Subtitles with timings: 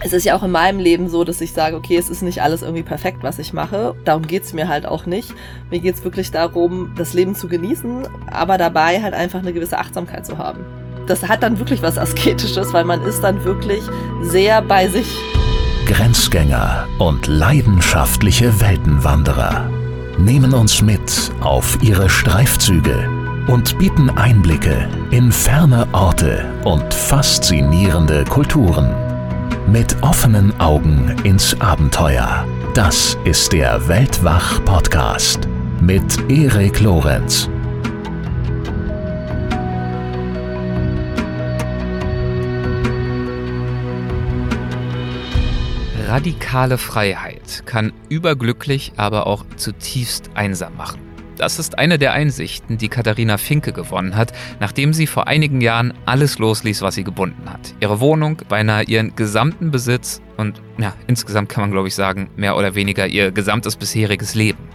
[0.00, 2.42] es ist ja auch in meinem Leben so, dass ich sage, okay, es ist nicht
[2.42, 3.94] alles irgendwie perfekt, was ich mache.
[4.04, 5.34] Darum geht's mir halt auch nicht.
[5.70, 10.24] Mir geht's wirklich darum, das Leben zu genießen, aber dabei halt einfach eine gewisse Achtsamkeit
[10.24, 10.64] zu haben.
[11.06, 13.82] Das hat dann wirklich was Asketisches, weil man ist dann wirklich
[14.22, 15.08] sehr bei sich.
[15.86, 19.70] Grenzgänger und leidenschaftliche Weltenwanderer
[20.18, 23.08] nehmen uns mit auf ihre Streifzüge
[23.46, 29.07] und bieten Einblicke in ferne Orte und faszinierende Kulturen.
[29.72, 32.46] Mit offenen Augen ins Abenteuer.
[32.72, 35.46] Das ist der Weltwach-Podcast
[35.82, 37.50] mit Erik Lorenz.
[46.06, 51.07] Radikale Freiheit kann überglücklich, aber auch zutiefst einsam machen.
[51.38, 55.94] Das ist eine der Einsichten, die Katharina Finke gewonnen hat, nachdem sie vor einigen Jahren
[56.04, 57.74] alles losließ, was sie gebunden hat.
[57.80, 62.56] Ihre Wohnung, beinahe ihren gesamten Besitz und ja, insgesamt kann man glaube ich sagen, mehr
[62.56, 64.67] oder weniger ihr gesamtes bisheriges Leben.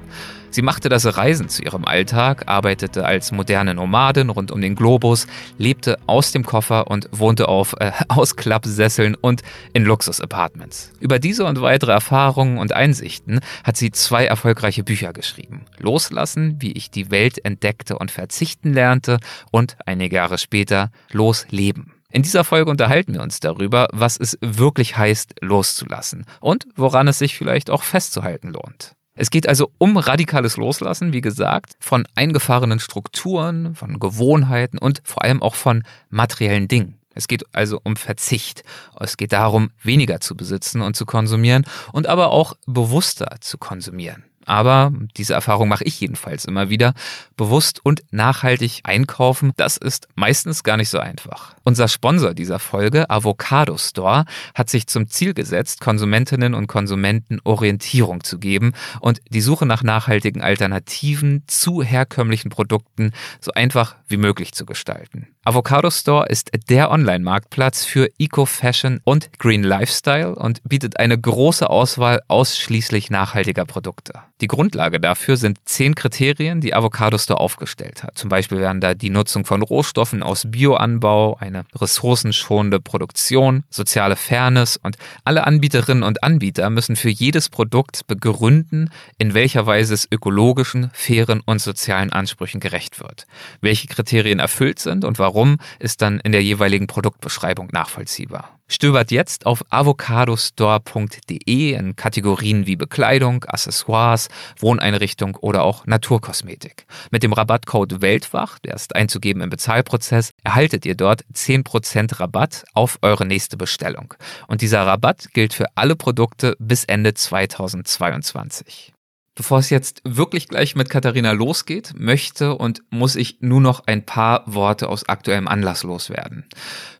[0.53, 5.25] Sie machte das Reisen zu ihrem Alltag, arbeitete als moderne Nomadin rund um den Globus,
[5.57, 9.41] lebte aus dem Koffer und wohnte auf äh, Ausklappsesseln und
[9.73, 10.91] in Luxus-Apartments.
[10.99, 15.65] Über diese und weitere Erfahrungen und Einsichten hat sie zwei erfolgreiche Bücher geschrieben.
[15.79, 19.17] Loslassen, wie ich die Welt entdeckte und verzichten lernte
[19.49, 21.93] und einige Jahre später Losleben.
[22.11, 27.17] In dieser Folge unterhalten wir uns darüber, was es wirklich heißt, loszulassen und woran es
[27.17, 28.95] sich vielleicht auch festzuhalten lohnt.
[29.15, 35.23] Es geht also um radikales Loslassen, wie gesagt, von eingefahrenen Strukturen, von Gewohnheiten und vor
[35.23, 36.97] allem auch von materiellen Dingen.
[37.13, 38.63] Es geht also um Verzicht.
[38.99, 44.23] Es geht darum, weniger zu besitzen und zu konsumieren und aber auch bewusster zu konsumieren.
[44.45, 46.93] Aber diese Erfahrung mache ich jedenfalls immer wieder.
[47.37, 51.55] Bewusst und nachhaltig einkaufen, das ist meistens gar nicht so einfach.
[51.63, 58.23] Unser Sponsor dieser Folge, Avocado Store, hat sich zum Ziel gesetzt, Konsumentinnen und Konsumenten Orientierung
[58.23, 64.53] zu geben und die Suche nach nachhaltigen Alternativen zu herkömmlichen Produkten so einfach wie möglich
[64.53, 65.27] zu gestalten.
[65.45, 72.21] Avocado Store ist der Online-Marktplatz für Eco-Fashion und Green Lifestyle und bietet eine große Auswahl
[72.27, 74.13] ausschließlich nachhaltiger Produkte.
[74.41, 78.17] Die Grundlage dafür sind zehn Kriterien, die Avocado Store aufgestellt hat.
[78.17, 84.77] Zum Beispiel wären da die Nutzung von Rohstoffen aus Bioanbau, eine ressourcenschonende Produktion, soziale Fairness
[84.77, 88.89] und alle Anbieterinnen und Anbieter müssen für jedes Produkt begründen,
[89.19, 93.27] in welcher Weise es ökologischen, fairen und sozialen Ansprüchen gerecht wird.
[93.61, 98.59] Welche Kriterien erfüllt sind und warum, ist dann in der jeweiligen Produktbeschreibung nachvollziehbar.
[98.67, 106.85] Stöbert jetzt auf avocadostore.de in Kategorien wie Bekleidung, Accessoires, Wohneinrichtung oder auch Naturkosmetik.
[107.11, 112.99] Mit dem Rabattcode Weltwach, der ist einzugeben im Bezahlprozess, erhaltet ihr dort 10% Rabatt auf
[113.01, 114.13] eure nächste Bestellung.
[114.47, 118.93] Und dieser Rabatt gilt für alle Produkte bis Ende 2022.
[119.35, 124.05] Bevor es jetzt wirklich gleich mit Katharina losgeht, möchte und muss ich nur noch ein
[124.05, 126.45] paar Worte aus aktuellem Anlass loswerden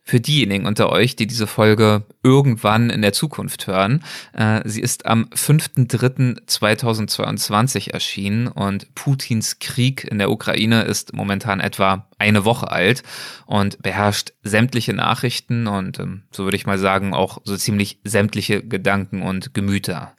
[0.04, 4.04] für diejenigen unter euch, die diese Folge irgendwann in der Zukunft hören.
[4.34, 12.06] Äh, sie ist am 5.3.2022 erschienen und Putins Krieg in der Ukraine ist momentan etwa
[12.18, 13.02] eine Woche alt
[13.46, 18.62] und beherrscht sämtliche Nachrichten und ähm, so würde ich mal sagen auch so ziemlich sämtliche
[18.62, 20.12] Gedanken und Gemüter.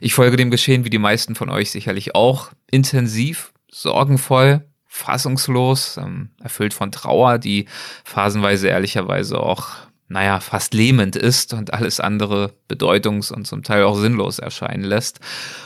[0.00, 4.64] Ich folge dem Geschehen wie die meisten von euch sicherlich auch intensiv, sorgenvoll,
[4.96, 7.66] fassungslos, ähm, erfüllt von Trauer, die
[8.04, 9.68] phasenweise ehrlicherweise auch,
[10.08, 15.20] naja, fast lähmend ist und alles andere bedeutungs- und zum Teil auch sinnlos erscheinen lässt.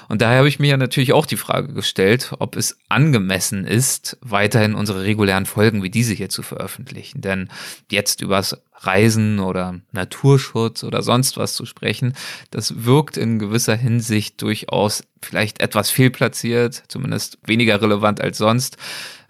[0.08, 4.16] Und daher habe ich mir ja natürlich auch die Frage gestellt, ob es angemessen ist,
[4.22, 7.20] weiterhin unsere regulären Folgen wie diese hier zu veröffentlichen.
[7.20, 7.50] Denn
[7.90, 12.14] jetzt übers Reisen oder Naturschutz oder sonst was zu sprechen,
[12.50, 18.78] das wirkt in gewisser Hinsicht durchaus vielleicht etwas fehlplatziert, zumindest weniger relevant als sonst.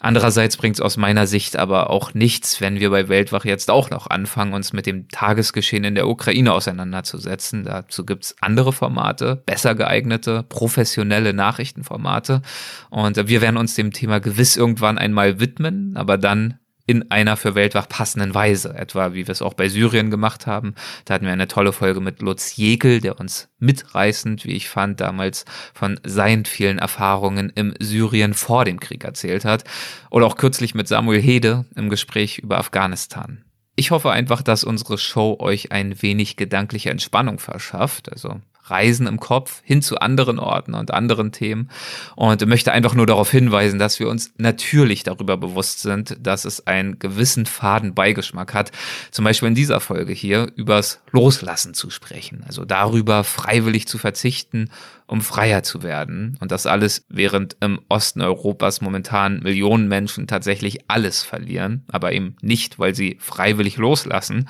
[0.02, 3.90] Andererseits bringt es aus meiner Sicht aber auch nichts, wenn wir bei Weltwach jetzt auch
[3.90, 7.64] noch anfangen, uns mit dem Tagesgeschehen in der Ukraine auseinanderzusetzen.
[7.64, 12.40] Dazu gibt's andere Formate, besser geeignete, professionelle Nachrichtenformate.
[12.88, 16.59] Und wir werden uns dem Thema gewiss irgendwann einmal widmen, aber dann
[16.90, 20.74] in einer für Weltwach passenden Weise, etwa wie wir es auch bei Syrien gemacht haben.
[21.04, 25.00] Da hatten wir eine tolle Folge mit Lutz Jekel, der uns mitreißend, wie ich fand,
[25.00, 29.62] damals von seinen vielen Erfahrungen im Syrien vor dem Krieg erzählt hat.
[30.10, 33.44] Oder auch kürzlich mit Samuel Hede im Gespräch über Afghanistan.
[33.76, 38.10] Ich hoffe einfach, dass unsere Show euch ein wenig gedankliche Entspannung verschafft.
[38.10, 38.40] Also
[38.70, 41.70] Reisen im Kopf hin zu anderen Orten und anderen Themen
[42.16, 46.66] und möchte einfach nur darauf hinweisen, dass wir uns natürlich darüber bewusst sind, dass es
[46.66, 48.72] einen gewissen faden Beigeschmack hat,
[49.10, 54.70] zum Beispiel in dieser Folge hier übers Loslassen zu sprechen, also darüber freiwillig zu verzichten
[55.10, 56.36] um freier zu werden.
[56.38, 62.36] Und das alles, während im Osten Europas momentan Millionen Menschen tatsächlich alles verlieren, aber eben
[62.42, 64.48] nicht, weil sie freiwillig loslassen,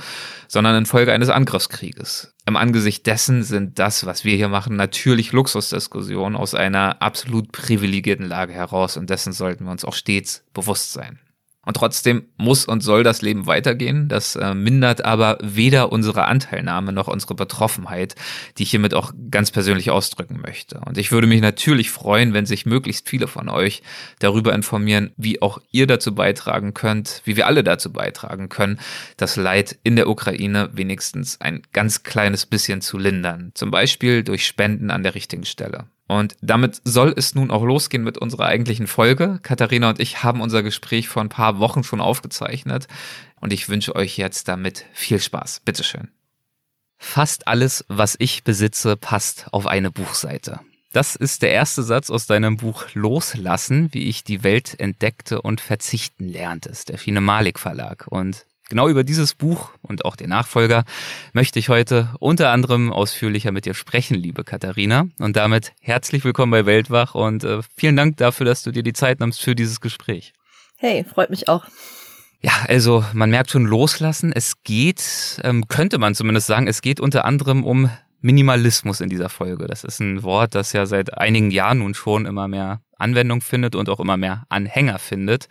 [0.49, 2.35] sondern infolge eines Angriffskrieges.
[2.45, 8.29] Im Angesicht dessen sind das, was wir hier machen, natürlich Luxusdiskussionen aus einer absolut privilegierten
[8.29, 11.21] Lage heraus und dessen sollten wir uns auch stets bewusst sein.
[11.67, 14.09] Und trotzdem muss und soll das Leben weitergehen.
[14.09, 18.15] Das äh, mindert aber weder unsere Anteilnahme noch unsere Betroffenheit,
[18.57, 20.81] die ich hiermit auch ganz persönlich ausdrücken möchte.
[20.81, 23.83] Und ich würde mich natürlich freuen, wenn sich möglichst viele von euch
[24.21, 28.81] darüber informieren, wie auch ihr dazu beitragen könnt, wie wir alle dazu beitragen können,
[29.19, 33.53] das Leid in der Ukraine wenigstens ein ganz kleines bisschen zu lindern.
[33.55, 35.85] Zum Beispiel durch Spenden an der richtigen Stelle.
[36.11, 39.39] Und damit soll es nun auch losgehen mit unserer eigentlichen Folge.
[39.45, 42.89] Katharina und ich haben unser Gespräch vor ein paar Wochen schon aufgezeichnet
[43.41, 45.61] und ich wünsche euch jetzt damit viel Spaß.
[45.65, 46.09] Bitteschön.
[46.99, 50.59] Fast alles, was ich besitze, passt auf eine Buchseite.
[50.91, 55.61] Das ist der erste Satz aus deinem Buch Loslassen, wie ich die Welt entdeckte und
[55.61, 56.71] verzichten lernte.
[56.71, 58.09] Das ist der Fine Malik Verlag.
[58.09, 60.85] Und Genau über dieses Buch und auch den Nachfolger
[61.33, 65.09] möchte ich heute unter anderem ausführlicher mit dir sprechen, liebe Katharina.
[65.19, 68.93] Und damit herzlich willkommen bei Weltwach und äh, vielen Dank dafür, dass du dir die
[68.93, 70.35] Zeit nimmst für dieses Gespräch.
[70.77, 71.65] Hey, freut mich auch.
[72.43, 74.33] Ja, also man merkt schon loslassen.
[74.33, 77.91] Es geht, ähm, könnte man zumindest sagen, es geht unter anderem um
[78.21, 79.67] Minimalismus in dieser Folge.
[79.67, 83.75] Das ist ein Wort, das ja seit einigen Jahren nun schon immer mehr Anwendung findet
[83.75, 85.49] und auch immer mehr Anhänger findet.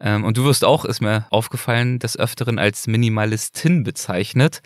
[0.00, 4.62] Ähm, und du wirst auch, ist mir aufgefallen, des Öfteren als Minimalistin bezeichnet.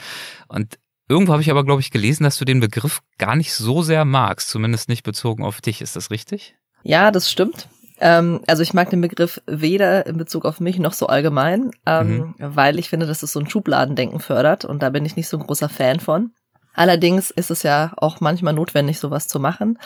[0.49, 0.79] Und
[1.09, 4.05] irgendwo habe ich aber, glaube ich, gelesen, dass du den Begriff gar nicht so sehr
[4.05, 5.81] magst, zumindest nicht bezogen auf dich.
[5.81, 6.57] Ist das richtig?
[6.83, 7.69] Ja, das stimmt.
[8.01, 12.17] Ähm, also ich mag den Begriff weder in Bezug auf mich noch so allgemein, ähm,
[12.17, 12.35] mhm.
[12.39, 15.39] weil ich finde, dass es so ein Schubladendenken fördert und da bin ich nicht so
[15.39, 16.33] ein großer Fan von.
[16.75, 19.79] Allerdings ist es ja auch manchmal notwendig, sowas zu machen.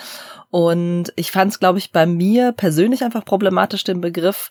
[0.50, 4.50] Und ich fand es, glaube ich, bei mir persönlich einfach problematisch, den Begriff,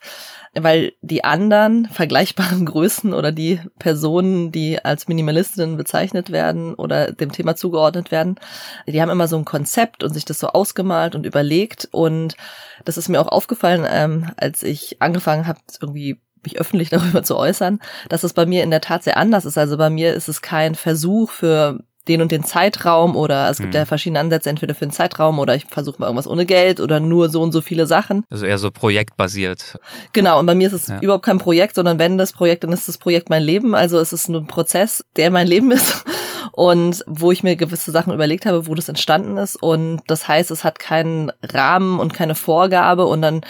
[0.53, 7.31] weil die anderen vergleichbaren Größen oder die Personen, die als Minimalistinnen bezeichnet werden oder dem
[7.31, 8.39] Thema zugeordnet werden,
[8.85, 11.89] die haben immer so ein Konzept und sich das so ausgemalt und überlegt.
[11.91, 12.37] Und
[12.85, 17.35] das ist mir auch aufgefallen, ähm, als ich angefangen habe, irgendwie mich öffentlich darüber zu
[17.35, 17.79] äußern,
[18.09, 19.57] dass es bei mir in der Tat sehr anders ist.
[19.57, 23.73] Also bei mir ist es kein Versuch für den und den Zeitraum oder es gibt
[23.73, 23.79] mhm.
[23.79, 26.99] ja verschiedene Ansätze, entweder für einen Zeitraum oder ich versuche mal irgendwas ohne Geld oder
[26.99, 28.23] nur so und so viele Sachen.
[28.29, 29.79] Also eher so projektbasiert.
[30.13, 30.99] Genau, und bei mir ist es ja.
[30.99, 33.75] überhaupt kein Projekt, sondern wenn das Projekt, dann ist das Projekt mein Leben.
[33.75, 36.05] Also es ist ein Prozess, der mein Leben ist
[36.51, 39.61] und wo ich mir gewisse Sachen überlegt habe, wo das entstanden ist.
[39.61, 43.41] Und das heißt, es hat keinen Rahmen und keine Vorgabe und dann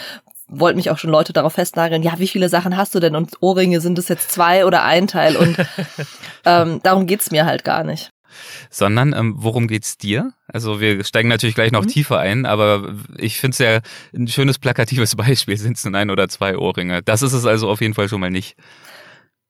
[0.50, 3.14] wollten mich auch schon Leute darauf festnageln, ja, wie viele Sachen hast du denn?
[3.14, 5.36] Und Ohrringe sind es jetzt zwei oder ein Teil?
[5.36, 5.58] Und
[6.46, 8.10] ähm, darum geht's mir halt gar nicht
[8.70, 10.32] sondern ähm, worum geht's dir?
[10.46, 11.88] Also wir steigen natürlich gleich noch mhm.
[11.88, 13.80] tiefer ein, aber ich finde es ja
[14.14, 17.02] ein schönes plakatives Beispiel, sind es nun ein oder zwei Ohrringe.
[17.02, 18.56] Das ist es also auf jeden Fall schon mal nicht.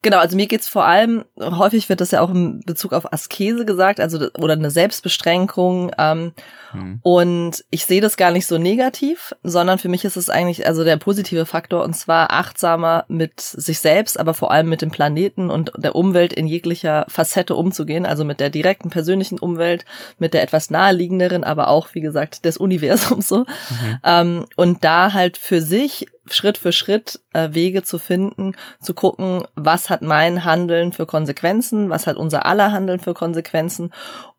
[0.00, 3.64] Genau, also mir geht's vor allem, häufig wird das ja auch in Bezug auf Askese
[3.64, 5.90] gesagt, also oder eine Selbstbeschränkung.
[5.98, 6.32] Ähm,
[6.72, 7.00] mhm.
[7.02, 10.84] Und ich sehe das gar nicht so negativ, sondern für mich ist es eigentlich also
[10.84, 15.50] der positive Faktor und zwar achtsamer mit sich selbst, aber vor allem mit dem Planeten
[15.50, 19.84] und der Umwelt in jeglicher Facette umzugehen, also mit der direkten persönlichen Umwelt,
[20.20, 23.38] mit der etwas naheliegenderen, aber auch, wie gesagt, des Universums so.
[23.38, 23.98] Mhm.
[24.04, 29.44] Ähm, und da halt für sich Schritt für Schritt äh, Wege zu finden, zu gucken,
[29.54, 33.92] was hat mein Handeln für Konsequenzen, was hat unser aller Handeln für Konsequenzen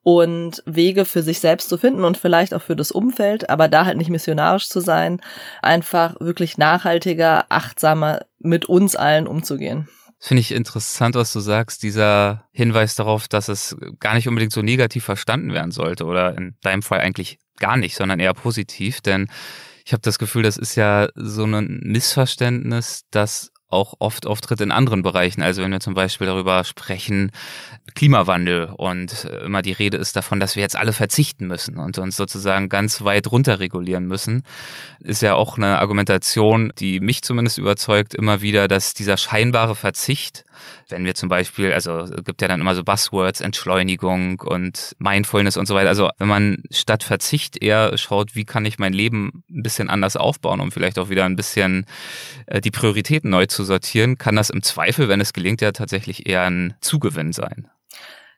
[0.03, 3.85] und Wege für sich selbst zu finden und vielleicht auch für das Umfeld, aber da
[3.85, 5.21] halt nicht missionarisch zu sein,
[5.61, 9.87] einfach wirklich nachhaltiger, achtsamer mit uns allen umzugehen.
[10.21, 14.61] Finde ich interessant, was du sagst, dieser Hinweis darauf, dass es gar nicht unbedingt so
[14.61, 19.29] negativ verstanden werden sollte oder in deinem Fall eigentlich gar nicht, sondern eher positiv, denn
[19.89, 24.71] ich habe das Gefühl, das ist ja so ein Missverständnis, das auch oft auftritt in
[24.71, 25.41] anderen Bereichen.
[25.41, 27.31] Also wenn wir zum Beispiel darüber sprechen,
[27.95, 31.97] Klimawandel und äh, immer die Rede ist davon, dass wir jetzt alle verzichten müssen und
[31.97, 34.43] uns sozusagen ganz weit runter regulieren müssen,
[34.99, 40.45] ist ja auch eine Argumentation, die mich zumindest überzeugt, immer wieder, dass dieser scheinbare Verzicht
[40.89, 45.57] wenn wir zum Beispiel, also es gibt ja dann immer so Buzzwords, Entschleunigung und Mindfulness
[45.57, 45.89] und so weiter.
[45.89, 50.15] Also wenn man statt Verzicht eher schaut, wie kann ich mein Leben ein bisschen anders
[50.15, 51.85] aufbauen, um vielleicht auch wieder ein bisschen
[52.47, 56.27] äh, die Prioritäten neu zu sortieren, kann das im Zweifel, wenn es gelingt, ja tatsächlich
[56.27, 57.69] eher ein Zugewinn sein.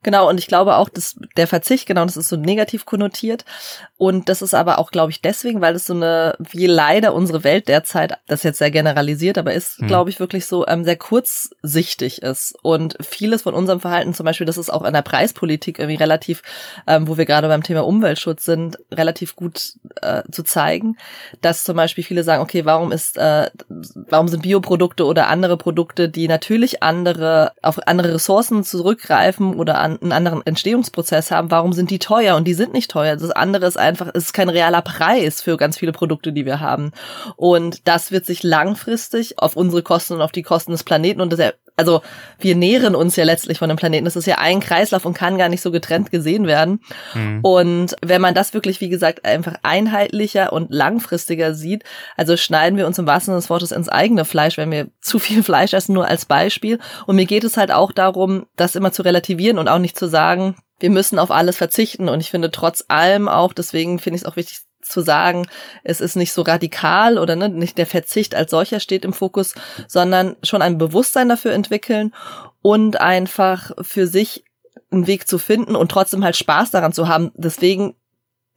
[0.03, 3.46] Genau, und ich glaube auch, dass der Verzicht, genau, das ist so negativ konnotiert.
[3.98, 7.43] Und das ist aber auch, glaube ich, deswegen, weil es so eine, wie leider unsere
[7.43, 9.88] Welt derzeit, das ist jetzt sehr generalisiert, aber ist, hm.
[9.88, 12.55] glaube ich, wirklich so ähm, sehr kurzsichtig ist.
[12.63, 16.41] Und vieles von unserem Verhalten, zum Beispiel, das ist auch in der Preispolitik irgendwie relativ,
[16.88, 20.98] ähm, wo wir gerade beim Thema Umweltschutz sind, relativ gut äh, zu zeigen,
[21.41, 23.51] dass zum Beispiel viele sagen, okay, warum ist, äh,
[23.93, 29.91] warum sind Bioprodukte oder andere Produkte, die natürlich andere, auf andere Ressourcen zurückgreifen oder an
[30.00, 32.36] einen anderen Entstehungsprozess haben, warum sind die teuer?
[32.36, 33.16] Und die sind nicht teuer.
[33.16, 36.60] Das andere ist einfach, es ist kein realer Preis für ganz viele Produkte, die wir
[36.60, 36.92] haben.
[37.36, 41.32] Und das wird sich langfristig auf unsere Kosten und auf die Kosten des Planeten und
[41.34, 42.04] das also
[42.38, 44.06] wir nähren uns ja letztlich von dem Planeten.
[44.06, 46.80] Das ist ja ein Kreislauf und kann gar nicht so getrennt gesehen werden.
[47.16, 47.40] Mhm.
[47.42, 51.84] Und wenn man das wirklich, wie gesagt, einfach einheitlicher und langfristiger sieht,
[52.18, 55.18] also schneiden wir uns im wahrsten Sinne des Wortes ins eigene Fleisch, wenn wir zu
[55.18, 56.78] viel Fleisch essen, nur als Beispiel.
[57.08, 60.08] Und mir geht es halt auch darum, das immer zu relativieren und auch nicht zu
[60.08, 62.10] sagen, wir müssen auf alles verzichten.
[62.10, 65.48] Und ich finde trotz allem auch, deswegen finde ich es auch wichtig, zu sagen,
[65.84, 69.54] es ist nicht so radikal oder ne, nicht der Verzicht als solcher steht im Fokus,
[69.88, 72.14] sondern schon ein Bewusstsein dafür entwickeln
[72.62, 74.44] und einfach für sich
[74.92, 77.32] einen Weg zu finden und trotzdem halt Spaß daran zu haben.
[77.36, 77.96] Deswegen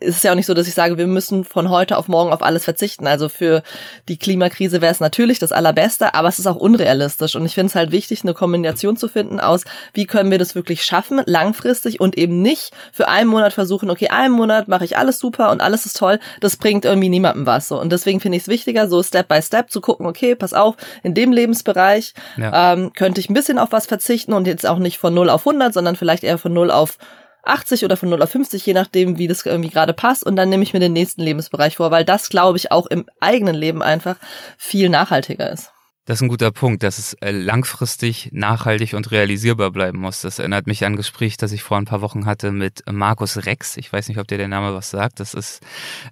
[0.04, 2.32] ist es ja auch nicht so, dass ich sage, wir müssen von heute auf morgen
[2.32, 3.06] auf alles verzichten.
[3.06, 3.62] Also für
[4.08, 7.36] die Klimakrise wäre es natürlich das Allerbeste, aber es ist auch unrealistisch.
[7.36, 10.54] Und ich finde es halt wichtig, eine Kombination zu finden aus, wie können wir das
[10.54, 14.96] wirklich schaffen, langfristig und eben nicht für einen Monat versuchen, okay, einen Monat mache ich
[14.96, 16.18] alles super und alles ist toll.
[16.40, 17.68] Das bringt irgendwie niemandem was.
[17.68, 17.80] So.
[17.80, 20.76] Und deswegen finde ich es wichtiger, so Step by Step zu gucken, okay, pass auf,
[21.02, 22.72] in dem Lebensbereich ja.
[22.72, 25.46] ähm, könnte ich ein bisschen auf was verzichten und jetzt auch nicht von 0 auf
[25.46, 26.98] 100, sondern vielleicht eher von 0 auf
[27.46, 30.24] 80 oder von 0 auf 50, je nachdem, wie das irgendwie gerade passt.
[30.24, 33.06] Und dann nehme ich mir den nächsten Lebensbereich vor, weil das, glaube ich, auch im
[33.20, 34.16] eigenen Leben einfach
[34.56, 35.73] viel nachhaltiger ist.
[36.06, 40.20] Das ist ein guter Punkt, dass es äh, langfristig nachhaltig und realisierbar bleiben muss.
[40.20, 43.46] Das erinnert mich an ein Gespräch, das ich vor ein paar Wochen hatte mit Markus
[43.46, 43.78] Rex.
[43.78, 45.18] Ich weiß nicht, ob dir der Name was sagt.
[45.18, 45.62] Das ist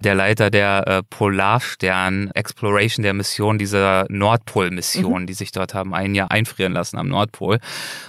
[0.03, 5.27] der Leiter der äh, Polarstern Exploration der Mission, dieser Nordpol-Mission, mhm.
[5.27, 7.59] die sich dort haben ein Jahr einfrieren lassen am Nordpol.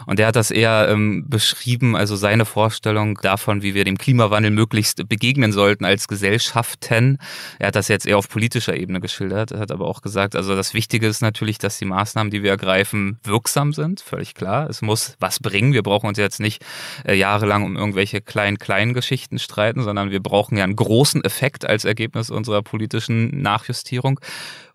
[0.07, 4.53] Und der hat das eher ähm, beschrieben, also seine Vorstellung davon, wie wir dem Klimawandel
[4.53, 7.19] möglichst begegnen sollten als Gesellschaften.
[7.59, 10.73] Er hat das jetzt eher auf politischer Ebene geschildert, hat aber auch gesagt, also das
[10.73, 14.71] Wichtige ist natürlich, dass dass die Maßnahmen, die wir ergreifen, wirksam sind, völlig klar.
[14.71, 15.73] Es muss was bringen.
[15.73, 16.65] Wir brauchen uns jetzt nicht
[17.05, 21.67] äh, jahrelang um irgendwelche kleinen, kleinen Geschichten streiten, sondern wir brauchen ja einen großen Effekt
[21.67, 24.21] als Ergebnis unserer politischen Nachjustierung.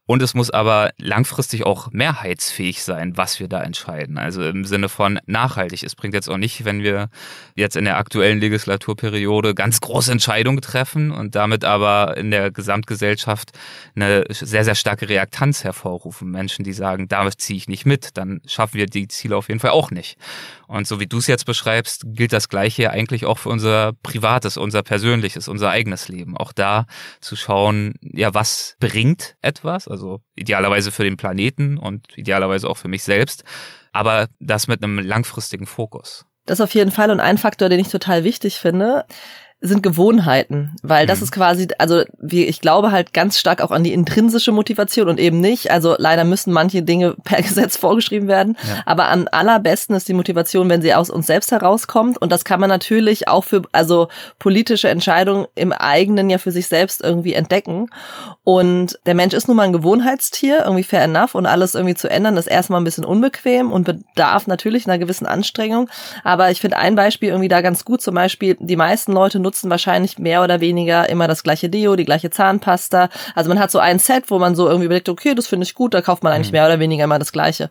[0.10, 4.18] Und es muss aber langfristig auch mehrheitsfähig sein, was wir da entscheiden.
[4.18, 5.84] Also im Sinne von nachhaltig.
[5.84, 7.10] Es bringt jetzt auch nicht, wenn wir
[7.54, 13.52] jetzt in der aktuellen Legislaturperiode ganz große Entscheidungen treffen und damit aber in der Gesamtgesellschaft
[13.94, 16.32] eine sehr, sehr starke Reaktanz hervorrufen.
[16.32, 19.60] Menschen, die sagen, da ziehe ich nicht mit, dann schaffen wir die Ziele auf jeden
[19.60, 20.18] Fall auch nicht.
[20.66, 24.58] Und so wie du es jetzt beschreibst, gilt das Gleiche eigentlich auch für unser privates,
[24.58, 26.36] unser persönliches, unser eigenes Leben.
[26.36, 26.88] Auch da
[27.22, 29.88] zu schauen, ja, was bringt etwas?
[29.88, 33.44] Also also idealerweise für den Planeten und idealerweise auch für mich selbst,
[33.92, 36.26] aber das mit einem langfristigen Fokus.
[36.46, 39.06] Das auf jeden Fall und ein Faktor, den ich total wichtig finde,
[39.62, 41.24] sind Gewohnheiten, weil das mhm.
[41.26, 45.20] ist quasi, also wie, ich glaube halt ganz stark auch an die intrinsische Motivation und
[45.20, 45.70] eben nicht.
[45.70, 48.84] Also leider müssen manche Dinge per Gesetz vorgeschrieben werden, ja.
[48.86, 52.62] aber am allerbesten ist die Motivation, wenn sie aus uns selbst herauskommt und das kann
[52.62, 54.08] man natürlich auch für also
[54.40, 57.90] politische Entscheidungen im eigenen ja für sich selbst irgendwie entdecken.
[58.44, 62.10] Und der Mensch ist nun mal ein Gewohnheitstier, irgendwie fair enough und alles irgendwie zu
[62.10, 65.90] ändern ist erstmal ein bisschen unbequem und bedarf natürlich einer gewissen Anstrengung.
[66.24, 69.49] Aber ich finde ein Beispiel irgendwie da ganz gut, zum Beispiel die meisten Leute nutzen
[69.64, 73.10] wahrscheinlich mehr oder weniger immer das gleiche Deo, die gleiche Zahnpasta.
[73.36, 75.76] Also man hat so ein Set, wo man so irgendwie überlegt, okay, das finde ich
[75.76, 76.58] gut, da kauft man eigentlich mhm.
[76.58, 77.70] mehr oder weniger immer das gleiche.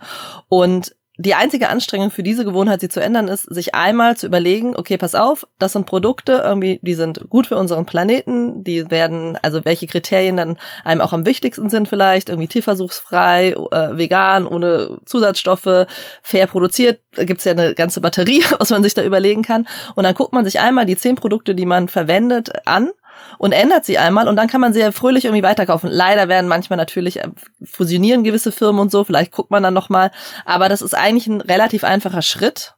[0.49, 4.77] Und die einzige Anstrengung für diese Gewohnheit, sie zu ändern, ist, sich einmal zu überlegen,
[4.77, 9.37] okay, pass auf, das sind Produkte, irgendwie, die sind gut für unseren Planeten, die werden,
[9.43, 14.99] also welche Kriterien dann einem auch am wichtigsten sind vielleicht, irgendwie tierversuchsfrei, äh, vegan, ohne
[15.07, 15.87] Zusatzstoffe,
[16.23, 19.67] fair produziert, da gibt's ja eine ganze Batterie, was man sich da überlegen kann.
[19.97, 22.91] Und dann guckt man sich einmal die zehn Produkte, die man verwendet, an
[23.39, 25.91] und ändert sie einmal und dann kann man sie ja fröhlich irgendwie weiterkaufen.
[25.91, 27.29] Leider werden manchmal natürlich äh,
[27.65, 30.11] fusionieren gewisse Firmen und so, vielleicht guckt man dann nochmal,
[30.45, 32.75] aber das ist eigentlich ein relativ einfacher Schritt.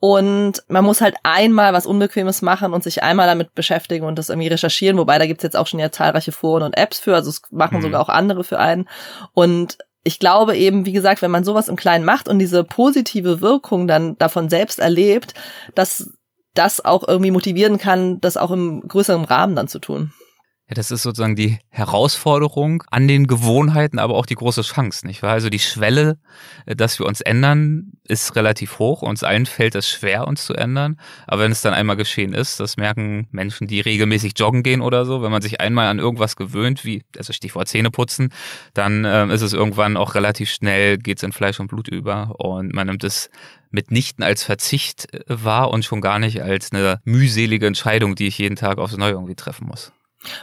[0.00, 4.28] Und man muss halt einmal was Unbequemes machen und sich einmal damit beschäftigen und das
[4.28, 7.30] irgendwie recherchieren, wobei da gibt's jetzt auch schon ja zahlreiche Foren und Apps für, also
[7.30, 7.82] es machen mhm.
[7.82, 8.86] sogar auch andere für einen.
[9.32, 13.40] Und ich glaube eben, wie gesagt, wenn man sowas im Kleinen macht und diese positive
[13.40, 15.32] Wirkung dann davon selbst erlebt,
[15.74, 16.12] dass
[16.54, 20.12] das auch irgendwie motivieren kann, das auch im größeren Rahmen dann zu tun.
[20.66, 25.22] Ja, das ist sozusagen die Herausforderung an den Gewohnheiten, aber auch die große Chance, nicht
[25.22, 25.32] wahr?
[25.32, 26.18] Also die Schwelle,
[26.64, 29.02] äh, dass wir uns ändern, ist relativ hoch.
[29.02, 30.98] Uns allen fällt es schwer, uns zu ändern.
[31.26, 35.04] Aber wenn es dann einmal geschehen ist, das merken Menschen, die regelmäßig joggen gehen oder
[35.04, 38.32] so, wenn man sich einmal an irgendwas gewöhnt, wie, also Stichwort Zähne putzen,
[38.72, 42.72] dann äh, ist es irgendwann auch relativ schnell, geht's in Fleisch und Blut über und
[42.72, 43.28] man nimmt es
[43.70, 48.38] mitnichten als Verzicht äh, wahr und schon gar nicht als eine mühselige Entscheidung, die ich
[48.38, 49.92] jeden Tag aufs Neue irgendwie treffen muss.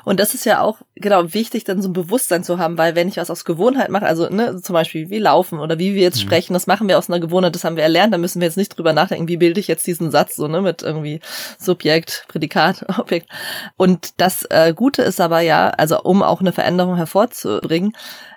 [0.03, 3.07] Und das ist ja auch genau wichtig, dann so ein Bewusstsein zu haben, weil wenn
[3.07, 6.17] ich was aus Gewohnheit mache, also ne, zum Beispiel wie laufen oder wie wir jetzt
[6.17, 6.21] mhm.
[6.27, 8.57] sprechen, das machen wir aus einer Gewohnheit, das haben wir erlernt, da müssen wir jetzt
[8.57, 11.19] nicht drüber nachdenken, wie bilde ich jetzt diesen Satz so ne mit irgendwie
[11.57, 13.29] Subjekt, Prädikat, Objekt.
[13.77, 17.93] Und das äh, Gute ist aber ja, also um auch eine Veränderung hervorzubringen,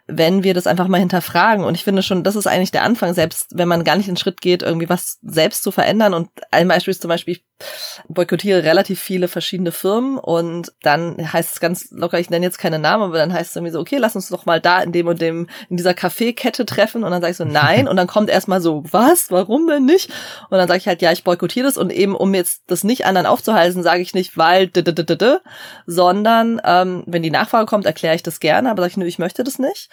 [0.07, 1.65] wenn wir das einfach mal hinterfragen.
[1.65, 4.19] Und ich finde schon, das ist eigentlich der Anfang, selbst wenn man gar nicht den
[4.19, 6.13] Schritt geht, irgendwie was selbst zu verändern.
[6.13, 7.45] Und ein Beispiel ist zum Beispiel, ich
[8.09, 12.79] boykottiere relativ viele verschiedene Firmen und dann heißt es ganz locker, ich nenne jetzt keine
[12.79, 15.07] Namen, aber dann heißt es irgendwie so, okay, lass uns doch mal da in dem
[15.07, 17.05] und dem, in dieser Kaffeekette treffen.
[17.05, 17.89] Und dann sage ich so, nein.
[17.89, 19.31] Und dann kommt erstmal so, was?
[19.31, 20.11] Warum denn nicht?
[20.51, 23.07] Und dann sage ich halt, ja, ich boykottiere das und eben, um jetzt das nicht
[23.07, 24.71] anderen aufzuhalten, sage ich nicht, weil,
[25.87, 29.19] sondern ähm, wenn die Nachfrage kommt, erkläre ich das gerne, aber sage ich, nö, ich
[29.19, 29.89] möchte das nicht.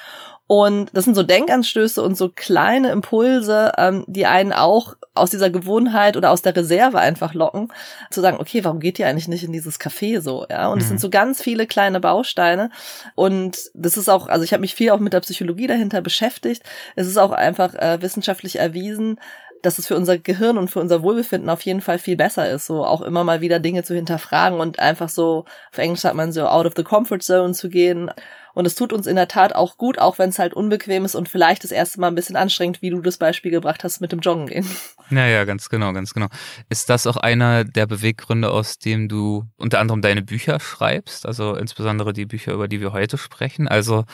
[0.48, 5.50] Und das sind so Denkanstöße und so kleine Impulse, ähm, die einen auch aus dieser
[5.50, 7.72] Gewohnheit oder aus der Reserve einfach locken,
[8.10, 10.68] zu sagen, okay, warum geht ihr eigentlich nicht in dieses Café so, ja?
[10.68, 10.90] Und es mhm.
[10.90, 12.70] sind so ganz viele kleine Bausteine
[13.16, 16.64] und das ist auch, also ich habe mich viel auch mit der Psychologie dahinter beschäftigt.
[16.98, 19.20] Es ist auch einfach äh, wissenschaftlich erwiesen,
[19.62, 22.66] dass es für unser Gehirn und für unser Wohlbefinden auf jeden Fall viel besser ist,
[22.66, 26.32] so auch immer mal wieder Dinge zu hinterfragen und einfach so, auf Englisch sagt man
[26.32, 28.12] so, out of the comfort zone zu gehen
[28.54, 31.16] und es tut uns in der Tat auch gut, auch wenn es halt unbequem ist
[31.16, 34.12] und vielleicht das erste Mal ein bisschen anstrengend, wie du das Beispiel gebracht hast mit
[34.12, 34.66] dem Joggen gehen.
[35.10, 36.28] Ja, ja, ganz genau, ganz genau.
[36.70, 41.26] Ist das auch einer der Beweggründe, aus dem du unter anderem deine Bücher schreibst?
[41.26, 43.68] Also insbesondere die Bücher, über die wir heute sprechen?
[43.68, 44.06] Also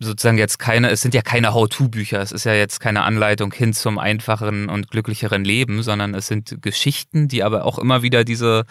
[0.00, 3.72] sozusagen jetzt keine, es sind ja keine How-To-Bücher, es ist ja jetzt keine Anleitung hin
[3.72, 8.64] zum einfacheren und glücklicheren Leben, sondern es sind Geschichten, die aber auch immer wieder diese,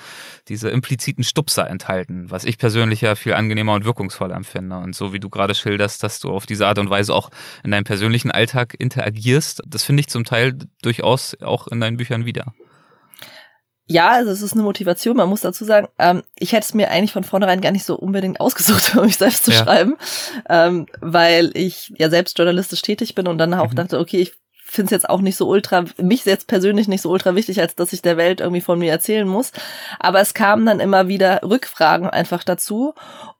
[0.47, 4.77] diese impliziten Stupser enthalten, was ich persönlich ja viel angenehmer und wirkungsvoller empfinde.
[4.77, 7.29] Und so wie du gerade schilderst, dass du auf diese Art und Weise auch
[7.63, 12.25] in deinem persönlichen Alltag interagierst, das finde ich zum Teil durchaus auch in deinen Büchern
[12.25, 12.53] wieder
[13.87, 15.17] ja, also es ist eine Motivation.
[15.17, 17.95] Man muss dazu sagen, ähm, ich hätte es mir eigentlich von vornherein gar nicht so
[17.95, 19.63] unbedingt ausgesucht, um mich selbst zu ja.
[19.63, 19.97] schreiben,
[20.49, 23.75] ähm, weil ich ja selbst journalistisch tätig bin und dann auch mhm.
[23.75, 24.33] dachte, okay, ich
[24.75, 27.75] finde es jetzt auch nicht so ultra, mich jetzt persönlich nicht so ultra wichtig, als
[27.75, 29.51] dass ich der Welt irgendwie von mir erzählen muss.
[29.99, 32.93] Aber es kamen dann immer wieder Rückfragen einfach dazu.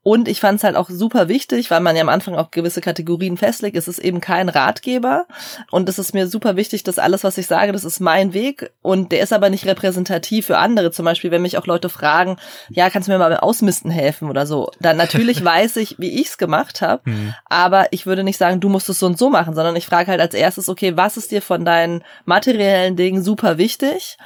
[0.08, 2.80] Und ich fand es halt auch super wichtig, weil man ja am Anfang auch gewisse
[2.80, 3.76] Kategorien festlegt.
[3.76, 5.26] Es ist eben kein Ratgeber.
[5.72, 8.72] Und es ist mir super wichtig, dass alles, was ich sage, das ist mein Weg.
[8.84, 10.92] Und der ist aber nicht repräsentativ für andere.
[10.92, 12.38] Zum Beispiel, wenn mich auch Leute fragen,
[12.70, 14.70] ja, kannst du mir mal beim Ausmisten helfen oder so.
[14.80, 17.02] Dann natürlich weiß ich, wie ich es gemacht habe.
[17.10, 17.34] Mhm.
[17.46, 20.12] Aber ich würde nicht sagen, du musst es so und so machen, sondern ich frage
[20.12, 24.18] halt als erstes, okay, was ist dir von deinen materiellen Dingen super wichtig?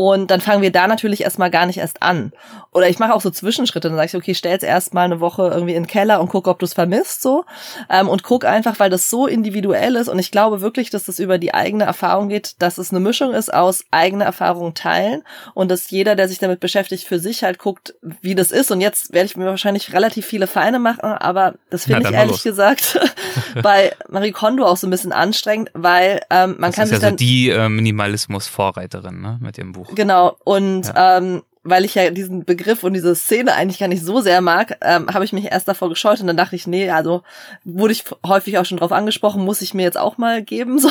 [0.00, 2.32] Und dann fangen wir da natürlich erstmal gar nicht erst an.
[2.72, 3.88] Oder ich mache auch so Zwischenschritte.
[3.88, 6.58] Dann sage ich, okay, stell's erstmal eine Woche irgendwie in den Keller und guck, ob
[6.58, 7.44] du es vermisst so.
[7.90, 10.08] Ähm, und guck einfach, weil das so individuell ist.
[10.08, 13.34] Und ich glaube wirklich, dass das über die eigene Erfahrung geht, dass es eine Mischung
[13.34, 17.58] ist aus eigener Erfahrung teilen und dass jeder, der sich damit beschäftigt, für sich halt
[17.58, 18.70] guckt, wie das ist.
[18.70, 22.42] Und jetzt werde ich mir wahrscheinlich relativ viele Feine machen, aber das finde ich ehrlich
[22.42, 22.98] gesagt
[23.62, 27.02] bei Marie Kondo auch so ein bisschen anstrengend, weil ähm, man das kann ist sich
[27.02, 29.89] ja dann so die äh, Minimalismus-Vorreiterin ne, mit dem Buch.
[29.94, 30.36] Genau.
[30.44, 31.18] Und ja.
[31.18, 34.78] ähm, weil ich ja diesen Begriff und diese Szene eigentlich gar nicht so sehr mag,
[34.80, 37.22] ähm, habe ich mich erst davor gescheut und dann dachte ich, nee, also
[37.64, 40.90] wurde ich häufig auch schon drauf angesprochen, muss ich mir jetzt auch mal geben so.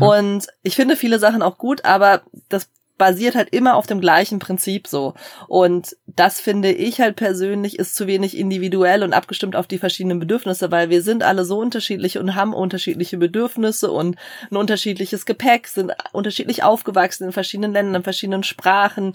[0.00, 4.38] und ich finde viele Sachen auch gut, aber das basiert halt immer auf dem gleichen
[4.38, 5.14] Prinzip so.
[5.48, 10.20] Und das finde ich halt persönlich ist zu wenig individuell und abgestimmt auf die verschiedenen
[10.20, 14.16] Bedürfnisse, weil wir sind alle so unterschiedlich und haben unterschiedliche Bedürfnisse und
[14.50, 19.12] ein unterschiedliches Gepäck, sind unterschiedlich aufgewachsen in verschiedenen Ländern, in verschiedenen Sprachen,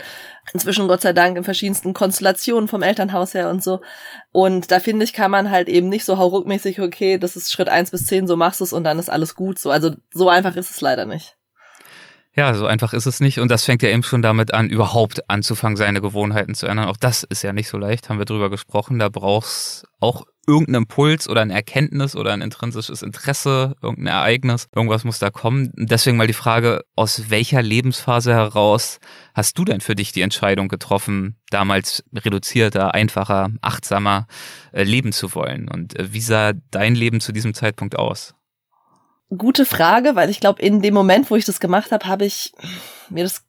[0.53, 3.79] inzwischen Gott sei Dank in verschiedensten Konstellationen vom Elternhaus her und so.
[4.31, 7.69] Und da finde ich, kann man halt eben nicht so hauruckmäßig, okay, das ist Schritt
[7.69, 9.71] eins bis zehn, so machst du es und dann ist alles gut so.
[9.71, 11.38] Also so einfach ist es leider nicht.
[12.39, 13.41] Ja, so einfach ist es nicht.
[13.41, 16.87] Und das fängt ja eben schon damit an, überhaupt anzufangen, seine Gewohnheiten zu ändern.
[16.87, 18.97] Auch das ist ja nicht so leicht, haben wir drüber gesprochen.
[18.97, 25.03] Da brauchst auch irgendeinen Impuls oder ein Erkenntnis oder ein intrinsisches Interesse, irgendein Ereignis, irgendwas
[25.03, 25.73] muss da kommen.
[25.75, 29.01] Deswegen mal die Frage, aus welcher Lebensphase heraus
[29.33, 34.27] hast du denn für dich die Entscheidung getroffen, damals reduzierter, einfacher, achtsamer
[34.71, 35.67] äh, leben zu wollen?
[35.67, 38.33] Und äh, wie sah dein Leben zu diesem Zeitpunkt aus?
[39.35, 42.53] Gute Frage, weil ich glaube, in dem Moment, wo ich das gemacht habe, habe ich
[43.09, 43.43] mir das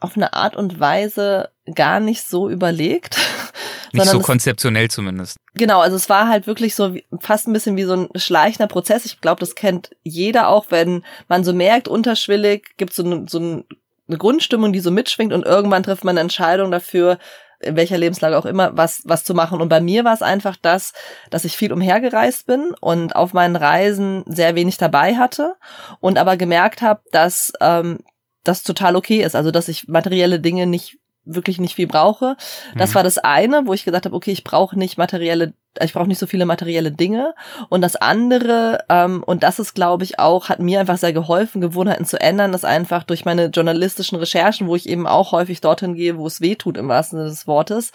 [0.00, 3.16] auf eine Art und Weise gar nicht so überlegt,
[3.94, 5.38] Nicht so konzeptionell zumindest.
[5.54, 9.04] Genau, also es war halt wirklich so fast ein bisschen wie so ein schleichender Prozess.
[9.04, 13.38] Ich glaube, das kennt jeder auch, wenn man so merkt, unterschwellig gibt so, ein, so
[13.38, 13.64] ein,
[14.08, 17.18] eine Grundstimmung, die so mitschwingt und irgendwann trifft man eine Entscheidung dafür,
[17.64, 19.60] in welcher Lebenslage auch immer, was, was zu machen.
[19.60, 20.92] Und bei mir war es einfach das,
[21.30, 25.56] dass ich viel umhergereist bin und auf meinen Reisen sehr wenig dabei hatte
[26.00, 27.98] und aber gemerkt habe, dass ähm,
[28.44, 29.34] das total okay ist.
[29.34, 32.36] Also, dass ich materielle Dinge nicht wirklich nicht viel brauche.
[32.76, 32.94] Das mhm.
[32.96, 36.18] war das eine, wo ich gesagt habe, okay, ich brauche nicht materielle, ich brauche nicht
[36.18, 37.34] so viele materielle Dinge.
[37.68, 41.60] Und das andere, ähm, und das ist, glaube ich, auch, hat mir einfach sehr geholfen,
[41.60, 45.94] Gewohnheiten zu ändern, das einfach durch meine journalistischen Recherchen, wo ich eben auch häufig dorthin
[45.94, 47.92] gehe, wo es weh tut im wahrsten Sinne des Wortes,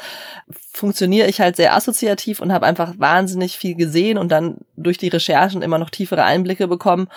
[0.74, 5.10] funktioniere ich halt sehr assoziativ und habe einfach wahnsinnig viel gesehen und dann durch die
[5.10, 7.08] Recherchen immer noch tiefere Einblicke bekommen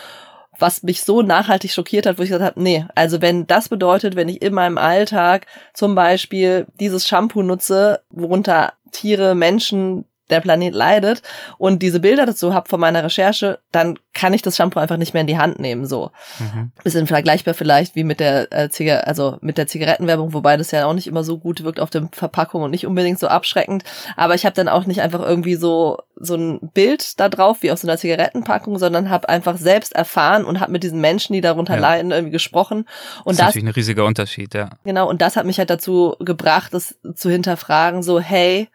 [0.58, 4.16] was mich so nachhaltig schockiert hat, wo ich gesagt habe, nee, also wenn das bedeutet,
[4.16, 10.74] wenn ich in meinem Alltag zum Beispiel dieses Shampoo nutze, worunter Tiere, Menschen, der Planet
[10.74, 11.22] leidet
[11.58, 15.14] und diese Bilder dazu habe von meiner Recherche, dann kann ich das Shampoo einfach nicht
[15.14, 15.86] mehr in die Hand nehmen.
[15.86, 16.72] So mhm.
[16.82, 20.86] bisschen vergleichbar vielleicht wie mit der äh, Ziga also mit der Zigarettenwerbung, wobei das ja
[20.86, 23.84] auch nicht immer so gut wirkt auf der Verpackung und nicht unbedingt so abschreckend.
[24.16, 27.70] Aber ich habe dann auch nicht einfach irgendwie so so ein Bild da drauf wie
[27.72, 31.40] auf so einer Zigarettenpackung, sondern habe einfach selbst erfahren und habe mit diesen Menschen, die
[31.40, 31.80] darunter ja.
[31.80, 32.86] leiden, irgendwie gesprochen.
[33.24, 34.70] Und das ist das, natürlich ein riesiger Unterschied, ja.
[34.84, 35.08] Genau.
[35.08, 38.02] Und das hat mich halt dazu gebracht, das zu hinterfragen.
[38.02, 38.68] So hey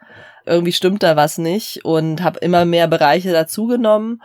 [0.47, 4.21] irgendwie stimmt da was nicht und habe immer mehr Bereiche dazugenommen.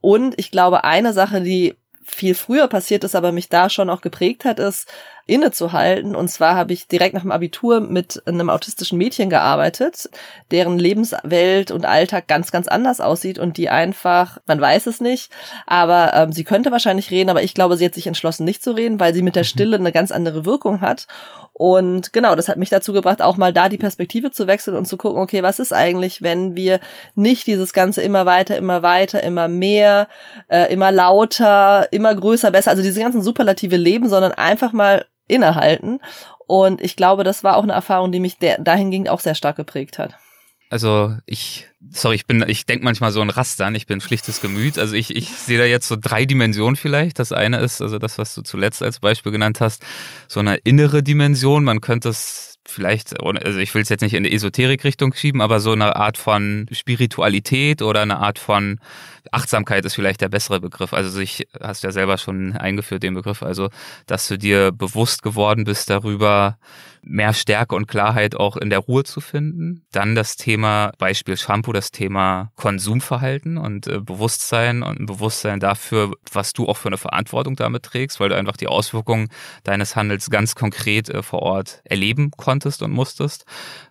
[0.00, 4.00] Und ich glaube, eine Sache, die viel früher passiert ist, aber mich da schon auch
[4.00, 4.88] geprägt hat, ist,
[5.26, 6.14] innezuhalten.
[6.14, 10.08] Und zwar habe ich direkt nach dem Abitur mit einem autistischen Mädchen gearbeitet,
[10.52, 15.32] deren Lebenswelt und Alltag ganz, ganz anders aussieht und die einfach, man weiß es nicht,
[15.66, 18.70] aber ähm, sie könnte wahrscheinlich reden, aber ich glaube, sie hat sich entschlossen, nicht zu
[18.70, 19.48] reden, weil sie mit der mhm.
[19.48, 21.08] Stille eine ganz andere Wirkung hat.
[21.58, 24.84] Und genau, das hat mich dazu gebracht, auch mal da die Perspektive zu wechseln und
[24.84, 26.80] zu gucken, okay, was ist eigentlich, wenn wir
[27.14, 30.08] nicht dieses Ganze immer weiter, immer weiter, immer mehr,
[30.48, 36.00] äh, immer lauter, immer größer, besser, also diese ganzen superlative Leben, sondern einfach mal innehalten.
[36.46, 39.98] Und ich glaube, das war auch eine Erfahrung, die mich dahingehend auch sehr stark geprägt
[39.98, 40.14] hat.
[40.68, 44.78] Also ich, sorry, ich bin, ich denke manchmal so ein Rastern, ich bin schlichtes Gemüt.
[44.78, 47.18] Also ich, ich sehe da jetzt so drei Dimensionen vielleicht.
[47.18, 49.84] Das eine ist, also das, was du zuletzt als Beispiel genannt hast,
[50.26, 51.62] so eine innere Dimension.
[51.62, 55.60] Man könnte es vielleicht, also ich will es jetzt nicht in die Esoterik-Richtung schieben, aber
[55.60, 58.80] so eine Art von Spiritualität oder eine Art von
[59.30, 60.92] Achtsamkeit ist vielleicht der bessere Begriff.
[60.92, 63.70] Also sich, hast ja selber schon eingeführt, den Begriff, also
[64.06, 66.58] dass du dir bewusst geworden bist darüber,
[67.06, 69.86] mehr Stärke und Klarheit auch in der Ruhe zu finden.
[69.92, 76.52] Dann das Thema, Beispiel Shampoo, das Thema Konsumverhalten und äh, Bewusstsein und Bewusstsein dafür, was
[76.52, 79.28] du auch für eine Verantwortung damit trägst, weil du einfach die Auswirkungen
[79.62, 83.44] deines Handels ganz konkret äh, vor Ort erleben konntest und musstest.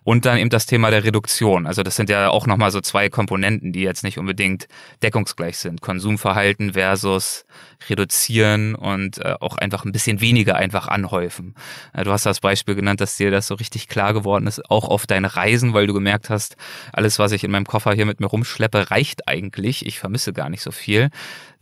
[0.04, 1.66] Und dann eben das Thema der Reduktion.
[1.66, 4.68] Also das sind ja auch nochmal so zwei Komponenten, die jetzt nicht unbedingt
[5.02, 5.80] deckungsgleich sind.
[5.80, 7.46] Konsumverhalten versus
[7.88, 11.54] reduzieren und äh, auch einfach ein bisschen weniger einfach anhäufen.
[11.92, 14.88] Äh, du hast das Beispiel genannt, dass dir das so richtig klar geworden ist, auch
[14.88, 16.56] auf deine Reisen, weil du gemerkt hast,
[16.92, 19.86] alles, was ich in meinem Koffer hier mit mir rumschleppe, reicht eigentlich.
[19.86, 21.10] Ich vermisse gar nicht so viel.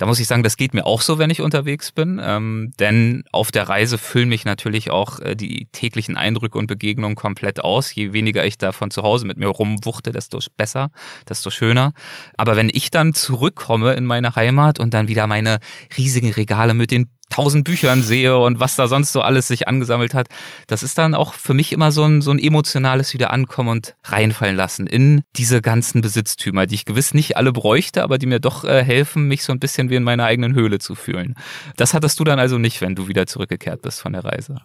[0.04, 3.24] Da muss ich sagen, das geht mir auch so, wenn ich unterwegs bin, ähm, denn
[3.32, 7.94] auf der Reise füllen mich natürlich auch äh, die täglichen Eindrücke und Begegnungen komplett aus.
[7.94, 10.90] Je weniger ich da zu Hause mit mir rumwuchte, desto besser,
[11.26, 11.94] desto schöner.
[12.36, 15.58] Aber wenn ich dann zurückkomme in meine Heimat und dann wieder meine
[15.96, 20.14] riesigen Regale mit den tausend Büchern sehe und was da sonst so alles sich angesammelt
[20.14, 20.28] hat,
[20.66, 24.54] das ist dann auch für mich immer so ein, so ein emotionales Wiederankommen und reinfallen
[24.54, 28.64] lassen in diese ganzen Besitztümer, die ich gewiss nicht alle bräuchte, aber die mir doch
[28.64, 31.36] äh, helfen, mich so ein bisschen wie in meiner eigenen Höhle zu fühlen.
[31.76, 34.56] Das hattest du dann also nicht, wenn du wieder zurückgekehrt bist von der Reise.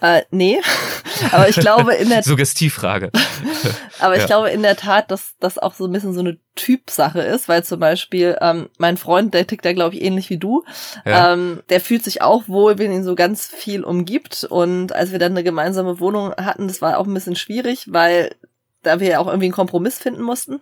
[0.00, 0.58] Äh, nee,
[1.32, 3.10] aber ich glaube in der Suggestivfrage.
[3.98, 4.26] aber ich ja.
[4.26, 7.64] glaube in der Tat, dass das auch so ein bisschen so eine Typsache ist, weil
[7.64, 10.64] zum Beispiel ähm, mein Freund, der tickt da glaube ich ähnlich wie du,
[11.04, 11.32] ja.
[11.32, 15.18] ähm, der fühlt sich auch wohl, wenn ihn so ganz viel umgibt und als wir
[15.18, 18.34] dann eine gemeinsame Wohnung hatten, das war auch ein bisschen schwierig, weil
[18.86, 20.60] da wir ja auch irgendwie einen Kompromiss finden mussten.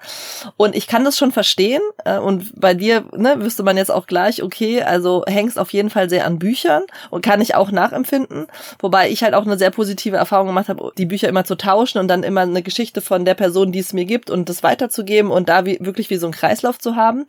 [0.57, 1.83] Und ich kann das schon verstehen.
[2.05, 5.91] Äh, und bei dir, ne, wüsste man jetzt auch gleich, okay, also hängst auf jeden
[5.91, 8.47] Fall sehr an Büchern und kann ich auch nachempfinden.
[8.79, 11.99] Wobei ich halt auch eine sehr positive Erfahrung gemacht habe, die Bücher immer zu tauschen
[11.99, 15.31] und dann immer eine Geschichte von der Person, die es mir gibt und das weiterzugeben
[15.31, 17.27] und da wie, wirklich wie so ein Kreislauf zu haben.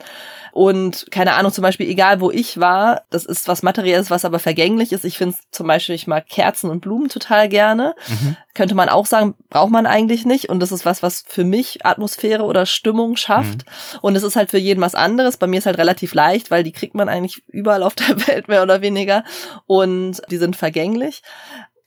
[0.56, 4.40] Und keine Ahnung, zum Beispiel, egal wo ich war, das ist was Materielles, was aber
[4.40, 5.04] vergänglich ist.
[5.04, 7.94] Ich finde zum Beispiel, ich mag Kerzen und Blumen total gerne.
[8.08, 8.38] Mhm.
[8.54, 10.48] Könnte man auch sagen, braucht man eigentlich nicht.
[10.48, 13.66] Und das ist was, was für mich Atmosphäre oder Stimmung schafft.
[13.66, 14.00] Mhm.
[14.02, 15.38] Und es ist halt für jeden was anderes.
[15.38, 18.48] Bei mir ist halt relativ leicht, weil die kriegt man eigentlich überall auf der Welt
[18.48, 19.24] mehr oder weniger.
[19.66, 21.22] Und die sind vergänglich.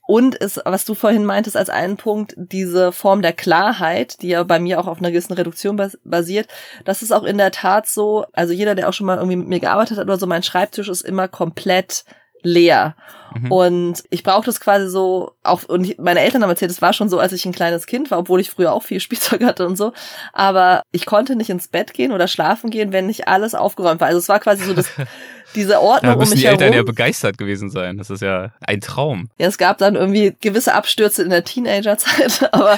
[0.09, 4.41] Und ist, was du vorhin meintest als einen Punkt, diese Form der Klarheit, die ja
[4.41, 6.47] bei mir auch auf einer gewissen Reduktion basiert,
[6.83, 9.47] das ist auch in der Tat so, also jeder, der auch schon mal irgendwie mit
[9.47, 12.05] mir gearbeitet hat oder so, mein Schreibtisch ist immer komplett
[12.41, 12.95] leer.
[13.33, 13.51] Mhm.
[13.51, 17.09] Und ich brauche das quasi so, auch, und meine Eltern haben erzählt, es war schon
[17.09, 19.77] so, als ich ein kleines Kind war, obwohl ich früher auch viel Spielzeug hatte und
[19.77, 19.93] so.
[20.33, 24.07] Aber ich konnte nicht ins Bett gehen oder schlafen gehen, wenn nicht alles aufgeräumt war.
[24.07, 24.89] Also es war quasi so das,
[25.55, 26.77] diese Ordnung da müssen um mich die Eltern herum.
[26.77, 27.97] ja begeistert gewesen sein.
[27.97, 29.29] Das ist ja ein Traum.
[29.37, 32.77] Ja, es gab dann irgendwie gewisse Abstürze in der Teenagerzeit, aber,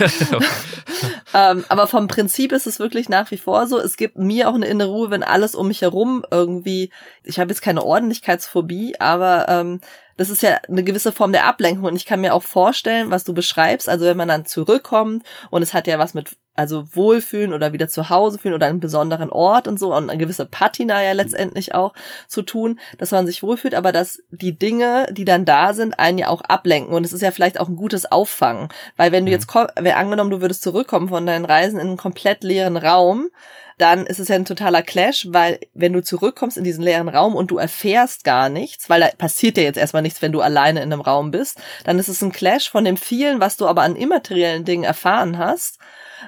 [1.34, 3.80] ähm, aber vom Prinzip ist es wirklich nach wie vor so.
[3.80, 6.92] Es gibt mir auch eine innere Ruhe, wenn alles um mich herum irgendwie,
[7.24, 9.82] ich habe jetzt keine Ordentlichkeitsphobie, aber ähm,
[10.22, 13.24] das ist ja eine gewisse Form der Ablenkung und ich kann mir auch vorstellen, was
[13.24, 17.54] du beschreibst, also wenn man dann zurückkommt und es hat ja was mit also wohlfühlen
[17.54, 21.02] oder wieder zu Hause fühlen oder einen besonderen Ort und so und eine gewisse Patina
[21.02, 21.96] ja letztendlich auch
[22.28, 26.20] zu tun, dass man sich wohlfühlt, aber dass die Dinge, die dann da sind, einen
[26.20, 26.94] ja auch ablenken.
[26.94, 29.38] Und es ist ja vielleicht auch ein gutes Auffangen, weil wenn du mhm.
[29.40, 33.30] jetzt wäre angenommen, du würdest zurückkommen von deinen Reisen in einen komplett leeren Raum,
[33.78, 37.36] dann ist es ja ein totaler Clash, weil wenn du zurückkommst in diesen leeren Raum
[37.36, 40.82] und du erfährst gar nichts, weil da passiert ja jetzt erstmal nichts, wenn du alleine
[40.82, 43.82] in einem Raum bist, dann ist es ein Clash von dem vielen, was du aber
[43.84, 45.80] an immateriellen Dingen erfahren hast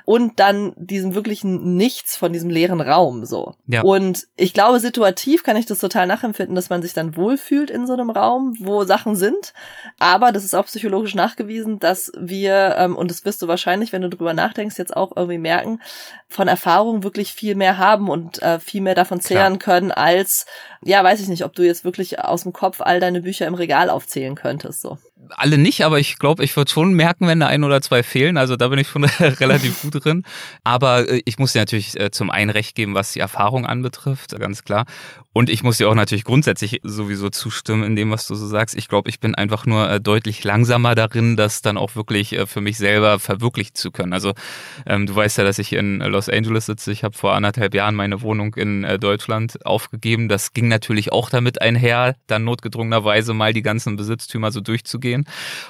[0.06, 3.56] und dann diesem wirklichen Nichts von diesem leeren Raum so.
[3.68, 3.82] Ja.
[3.82, 7.88] Und ich glaube, situativ kann ich das total nachempfinden, dass man sich dann wohlfühlt in
[7.88, 9.54] so einem Raum, wo Sachen sind.
[10.00, 14.02] Aber das ist auch psychologisch nachgewiesen, dass wir, ähm, und das wirst du wahrscheinlich, wenn
[14.02, 15.82] du drüber nachdenkst, jetzt auch irgendwie merken,
[16.28, 19.80] von Erfahrung wirklich viel mehr haben und äh, viel mehr davon zehren Klar.
[19.80, 20.46] können, als,
[20.82, 23.54] ja, weiß ich nicht, ob du jetzt wirklich aus dem Kopf all deine Bücher im
[23.54, 24.82] Regal aufzählen könntest.
[24.82, 24.98] So
[25.30, 28.38] alle nicht, aber ich glaube, ich würde schon merken, wenn da ein oder zwei fehlen.
[28.38, 30.24] Also da bin ich schon relativ gut drin.
[30.64, 34.38] Aber äh, ich muss dir natürlich äh, zum einen recht geben, was die Erfahrung anbetrifft,
[34.40, 34.86] ganz klar.
[35.34, 38.76] Und ich muss dir auch natürlich grundsätzlich sowieso zustimmen in dem, was du so sagst.
[38.76, 42.62] Ich glaube, ich bin einfach nur äh, deutlich langsamer darin, das dann auch wirklich für
[42.62, 44.14] mich selber verwirklichen zu können.
[44.14, 44.34] Also
[44.86, 46.92] ähm, du weißt ja, dass ich in Los Angeles sitze.
[46.92, 50.30] Ich habe vor anderthalb Jahren meine Wohnung in Deutschland aufgegeben.
[50.30, 55.26] Das ging natürlich auch damit einher, dann notgedrungenerweise mal die ganzen Besitztümer so durchzugehen gehen.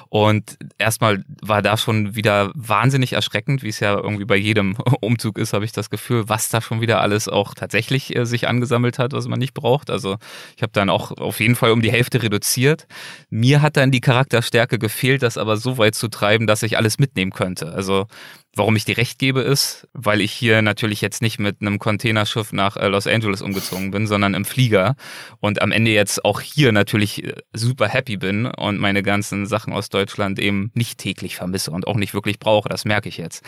[0.08, 5.38] Und erstmal war da schon wieder wahnsinnig erschreckend, wie es ja irgendwie bei jedem Umzug
[5.38, 8.98] ist, habe ich das Gefühl, was da schon wieder alles auch tatsächlich äh, sich angesammelt
[8.98, 9.90] hat, was man nicht braucht.
[9.90, 10.16] Also
[10.56, 12.86] ich habe dann auch auf jeden Fall um die Hälfte reduziert.
[13.30, 16.98] Mir hat dann die Charakterstärke gefehlt, das aber so weit zu treiben, dass ich alles
[16.98, 17.72] mitnehmen könnte.
[17.72, 18.06] Also
[18.56, 22.52] Warum ich dir recht gebe, ist, weil ich hier natürlich jetzt nicht mit einem Containerschiff
[22.52, 24.94] nach äh, Los Angeles umgezogen bin, sondern im Flieger
[25.40, 29.72] und am Ende jetzt auch hier natürlich äh, super happy bin und meine ganzen Sachen
[29.72, 32.68] aus Deutschland eben nicht täglich vermisse und auch nicht wirklich brauche.
[32.68, 33.42] Das merke ich jetzt.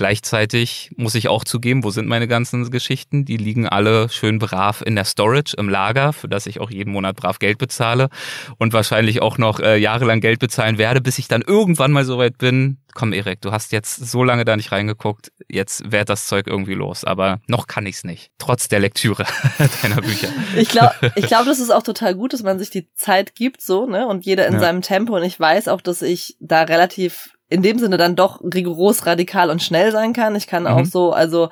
[0.00, 3.26] Gleichzeitig muss ich auch zugeben, wo sind meine ganzen Geschichten?
[3.26, 6.90] Die liegen alle schön brav in der Storage, im Lager, für das ich auch jeden
[6.90, 8.08] Monat brav Geld bezahle
[8.56, 12.16] und wahrscheinlich auch noch äh, jahrelang Geld bezahlen werde, bis ich dann irgendwann mal so
[12.16, 12.78] weit bin.
[12.94, 16.72] Komm, Erik, du hast jetzt so lange da nicht reingeguckt, jetzt wird das Zeug irgendwie
[16.72, 17.04] los.
[17.04, 19.26] Aber noch kann ich's nicht, trotz der Lektüre
[19.82, 20.28] deiner Bücher.
[20.56, 23.60] Ich glaube, ich glaub, das ist auch total gut, dass man sich die Zeit gibt,
[23.60, 24.06] so, ne?
[24.06, 24.60] Und jeder in ja.
[24.60, 25.14] seinem Tempo.
[25.16, 29.50] Und ich weiß auch, dass ich da relativ in dem Sinne dann doch rigoros, radikal
[29.50, 30.36] und schnell sein kann.
[30.36, 30.68] Ich kann mhm.
[30.68, 31.50] auch so, also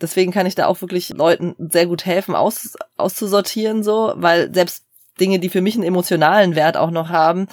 [0.00, 4.84] deswegen kann ich da auch wirklich Leuten sehr gut helfen, aus, auszusortieren, so, weil selbst
[5.18, 7.48] Dinge, die für mich einen emotionalen Wert auch noch haben,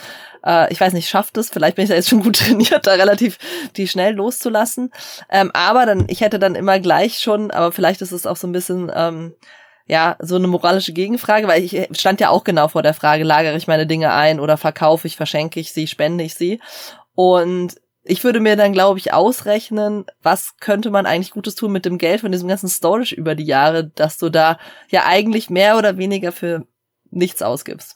[0.45, 2.93] äh, ich weiß nicht, schafft es, vielleicht bin ich da jetzt schon gut trainiert, da
[2.93, 3.39] relativ
[3.75, 4.91] die schnell loszulassen.
[5.29, 8.47] Ähm, aber dann, ich hätte dann immer gleich schon, aber vielleicht ist es auch so
[8.47, 9.33] ein bisschen, ähm,
[9.87, 13.55] ja, so eine moralische Gegenfrage, weil ich stand ja auch genau vor der Frage, lagere
[13.55, 16.59] ich meine Dinge ein oder verkaufe ich, verschenke ich sie, spende ich sie?
[17.15, 17.75] Und
[18.07, 21.97] ich würde mir dann, glaube ich, ausrechnen, was könnte man eigentlich Gutes tun mit dem
[21.97, 24.57] Geld von diesem ganzen Storage über die Jahre, dass du da
[24.89, 26.65] ja eigentlich mehr oder weniger für
[27.11, 27.95] nichts ausgibst.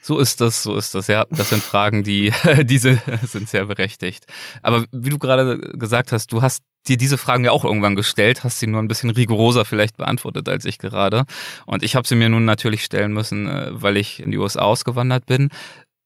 [0.00, 1.26] So ist das, so ist das, ja.
[1.30, 2.32] Das sind Fragen, die,
[2.64, 4.26] diese sind sehr berechtigt.
[4.62, 8.42] Aber wie du gerade gesagt hast, du hast dir diese Fragen ja auch irgendwann gestellt,
[8.42, 11.24] hast sie nur ein bisschen rigoroser vielleicht beantwortet als ich gerade.
[11.66, 14.62] Und ich habe sie mir nun natürlich stellen müssen, äh, weil ich in die USA
[14.62, 15.50] ausgewandert bin.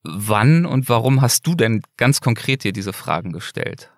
[0.09, 3.91] Wann und warum hast du denn ganz konkret dir diese Fragen gestellt?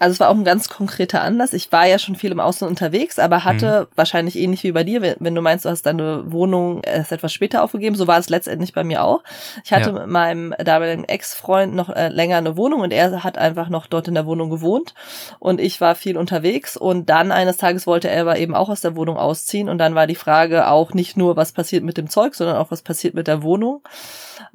[0.00, 1.52] Also es war auch ein ganz konkreter Anlass.
[1.52, 3.96] Ich war ja schon viel im Ausland unterwegs, aber hatte mhm.
[3.96, 7.64] wahrscheinlich ähnlich wie bei dir, wenn, du meinst, du hast deine Wohnung erst etwas später
[7.64, 9.24] aufgegeben, so war es letztendlich bei mir auch.
[9.64, 9.92] Ich hatte ja.
[9.92, 14.06] mit meinem damaligen Ex-Freund noch äh, länger eine Wohnung und er hat einfach noch dort
[14.06, 14.94] in der Wohnung gewohnt
[15.40, 18.80] und ich war viel unterwegs und dann eines Tages wollte er aber eben auch aus
[18.80, 22.08] der Wohnung ausziehen und dann war die Frage auch nicht nur, was passiert mit dem
[22.08, 23.82] Zeug, sondern auch, was passiert mit der Wohnung.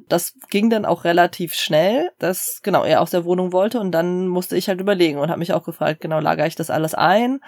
[0.08, 4.28] Das ging dann auch relativ schnell, dass genau er aus der Wohnung wollte und dann
[4.28, 7.40] musste ich halt überlegen und habe mich auch gefragt, genau, lagere ich das alles ein?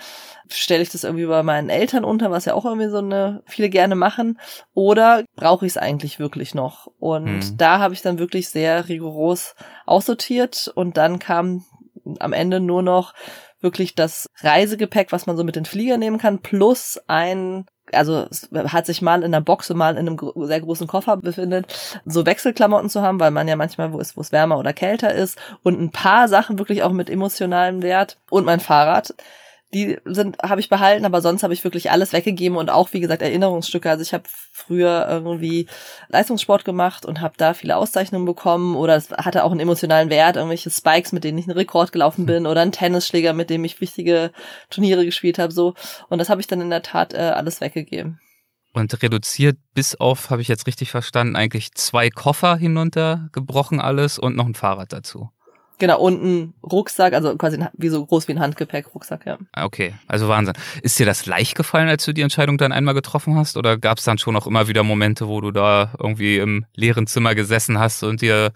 [0.49, 3.69] Stelle ich das irgendwie bei meinen Eltern unter, was ja auch irgendwie so eine viele
[3.69, 4.39] gerne machen?
[4.75, 6.89] Oder brauche ich es eigentlich wirklich noch?
[6.99, 7.57] Und mhm.
[7.57, 11.65] da habe ich dann wirklich sehr rigoros aussortiert und dann kam
[12.21, 13.15] am Ende nur noch
[13.61, 18.49] wirklich das Reisegepäck, was man so mit den Flieger nehmen kann, plus ein also es
[18.53, 22.27] hat sich mal in der Box und mal in einem sehr großen Koffer befindet, so
[22.27, 25.39] Wechselklamotten zu haben, weil man ja manchmal wo ist, wo es wärmer oder kälter ist
[25.63, 29.15] und ein paar Sachen wirklich auch mit emotionalem Wert und mein Fahrrad
[29.75, 33.01] die sind habe ich behalten, aber sonst habe ich wirklich alles weggegeben und auch wie
[33.01, 33.91] gesagt Erinnerungsstücke.
[33.91, 35.67] Also ich habe früher irgendwie
[36.09, 40.37] Leistungssport gemacht und habe da viele Auszeichnungen bekommen oder es hatte auch einen emotionalen Wert,
[40.37, 43.81] irgendwelche Spikes, mit denen ich einen Rekord gelaufen bin oder einen Tennisschläger, mit dem ich
[43.81, 44.31] wichtige
[44.71, 45.75] Turniere gespielt habe, so
[46.09, 48.21] und das habe ich dann in der Tat äh, alles weggegeben.
[48.73, 54.37] Und reduziert bis auf, habe ich jetzt richtig verstanden, eigentlich zwei Koffer hinuntergebrochen alles und
[54.37, 55.31] noch ein Fahrrad dazu.
[55.79, 59.39] Genau, und ein Rucksack, also quasi wie so groß wie ein Handgepäck-Rucksack, ja.
[59.53, 60.55] Ah, okay, also Wahnsinn.
[60.83, 63.59] Ist dir das leicht gefallen, als du die Entscheidung dann einmal getroffen hast?
[63.59, 67.07] Oder gab es dann schon auch immer wieder Momente, wo du da irgendwie im leeren
[67.07, 68.53] Zimmer gesessen hast und dir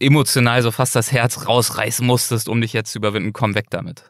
[0.00, 3.34] emotional so fast das Herz rausreißen musstest, um dich jetzt zu überwinden?
[3.34, 4.04] Komm weg damit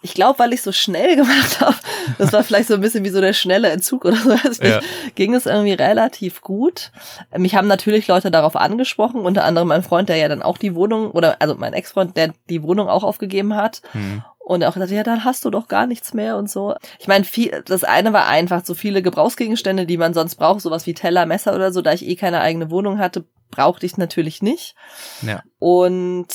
[0.00, 1.76] ich glaube, weil ich so schnell gemacht habe,
[2.18, 4.80] das war vielleicht so ein bisschen wie so der schnelle Entzug oder so, also ja.
[5.14, 6.92] ging es irgendwie relativ gut.
[7.36, 10.74] Mich haben natürlich Leute darauf angesprochen, unter anderem mein Freund, der ja dann auch die
[10.74, 13.82] Wohnung, oder also mein Ex-Freund, der die Wohnung auch aufgegeben hat.
[13.92, 14.22] Mhm.
[14.38, 16.74] Und auch gesagt, ja, dann hast du doch gar nichts mehr und so.
[16.98, 20.86] Ich meine, viel, das eine war einfach so viele Gebrauchsgegenstände, die man sonst braucht, sowas
[20.86, 24.42] wie Teller, Messer oder so, da ich eh keine eigene Wohnung hatte, brauchte ich natürlich
[24.42, 24.74] nicht.
[25.22, 25.42] Ja.
[25.58, 26.28] Und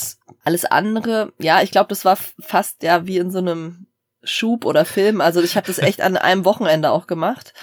[0.43, 3.87] alles andere, ja, ich glaube, das war fast ja wie in so einem
[4.23, 5.21] Schub oder Film.
[5.21, 7.53] Also ich habe das echt an einem Wochenende auch gemacht.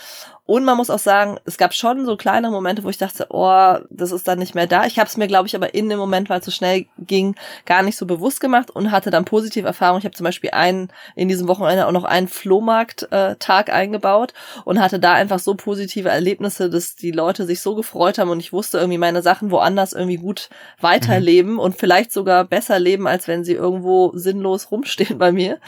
[0.51, 3.77] Und man muss auch sagen, es gab schon so kleine Momente, wo ich dachte, oh,
[3.89, 4.85] das ist dann nicht mehr da.
[4.85, 7.37] Ich habe es mir, glaube ich, aber in dem Moment, weil es so schnell ging,
[7.67, 10.01] gar nicht so bewusst gemacht und hatte dann positive Erfahrungen.
[10.01, 14.35] Ich habe zum Beispiel einen in diesem Wochenende auch noch einen Flohmarkt-Tag äh, eingebaut
[14.65, 18.41] und hatte da einfach so positive Erlebnisse, dass die Leute sich so gefreut haben und
[18.41, 21.59] ich wusste irgendwie meine Sachen woanders irgendwie gut weiterleben mhm.
[21.61, 25.59] und vielleicht sogar besser leben, als wenn sie irgendwo sinnlos rumstehen bei mir.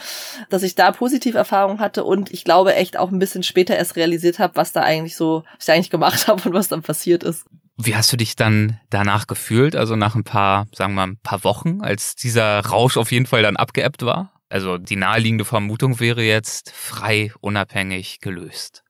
[0.49, 3.95] Dass ich da positive Erfahrungen hatte und ich glaube echt auch ein bisschen später erst
[3.95, 7.23] realisiert habe, was da eigentlich so, was ich eigentlich gemacht habe und was dann passiert
[7.23, 7.45] ist.
[7.77, 9.75] Wie hast du dich dann danach gefühlt?
[9.75, 13.25] Also nach ein paar, sagen wir mal, ein paar Wochen, als dieser Rausch auf jeden
[13.25, 14.31] Fall dann abgeebbt war?
[14.49, 18.83] Also die naheliegende Vermutung wäre jetzt frei, unabhängig, gelöst.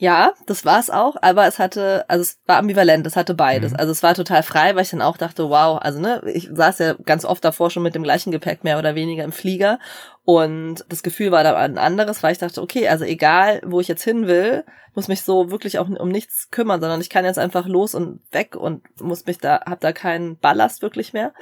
[0.00, 3.72] Ja, das war es auch, aber es hatte, also es war ambivalent, es hatte beides.
[3.72, 3.76] Mhm.
[3.80, 6.78] Also es war total frei, weil ich dann auch dachte, wow, also ne, ich saß
[6.78, 9.78] ja ganz oft davor schon mit dem gleichen Gepäck mehr oder weniger im Flieger
[10.24, 13.88] und das Gefühl war da ein anderes, weil ich dachte, okay, also egal, wo ich
[13.88, 17.38] jetzt hin will, muss mich so wirklich auch um nichts kümmern, sondern ich kann jetzt
[17.38, 21.34] einfach los und weg und muss mich da, hab da keinen Ballast wirklich mehr.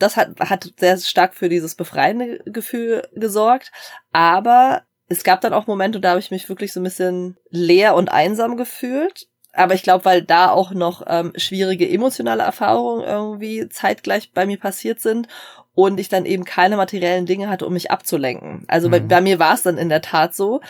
[0.00, 3.70] Das hat, hat sehr stark für dieses befreiende Gefühl gesorgt,
[4.10, 7.94] aber es gab dann auch Momente, da habe ich mich wirklich so ein bisschen leer
[7.94, 9.28] und einsam gefühlt.
[9.54, 14.58] Aber ich glaube, weil da auch noch ähm, schwierige emotionale Erfahrungen irgendwie zeitgleich bei mir
[14.58, 15.28] passiert sind
[15.74, 18.64] und ich dann eben keine materiellen Dinge hatte, um mich abzulenken.
[18.68, 18.92] Also mhm.
[18.92, 20.60] bei, bei, mir war es dann in der Tat so,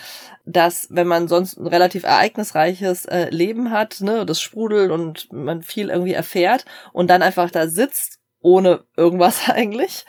[0.45, 5.63] dass wenn man sonst ein relativ ereignisreiches äh, Leben hat, ne, das sprudelt und man
[5.63, 10.05] viel irgendwie erfährt und dann einfach da sitzt, ohne irgendwas eigentlich,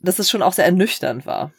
[0.00, 1.52] dass es schon auch sehr ernüchternd war.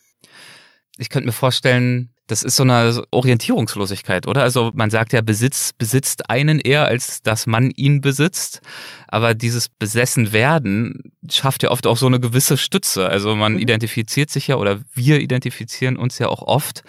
[0.97, 4.41] Ich könnte mir vorstellen, das ist so eine Orientierungslosigkeit, oder?
[4.41, 8.61] Also man sagt ja, Besitz besitzt einen eher, als dass man ihn besitzt.
[9.07, 13.07] Aber dieses Besessenwerden schafft ja oft auch so eine gewisse Stütze.
[13.07, 13.59] Also man mhm.
[13.59, 16.83] identifiziert sich ja oder wir identifizieren uns ja auch oft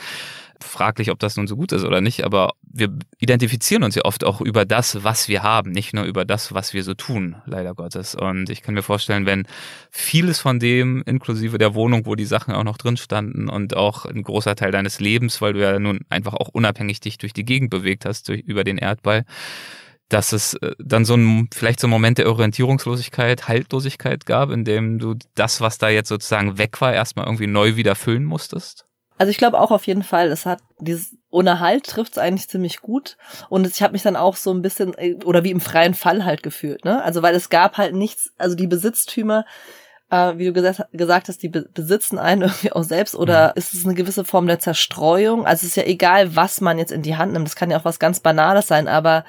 [0.61, 4.25] fraglich, ob das nun so gut ist oder nicht, aber wir identifizieren uns ja oft
[4.25, 7.75] auch über das, was wir haben, nicht nur über das, was wir so tun, leider
[7.75, 8.15] Gottes.
[8.15, 9.47] Und ich kann mir vorstellen, wenn
[9.91, 14.05] vieles von dem, inklusive der Wohnung, wo die Sachen auch noch drin standen und auch
[14.05, 17.45] ein großer Teil deines Lebens, weil du ja nun einfach auch unabhängig dich durch die
[17.45, 19.25] Gegend bewegt hast, durch, über den Erdball,
[20.09, 24.65] dass es äh, dann so ein, vielleicht so ein Moment der Orientierungslosigkeit, Haltlosigkeit gab, in
[24.65, 28.86] dem du das, was da jetzt sozusagen weg war, erstmal irgendwie neu wieder füllen musstest?
[29.19, 32.49] Also ich glaube auch auf jeden Fall, es hat dieses ohne Halt trifft es eigentlich
[32.49, 33.17] ziemlich gut.
[33.49, 36.25] Und ich habe mich dann auch so ein bisschen, äh, oder wie im freien Fall
[36.25, 37.03] halt gefühlt, ne?
[37.03, 39.45] Also weil es gab halt nichts, also die Besitztümer,
[40.11, 43.53] äh, wie du gesagt, gesagt hast, die be besitzen einen irgendwie auch selbst oder mhm.
[43.57, 45.47] ist es eine gewisse Form der Zerstreuung?
[45.47, 47.47] Also es ist ja egal, was man jetzt in die Hand nimmt.
[47.47, 49.25] Das kann ja auch was ganz Banales sein, aber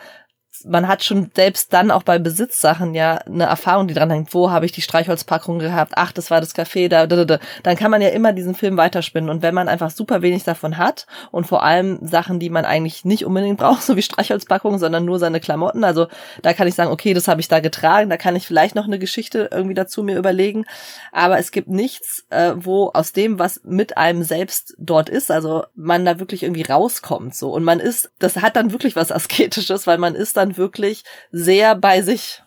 [0.66, 4.34] man hat schon selbst dann auch bei Besitzsachen ja eine Erfahrung, die dran hängt.
[4.34, 5.94] Wo habe ich die Streichholzpackung gehabt?
[5.96, 7.40] Ach, das war das Café da, da, da, da.
[7.64, 9.30] Dann kann man ja immer diesen Film weiterspinnen.
[9.30, 13.06] Und wenn man einfach super wenig davon hat und vor allem Sachen, die man eigentlich
[13.06, 16.08] nicht unbedingt braucht, so wie Streichholzpackungen, sondern nur seine Klamotten, also
[16.42, 18.86] da kann ich sagen, okay, das habe ich da getragen, da kann ich vielleicht noch
[18.86, 20.66] eine Geschichte irgendwie dazu mir überlegen.
[21.12, 25.66] Aber es gibt nichts, äh, wo aus dem, was mit einem selbst dort ist, also
[25.76, 27.52] man da wirklich irgendwie rauskommt so.
[27.52, 31.76] Und man ist, das hat dann wirklich was Asketisches, weil man ist dann wirklich sehr
[31.76, 32.44] bei sich.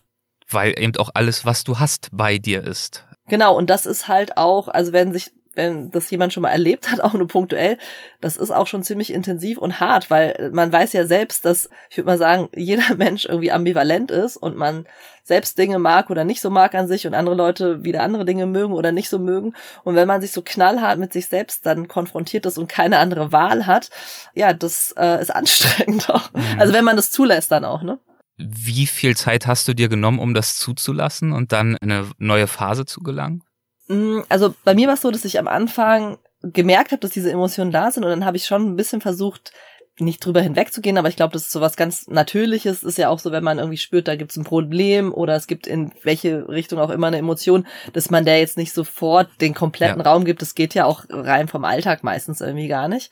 [0.48, 3.04] Weil eben auch alles, was du hast, bei dir ist.
[3.28, 6.90] Genau, und das ist halt auch, also wenn sich wenn das jemand schon mal erlebt
[6.90, 7.78] hat, auch nur punktuell,
[8.20, 11.96] das ist auch schon ziemlich intensiv und hart, weil man weiß ja selbst, dass, ich
[11.96, 14.86] würde mal sagen, jeder Mensch irgendwie ambivalent ist und man
[15.22, 18.46] selbst Dinge mag oder nicht so mag an sich und andere Leute wieder andere Dinge
[18.46, 19.54] mögen oder nicht so mögen.
[19.84, 23.30] Und wenn man sich so knallhart mit sich selbst dann konfrontiert ist und keine andere
[23.30, 23.90] Wahl hat,
[24.34, 26.32] ja, das äh, ist anstrengend auch.
[26.32, 26.58] Mhm.
[26.58, 27.98] Also wenn man das zulässt dann auch, ne?
[28.38, 32.46] Wie viel Zeit hast du dir genommen, um das zuzulassen und dann in eine neue
[32.46, 33.44] Phase zu gelangen?
[33.90, 37.30] Mm, also bei mir war es so, dass ich am Anfang gemerkt habe, dass diese
[37.30, 39.52] Emotionen da sind und dann habe ich schon ein bisschen versucht,
[39.98, 42.84] nicht drüber hinwegzugehen, aber ich glaube, das ist so was ganz Natürliches.
[42.84, 45.46] Ist ja auch so, wenn man irgendwie spürt, da gibt es ein Problem oder es
[45.46, 49.52] gibt in welche Richtung auch immer eine Emotion, dass man der jetzt nicht sofort den
[49.52, 50.10] kompletten ja.
[50.10, 50.40] Raum gibt.
[50.40, 53.10] Das geht ja auch rein vom Alltag meistens irgendwie gar nicht.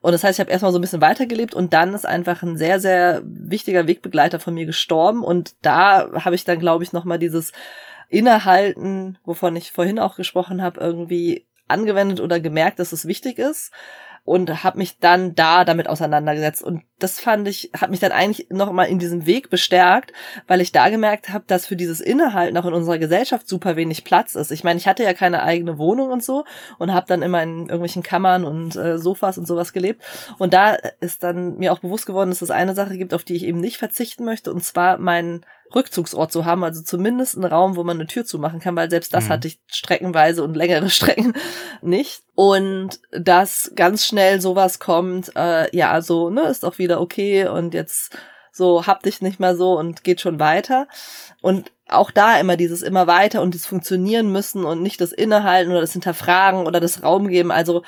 [0.00, 2.56] Und das heißt, ich habe erstmal so ein bisschen weitergelebt und dann ist einfach ein
[2.56, 7.18] sehr, sehr wichtiger Wegbegleiter von mir gestorben und da habe ich dann, glaube ich, nochmal
[7.18, 7.52] dieses
[8.10, 13.72] Innehalten, wovon ich vorhin auch gesprochen habe, irgendwie angewendet oder gemerkt, dass es wichtig ist
[14.24, 16.62] und habe mich dann da damit auseinandergesetzt.
[16.62, 20.12] Und das fand ich hat mich dann eigentlich noch mal in diesem Weg bestärkt,
[20.46, 24.04] weil ich da gemerkt habe, dass für dieses Innehalten auch in unserer Gesellschaft super wenig
[24.04, 24.50] Platz ist.
[24.50, 26.44] Ich meine, ich hatte ja keine eigene Wohnung und so
[26.78, 30.02] und habe dann immer in irgendwelchen Kammern und äh, Sofas und sowas gelebt.
[30.38, 33.36] Und da ist dann mir auch bewusst geworden, dass es eine Sache gibt, auf die
[33.36, 34.52] ich eben nicht verzichten möchte.
[34.52, 38.60] Und zwar meinen Rückzugsort zu haben, also zumindest einen Raum, wo man eine Tür zumachen
[38.60, 39.28] kann, weil selbst das mhm.
[39.30, 41.34] hatte ich streckenweise und längere Strecken
[41.82, 42.22] nicht.
[42.34, 47.74] Und dass ganz schnell sowas kommt, äh, ja, also, ne, ist auch wieder okay und
[47.74, 48.16] jetzt
[48.52, 50.88] so hab dich nicht mehr so und geht schon weiter.
[51.40, 55.70] Und auch da immer dieses immer weiter und das funktionieren müssen und nicht das Innehalten
[55.70, 57.50] oder das Hinterfragen oder das Raum geben.
[57.50, 57.82] Also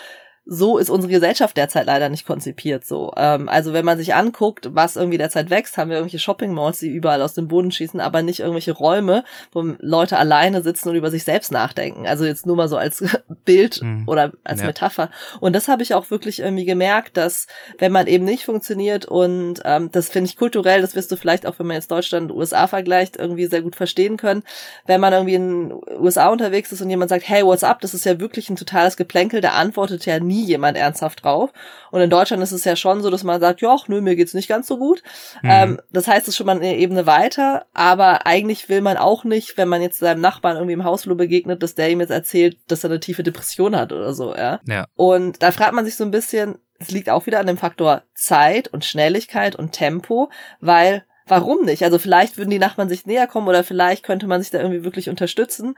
[0.44, 3.12] so ist unsere Gesellschaft derzeit leider nicht konzipiert so.
[3.16, 6.80] Ähm, also wenn man sich anguckt, was irgendwie derzeit wächst, haben wir irgendwelche Shopping Malls,
[6.80, 9.22] die überall aus dem Boden schießen, aber nicht irgendwelche Räume,
[9.52, 12.08] wo Leute alleine sitzen und über sich selbst nachdenken.
[12.08, 13.04] Also jetzt nur mal so als
[13.44, 14.08] Bild mhm.
[14.08, 14.66] oder als ja.
[14.66, 15.10] Metapher.
[15.38, 17.46] Und das habe ich auch wirklich irgendwie gemerkt, dass
[17.78, 21.46] wenn man eben nicht funktioniert und ähm, das finde ich kulturell, das wirst du vielleicht
[21.46, 24.42] auch, wenn man jetzt Deutschland und USA vergleicht, irgendwie sehr gut verstehen können.
[24.86, 27.80] Wenn man irgendwie in den USA unterwegs ist und jemand sagt, hey, what's up?
[27.80, 31.52] Das ist ja wirklich ein totales Geplänkel, der antwortet ja nie nie jemand ernsthaft drauf.
[31.90, 34.34] Und in Deutschland ist es ja schon so, dass man sagt, ja, nö, mir geht's
[34.34, 35.02] nicht ganz so gut.
[35.42, 35.50] Mhm.
[35.50, 39.24] Ähm, das heißt, es ist schon mal eine Ebene weiter, aber eigentlich will man auch
[39.24, 42.58] nicht, wenn man jetzt seinem Nachbarn irgendwie im Hausflur begegnet, dass der ihm jetzt erzählt,
[42.68, 44.60] dass er eine tiefe Depression hat oder so, ja.
[44.66, 44.86] ja.
[44.96, 48.02] Und da fragt man sich so ein bisschen, es liegt auch wieder an dem Faktor
[48.14, 50.30] Zeit und Schnelligkeit und Tempo,
[50.60, 51.82] weil warum nicht?
[51.84, 54.84] Also vielleicht würden die Nachbarn sich näher kommen oder vielleicht könnte man sich da irgendwie
[54.84, 55.76] wirklich unterstützen.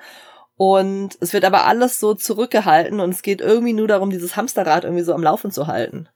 [0.57, 4.85] Und es wird aber alles so zurückgehalten und es geht irgendwie nur darum, dieses Hamsterrad
[4.85, 6.09] irgendwie so am Laufen zu halten.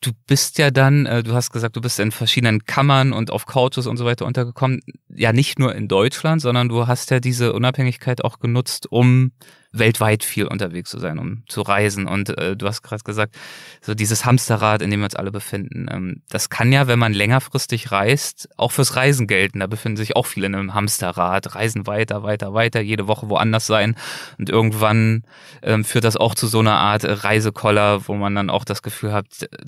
[0.00, 3.46] Du bist ja dann, äh, du hast gesagt, du bist in verschiedenen Kammern und auf
[3.46, 4.80] Couches und so weiter untergekommen.
[5.08, 9.32] Ja, nicht nur in Deutschland, sondern du hast ja diese Unabhängigkeit auch genutzt, um
[9.72, 12.06] weltweit viel unterwegs zu sein, um zu reisen.
[12.06, 13.36] Und äh, du hast gerade gesagt,
[13.80, 17.12] so dieses Hamsterrad, in dem wir uns alle befinden, ähm, das kann ja, wenn man
[17.12, 19.60] längerfristig reist, auch fürs Reisen gelten.
[19.60, 23.66] Da befinden sich auch viele in einem Hamsterrad, reisen weiter, weiter, weiter, jede Woche woanders
[23.66, 23.96] sein.
[24.38, 25.24] Und irgendwann
[25.62, 29.12] ähm, führt das auch zu so einer Art Reisekoller, wo man dann auch das Gefühl
[29.12, 29.26] hat,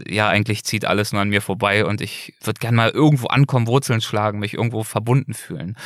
[0.09, 3.66] ja, eigentlich zieht alles nur an mir vorbei und ich würde gern mal irgendwo ankommen,
[3.66, 5.76] Wurzeln schlagen, mich irgendwo verbunden fühlen.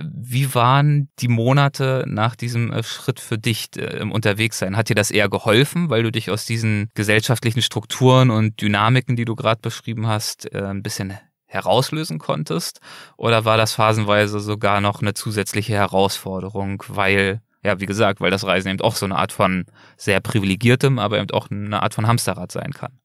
[0.00, 3.63] Wie waren die Monate nach diesem äh, Schritt für dich?
[3.64, 4.76] Nicht äh, unterwegs sein?
[4.76, 9.24] Hat dir das eher geholfen, weil du dich aus diesen gesellschaftlichen Strukturen und Dynamiken, die
[9.24, 12.80] du gerade beschrieben hast, äh, ein bisschen herauslösen konntest?
[13.16, 18.44] Oder war das phasenweise sogar noch eine zusätzliche Herausforderung, weil, ja, wie gesagt, weil das
[18.44, 22.06] Reisen eben auch so eine Art von sehr privilegiertem, aber eben auch eine Art von
[22.06, 22.98] Hamsterrad sein kann?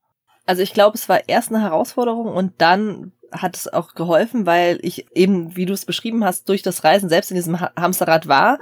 [0.46, 4.80] Also ich glaube, es war erst eine Herausforderung und dann hat es auch geholfen, weil
[4.82, 8.60] ich eben, wie du es beschrieben hast, durch das Reisen selbst in diesem Hamsterrad war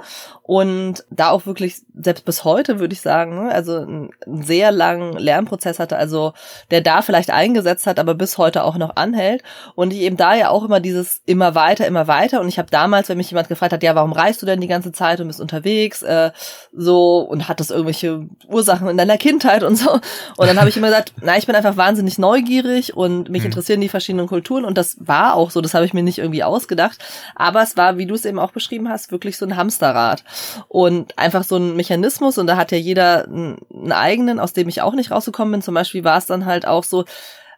[0.48, 5.12] und da auch wirklich, selbst bis heute würde ich sagen, ne, also einen sehr langen
[5.18, 6.32] Lernprozess hatte, also
[6.70, 9.42] der da vielleicht eingesetzt hat, aber bis heute auch noch anhält.
[9.74, 12.40] Und ich eben da ja auch immer dieses immer weiter, immer weiter.
[12.40, 14.68] Und ich habe damals, wenn mich jemand gefragt hat, ja, warum reist du denn die
[14.68, 16.30] ganze Zeit und bist unterwegs, äh,
[16.72, 19.92] so und hat das irgendwelche Ursachen in deiner Kindheit und so.
[19.92, 23.48] Und dann habe ich immer gesagt, na, ich bin einfach wahnsinnig neugierig und mich mhm.
[23.48, 26.18] interessieren die verschiedenen Kulturen Strukturen und das war auch so, das habe ich mir nicht
[26.18, 26.98] irgendwie ausgedacht,
[27.34, 30.24] aber es war, wie du es eben auch beschrieben hast, wirklich so ein Hamsterrad
[30.68, 34.82] und einfach so ein Mechanismus und da hat ja jeder einen eigenen, aus dem ich
[34.82, 35.62] auch nicht rausgekommen bin.
[35.62, 37.04] Zum Beispiel war es dann halt auch so,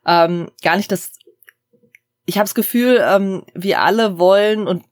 [0.07, 1.12] ähm, gar nicht das
[2.26, 4.84] ich habe das Gefühl, ähm, wir alle wollen und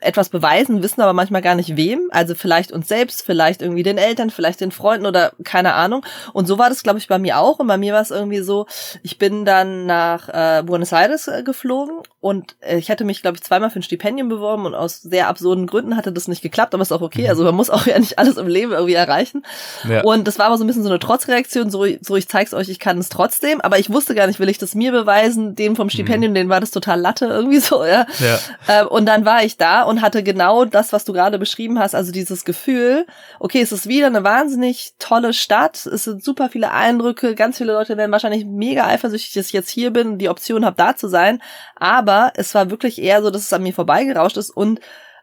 [0.00, 2.08] etwas beweisen, wissen aber manchmal gar nicht wem.
[2.10, 6.04] Also vielleicht uns selbst, vielleicht irgendwie den Eltern, vielleicht den Freunden oder keine Ahnung.
[6.32, 7.58] Und so war das, glaube ich, bei mir auch.
[7.58, 8.66] Und bei mir war es irgendwie so,
[9.02, 13.36] ich bin dann nach äh, Buenos Aires äh, geflogen und äh, ich hatte mich, glaube
[13.36, 16.74] ich, zweimal für ein Stipendium beworben und aus sehr absurden Gründen hatte das nicht geklappt,
[16.74, 17.22] aber ist auch okay.
[17.22, 17.28] Mhm.
[17.30, 19.44] Also man muss auch ja nicht alles im Leben irgendwie erreichen.
[19.88, 20.02] Ja.
[20.02, 22.68] Und das war aber so ein bisschen so eine Trotzreaktion, so, so ich zeig's euch,
[22.68, 25.76] ich kann es trotzdem, aber ich wusste gar nicht, will ich das mir beweisen, dem
[25.76, 26.34] vom Stipendium, mhm.
[26.34, 28.06] den war das total Latte irgendwie so, ja.
[28.18, 28.38] ja.
[28.66, 31.94] Äh, und dann war ich da und hatte genau das, was du gerade beschrieben hast,
[31.94, 33.06] also dieses Gefühl,
[33.40, 37.72] okay, es ist wieder eine wahnsinnig tolle Stadt, es sind super viele Eindrücke, ganz viele
[37.72, 41.08] Leute werden wahrscheinlich mega eifersüchtig, dass ich jetzt hier bin, die Option habe, da zu
[41.08, 41.42] sein,
[41.76, 44.80] aber es war wirklich eher so, dass es an mir vorbeigerauscht ist und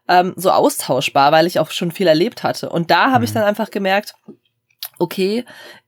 [0.07, 2.69] ähm, so austauschbar, weil ich auch schon viel erlebt hatte.
[2.69, 3.23] Und da habe mhm.
[3.25, 4.15] ich dann einfach gemerkt,
[4.99, 5.45] okay,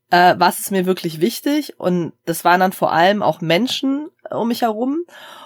[0.10, 1.80] äh, was ist mir wirklich wichtig?
[1.80, 5.06] Und das waren dann vor allem auch Menschen um mich herum.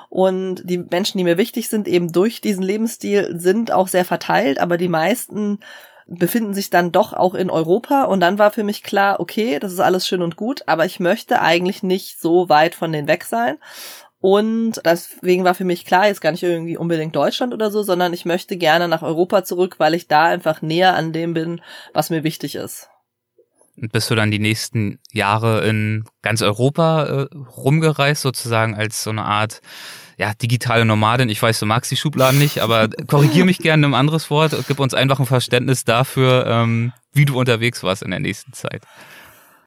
[0.10, 4.60] Und die Menschen, die mir wichtig sind, eben durch diesen Lebensstil, sind auch sehr verteilt,
[4.60, 5.60] aber die meisten
[6.08, 8.04] befinden sich dann doch auch in Europa.
[8.04, 11.00] Und dann war für mich klar, okay, das ist alles schön und gut, aber ich
[11.00, 13.58] möchte eigentlich nicht so weit von denen weg sein.
[14.22, 18.12] Und deswegen war für mich klar, jetzt gar nicht irgendwie unbedingt Deutschland oder so, sondern
[18.12, 21.62] ich möchte gerne nach Europa zurück, weil ich da einfach näher an dem bin,
[21.94, 22.90] was mir wichtig ist.
[23.92, 29.26] Bist du dann die nächsten Jahre in ganz Europa äh, rumgereist, sozusagen als so eine
[29.26, 29.62] Art
[30.18, 31.30] ja, digitale Nomadin.
[31.30, 34.68] Ich weiß, du magst die Schubladen nicht, aber korrigier mich gerne ein anderes Wort und
[34.68, 38.84] gib uns einfach ein Verständnis dafür, ähm, wie du unterwegs warst in der nächsten Zeit.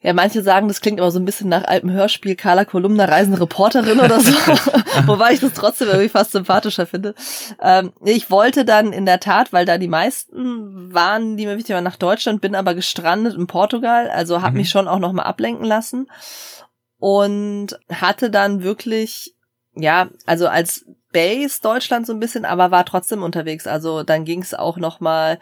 [0.03, 3.40] Ja, manche sagen, das klingt aber so ein bisschen nach altem Hörspiel Carla Kolumna reisende
[3.40, 4.32] Reporterin oder so.
[5.07, 7.14] Wobei ich das trotzdem irgendwie fast sympathischer finde.
[7.61, 11.74] Ähm, ich wollte dann in der Tat, weil da die meisten waren, die mir wichtig
[11.74, 14.59] waren, nach Deutschland, bin aber gestrandet in Portugal, also habe mhm.
[14.59, 16.09] mich schon auch nochmal ablenken lassen
[16.98, 19.36] und hatte dann wirklich,
[19.74, 23.66] ja, also als Base Deutschland so ein bisschen, aber war trotzdem unterwegs.
[23.66, 25.38] Also dann ging es auch noch mal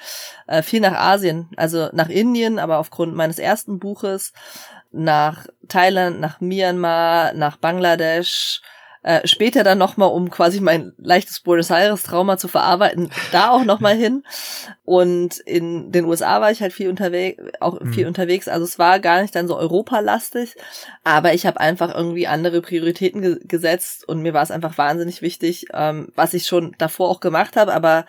[0.47, 4.33] äh, viel nach Asien, also nach Indien, aber aufgrund meines ersten Buches
[4.91, 8.61] nach Thailand, nach Myanmar, nach Bangladesch,
[9.03, 13.65] äh, später dann nochmal, um quasi mein leichtes Buenos Aires Trauma zu verarbeiten, da auch
[13.65, 14.25] nochmal hin.
[14.85, 17.93] Und in den USA war ich halt viel unterwegs, auch mhm.
[17.93, 18.47] viel unterwegs.
[18.47, 20.55] Also es war gar nicht dann so europalastig,
[21.03, 25.23] aber ich habe einfach irgendwie andere Prioritäten ge gesetzt und mir war es einfach wahnsinnig
[25.23, 28.05] wichtig, ähm, was ich schon davor auch gemacht habe, aber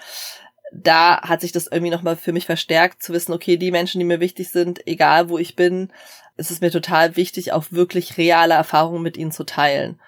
[0.73, 4.05] da hat sich das irgendwie nochmal für mich verstärkt, zu wissen, okay, die Menschen, die
[4.05, 5.91] mir wichtig sind, egal wo ich bin,
[6.37, 9.99] ist es mir total wichtig, auch wirklich reale Erfahrungen mit ihnen zu teilen.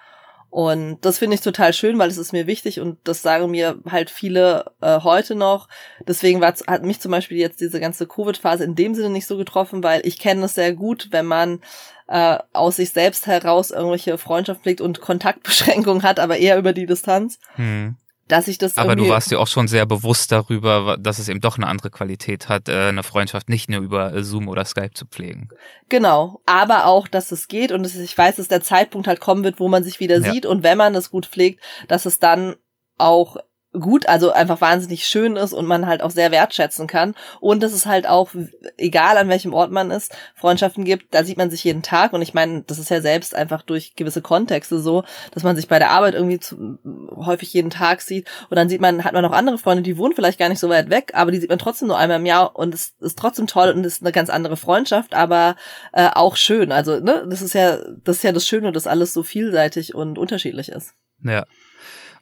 [0.54, 3.80] Und das finde ich total schön, weil es ist mir wichtig und das sagen mir
[3.90, 5.68] halt viele äh, heute noch.
[6.06, 9.82] Deswegen hat mich zum Beispiel jetzt diese ganze Covid-Phase in dem Sinne nicht so getroffen,
[9.82, 11.60] weil ich kenne es sehr gut, wenn man
[12.06, 16.86] äh, aus sich selbst heraus irgendwelche Freundschaft pflegt und Kontaktbeschränkungen hat, aber eher über die
[16.86, 17.40] Distanz.
[17.56, 17.96] Hm
[18.28, 21.40] dass ich das Aber du warst dir auch schon sehr bewusst darüber, dass es eben
[21.40, 24.92] doch eine andere Qualität hat, äh, eine Freundschaft nicht nur über äh, Zoom oder Skype
[24.94, 25.48] zu pflegen.
[25.88, 29.60] Genau, aber auch, dass es geht und ich weiß, dass der Zeitpunkt halt kommen wird,
[29.60, 30.32] wo man sich wieder ja.
[30.32, 32.56] sieht und wenn man das gut pflegt, dass es dann
[32.96, 33.36] auch
[33.78, 37.14] gut, also einfach wahnsinnig schön ist und man halt auch sehr wertschätzen kann.
[37.40, 38.30] Und dass es halt auch,
[38.76, 42.12] egal an welchem Ort man ist, Freundschaften gibt, da sieht man sich jeden Tag.
[42.12, 45.68] Und ich meine, das ist ja selbst einfach durch gewisse Kontexte so, dass man sich
[45.68, 46.78] bei der Arbeit irgendwie zu,
[47.16, 48.28] häufig jeden Tag sieht.
[48.48, 50.68] Und dann sieht man, hat man noch andere Freunde, die wohnen vielleicht gar nicht so
[50.68, 53.46] weit weg, aber die sieht man trotzdem nur einmal im Jahr und es ist trotzdem
[53.46, 55.56] toll und ist eine ganz andere Freundschaft, aber
[55.92, 56.70] äh, auch schön.
[56.70, 60.18] Also, ne, das ist ja, das ist ja das Schöne, dass alles so vielseitig und
[60.18, 60.94] unterschiedlich ist.
[61.22, 61.44] Ja.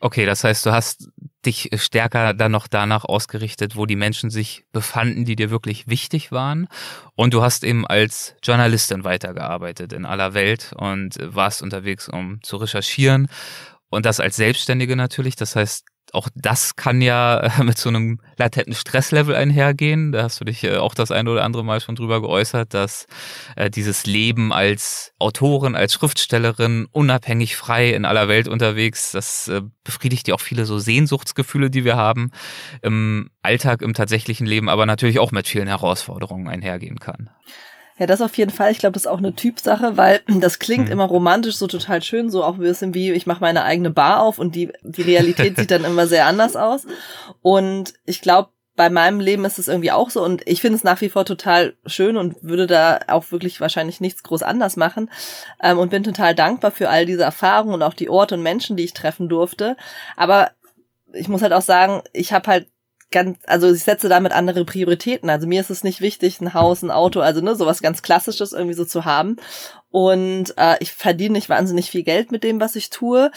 [0.00, 1.10] Okay, das heißt, du hast
[1.46, 6.32] dich stärker dann noch danach ausgerichtet, wo die Menschen sich befanden, die dir wirklich wichtig
[6.32, 6.68] waren.
[7.14, 12.56] Und du hast eben als Journalistin weitergearbeitet in aller Welt und warst unterwegs, um zu
[12.56, 13.28] recherchieren.
[13.90, 15.36] Und das als Selbstständige natürlich.
[15.36, 20.12] Das heißt, auch das kann ja äh, mit so einem latenten Stresslevel einhergehen.
[20.12, 23.06] Da hast du dich äh, auch das eine oder andere Mal schon drüber geäußert, dass
[23.56, 29.50] äh, dieses Leben als Autorin, als Schriftstellerin, unabhängig frei in aller Welt unterwegs, das
[29.84, 32.30] befriedigt ja auch viele so Sehnsuchtsgefühle, die wir haben
[32.82, 37.30] im Alltag, im tatsächlichen Leben, aber natürlich auch mit vielen Herausforderungen einhergehen kann.
[37.98, 38.72] Ja, das auf jeden Fall.
[38.72, 40.92] Ich glaube, das ist auch eine Typsache, weil das klingt hm.
[40.92, 44.22] immer romantisch, so total schön, so auch ein bisschen wie, ich mache meine eigene Bar
[44.22, 46.86] auf und die, die Realität sieht dann immer sehr anders aus.
[47.42, 50.84] Und ich glaube, bei meinem Leben ist es irgendwie auch so und ich finde es
[50.84, 55.10] nach wie vor total schön und würde da auch wirklich wahrscheinlich nichts groß anders machen
[55.62, 58.76] ähm, und bin total dankbar für all diese Erfahrungen und auch die Orte und Menschen,
[58.76, 59.76] die ich treffen durfte.
[60.16, 60.52] Aber
[61.12, 62.66] ich muss halt auch sagen, ich habe halt
[63.12, 65.30] ganz, also ich setze damit andere Prioritäten.
[65.30, 68.52] Also mir ist es nicht wichtig, ein Haus, ein Auto, also ne, sowas ganz Klassisches
[68.52, 69.36] irgendwie so zu haben.
[69.90, 73.30] Und äh, ich verdiene nicht wahnsinnig viel Geld mit dem, was ich tue.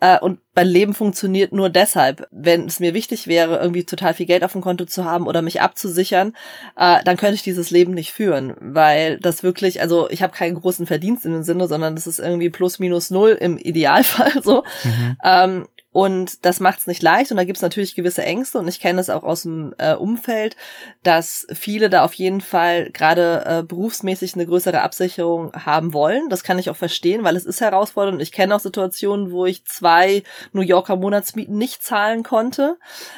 [0.00, 2.28] Äh, und mein Leben funktioniert nur deshalb.
[2.30, 5.42] Wenn es mir wichtig wäre, irgendwie total viel Geld auf dem Konto zu haben oder
[5.42, 6.34] mich abzusichern,
[6.76, 10.54] äh, dann könnte ich dieses Leben nicht führen, weil das wirklich, also ich habe keinen
[10.54, 14.64] großen Verdienst in dem Sinne, sondern das ist irgendwie plus minus null im Idealfall so.
[14.84, 15.16] Mhm.
[15.24, 17.30] Ähm, und das macht es nicht leicht.
[17.30, 18.58] Und da gibt es natürlich gewisse Ängste.
[18.58, 20.54] Und ich kenne es auch aus dem äh, Umfeld,
[21.02, 26.28] dass viele da auf jeden Fall gerade äh, berufsmäßig eine größere Absicherung haben wollen.
[26.28, 28.20] Das kann ich auch verstehen, weil es ist herausfordernd.
[28.20, 30.22] Ich kenne auch Situationen, wo ich zwei
[30.52, 32.76] New Yorker Monatsmieten nicht zahlen konnte.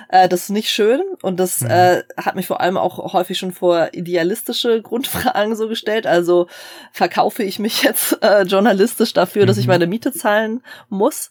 [0.09, 1.03] Äh, das ist nicht schön.
[1.23, 1.71] Und das mhm.
[1.71, 6.07] äh, hat mich vor allem auch häufig schon vor idealistische Grundfragen so gestellt.
[6.07, 6.47] Also
[6.93, 9.47] verkaufe ich mich jetzt äh, journalistisch dafür, mhm.
[9.49, 9.73] dass ich mhm.
[9.73, 11.31] meine Miete zahlen muss.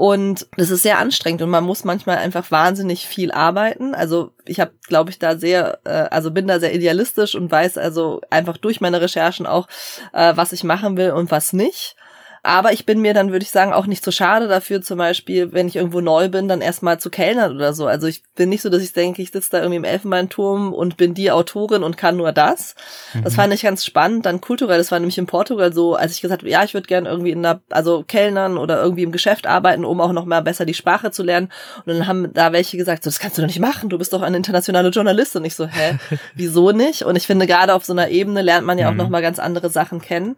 [0.00, 3.94] Und das ist sehr anstrengend und man muss manchmal einfach wahnsinnig viel arbeiten.
[3.94, 7.76] Also ich habe, glaube ich, da sehr, äh, also bin da sehr idealistisch und weiß
[7.76, 9.68] also einfach durch meine Recherchen auch,
[10.14, 11.96] äh, was ich machen will und was nicht.
[12.42, 15.52] Aber ich bin mir dann, würde ich sagen, auch nicht so schade dafür, zum Beispiel,
[15.52, 17.86] wenn ich irgendwo neu bin, dann erstmal zu kellnern oder so.
[17.86, 20.96] Also ich bin nicht so, dass ich denke, ich sitze da irgendwie im Elfenbeinturm und
[20.96, 22.74] bin die Autorin und kann nur das.
[23.12, 23.24] Mhm.
[23.24, 24.24] Das fand ich ganz spannend.
[24.24, 26.86] Dann kulturell, das war nämlich in Portugal so, als ich gesagt habe, ja, ich würde
[26.86, 30.40] gerne irgendwie in der, also kellnern oder irgendwie im Geschäft arbeiten, um auch noch mal
[30.40, 31.50] besser die Sprache zu lernen.
[31.84, 34.12] Und dann haben da welche gesagt, so, das kannst du doch nicht machen, du bist
[34.12, 35.42] doch eine internationale Journalistin.
[35.42, 35.98] Und ich so, hä,
[36.34, 37.02] wieso nicht?
[37.02, 38.98] Und ich finde, gerade auf so einer Ebene lernt man ja auch mhm.
[38.98, 40.36] noch mal ganz andere Sachen kennen.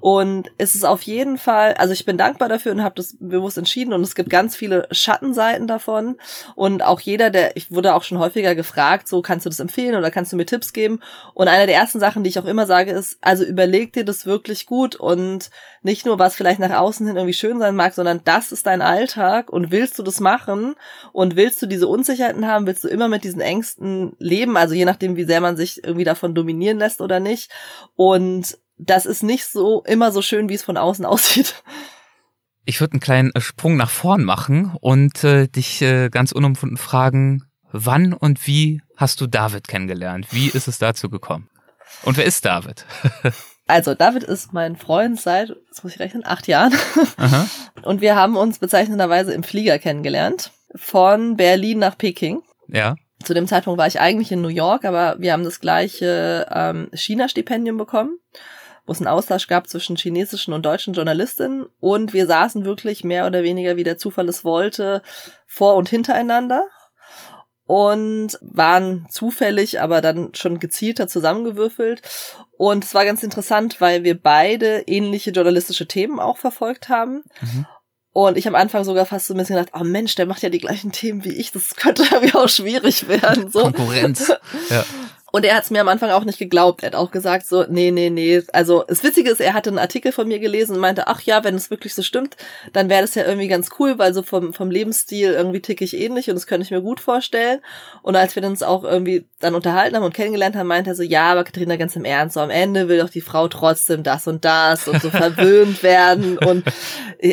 [0.00, 3.16] Und es ist auf jeden jeden Fall, also ich bin dankbar dafür und habe das
[3.18, 6.16] bewusst entschieden und es gibt ganz viele Schattenseiten davon.
[6.54, 9.96] Und auch jeder, der, ich wurde auch schon häufiger gefragt, so kannst du das empfehlen
[9.96, 11.00] oder kannst du mir Tipps geben?
[11.34, 14.26] Und eine der ersten Sachen, die ich auch immer sage, ist, also überleg dir das
[14.26, 15.50] wirklich gut und
[15.82, 18.82] nicht nur, was vielleicht nach außen hin irgendwie schön sein mag, sondern das ist dein
[18.82, 20.76] Alltag und willst du das machen
[21.12, 24.84] und willst du diese Unsicherheiten haben, willst du immer mit diesen Ängsten leben, also je
[24.84, 27.50] nachdem, wie sehr man sich irgendwie davon dominieren lässt oder nicht.
[27.96, 31.62] Und das ist nicht so immer so schön, wie es von außen aussieht.
[32.64, 36.78] Ich würde einen kleinen äh, Sprung nach vorn machen und äh, dich äh, ganz unumwunden
[36.78, 40.28] fragen, wann und wie hast du David kennengelernt?
[40.30, 41.50] Wie ist es dazu gekommen?
[42.02, 42.86] Und wer ist David?
[43.66, 46.72] also, David ist mein Freund seit, jetzt muss ich rechnen, acht Jahren.
[47.16, 47.46] Aha.
[47.82, 50.52] Und wir haben uns bezeichnenderweise im Flieger kennengelernt.
[50.74, 52.42] Von Berlin nach Peking.
[52.68, 52.96] Ja.
[53.22, 56.88] Zu dem Zeitpunkt war ich eigentlich in New York, aber wir haben das gleiche ähm,
[56.92, 58.18] China-Stipendium bekommen
[58.86, 63.26] wo es einen Austausch gab zwischen chinesischen und deutschen Journalistinnen und wir saßen wirklich mehr
[63.26, 65.02] oder weniger, wie der Zufall es wollte,
[65.46, 66.66] vor und hintereinander
[67.66, 72.02] und waren zufällig, aber dann schon gezielter zusammengewürfelt.
[72.56, 77.24] Und es war ganz interessant, weil wir beide ähnliche journalistische Themen auch verfolgt haben.
[77.40, 77.66] Mhm.
[78.12, 80.48] Und ich am Anfang sogar fast so ein bisschen gedacht, oh Mensch, der macht ja
[80.48, 83.50] die gleichen Themen wie ich, das könnte irgendwie auch schwierig werden.
[83.50, 83.62] So.
[83.62, 84.32] Konkurrenz.
[84.70, 84.84] Ja.
[85.34, 86.84] Und er hat es mir am Anfang auch nicht geglaubt.
[86.84, 88.40] Er hat auch gesagt so, nee, nee, nee.
[88.52, 91.42] Also das Witzige ist, er hatte einen Artikel von mir gelesen und meinte, ach ja,
[91.42, 92.36] wenn es wirklich so stimmt,
[92.72, 95.98] dann wäre das ja irgendwie ganz cool, weil so vom, vom Lebensstil irgendwie ticke ich
[95.98, 97.58] ähnlich und das könnte ich mir gut vorstellen.
[98.02, 101.02] Und als wir uns auch irgendwie dann unterhalten haben und kennengelernt haben, meinte er so,
[101.02, 104.28] ja, aber Katharina, ganz im Ernst, so am Ende will doch die Frau trotzdem das
[104.28, 106.38] und das und so verwöhnt werden.
[106.38, 106.62] Und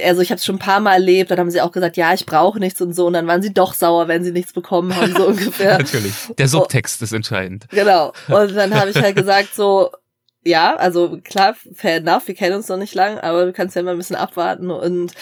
[0.03, 2.15] also ich habe es schon ein paar Mal erlebt, dann haben sie auch gesagt, ja,
[2.15, 3.05] ich brauche nichts und so.
[3.05, 5.77] Und dann waren sie doch sauer, wenn sie nichts bekommen haben, so ungefähr.
[5.77, 6.13] Natürlich.
[6.39, 7.67] Der Subtext ist entscheidend.
[7.69, 7.90] Genau.
[8.27, 8.41] Genau.
[8.41, 9.91] Und dann habe ich halt gesagt so,
[10.43, 13.83] ja, also klar, fair enough, wir kennen uns noch nicht lang, aber du kannst ja
[13.83, 15.13] mal ein bisschen abwarten und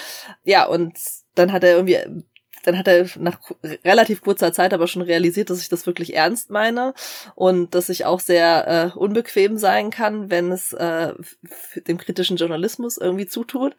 [0.43, 0.97] ja, und
[1.35, 2.23] dann hat er irgendwie
[2.63, 3.39] dann hat er nach
[3.85, 6.93] relativ kurzer Zeit aber schon realisiert, dass ich das wirklich ernst meine
[7.35, 11.13] und dass ich auch sehr äh, unbequem sein kann, wenn es äh,
[11.87, 13.75] dem kritischen Journalismus irgendwie zutut.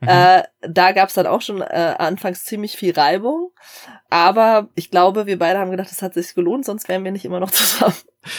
[0.00, 0.08] Mhm.
[0.08, 3.50] Äh, da gab es dann auch schon äh, anfangs ziemlich viel Reibung,
[4.10, 7.24] aber ich glaube, wir beide haben gedacht, es hat sich gelohnt, sonst wären wir nicht
[7.24, 7.94] immer noch zusammen.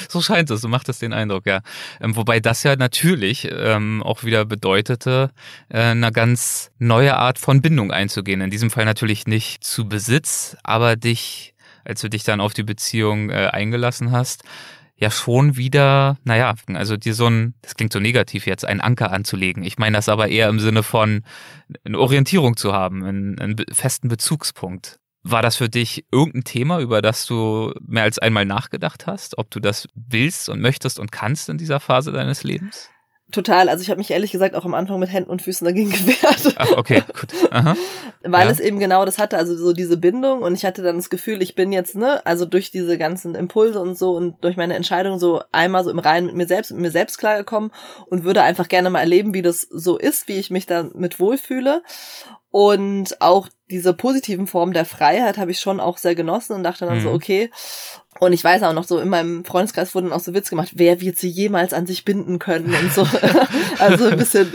[0.08, 1.62] So scheint es, so macht es den Eindruck, ja.
[2.02, 5.32] Ähm, wobei das ja natürlich ähm, auch wieder bedeutete,
[5.70, 8.42] äh, eine ganz neue Art von Bindung einzugehen.
[8.42, 11.54] In diesem Fall natürlich nicht zu Besitz, aber dich,
[11.86, 14.44] als du dich dann auf die Beziehung äh, eingelassen hast,
[14.96, 19.12] ja schon wieder, naja, also dir so ein, das klingt so negativ jetzt, einen Anker
[19.12, 19.64] anzulegen.
[19.64, 21.24] Ich meine das aber eher im Sinne von
[21.86, 25.00] eine Orientierung zu haben, einen, einen festen Bezugspunkt.
[25.32, 29.52] War das für dich irgendein Thema, über das du mehr als einmal nachgedacht hast, ob
[29.52, 32.90] du das willst und möchtest und kannst in dieser Phase deines Lebens?
[33.32, 33.70] Total.
[33.70, 36.56] Also ich habe mich ehrlich gesagt auch am Anfang mit Händen und Füßen dagegen gewehrt.
[36.56, 37.30] Ach, okay, gut.
[37.52, 37.76] Aha.
[38.24, 38.52] Weil Ja.
[38.52, 41.44] es eben genau das hatte, also so diese Bindung und ich hatte dann das Gefühl,
[41.44, 45.20] ich bin jetzt, ne, also durch diese ganzen Impulse und so und durch meine Entscheidung
[45.20, 47.72] so einmal so im Reinen mit mir selbst, mit mir selbst klargekommen
[48.08, 51.84] und würde einfach gerne mal erleben, wie das so ist, wie ich mich damit wohlfühle.
[52.50, 56.86] Und auch diese positiven Formen der Freiheit habe ich schon auch sehr genossen und dachte
[56.86, 57.16] dann so, Mhm.
[57.16, 57.52] okay.
[58.20, 61.00] Und ich weiß auch noch so, in meinem Freundeskreis wurden auch so Witz gemacht, wer
[61.02, 63.08] wird sie jemals an sich binden können und so.
[63.80, 64.52] also ein bisschen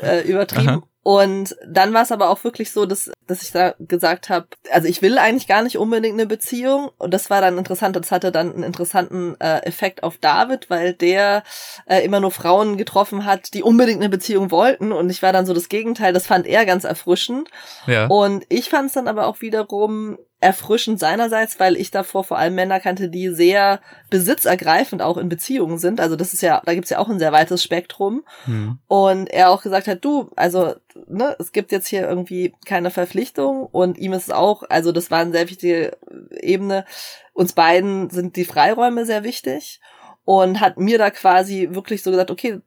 [0.00, 0.68] äh, übertrieben.
[0.68, 0.82] Aha.
[1.06, 4.88] Und dann war es aber auch wirklich so, dass, dass ich da gesagt habe, also
[4.88, 6.90] ich will eigentlich gar nicht unbedingt eine Beziehung.
[6.98, 10.94] Und das war dann interessant, das hatte dann einen interessanten äh, Effekt auf David, weil
[10.94, 11.44] der
[11.88, 14.90] äh, immer nur Frauen getroffen hat, die unbedingt eine Beziehung wollten.
[14.90, 17.50] Und ich war dann so das Gegenteil, das fand er ganz erfrischend.
[17.86, 18.08] Ja.
[18.08, 22.54] Und ich fand es dann aber auch wiederum erfrischend seinerseits, weil ich davor vor allem
[22.54, 23.80] Männer kannte, die sehr
[24.10, 25.98] besitzergreifend auch in Beziehungen sind.
[25.98, 28.22] Also das ist ja, da gibt's ja auch ein sehr weites Spektrum.
[28.44, 28.78] Hm.
[28.86, 30.74] Und er auch gesagt hat, du, also,
[31.08, 35.10] ne, es gibt jetzt hier irgendwie keine Verpflichtung und ihm ist es auch, also das
[35.10, 35.96] war eine sehr wichtige
[36.30, 36.84] Ebene.
[37.32, 39.80] Uns beiden sind die Freiräume sehr wichtig
[40.26, 42.60] und hat mir da quasi wirklich so gesagt, okay,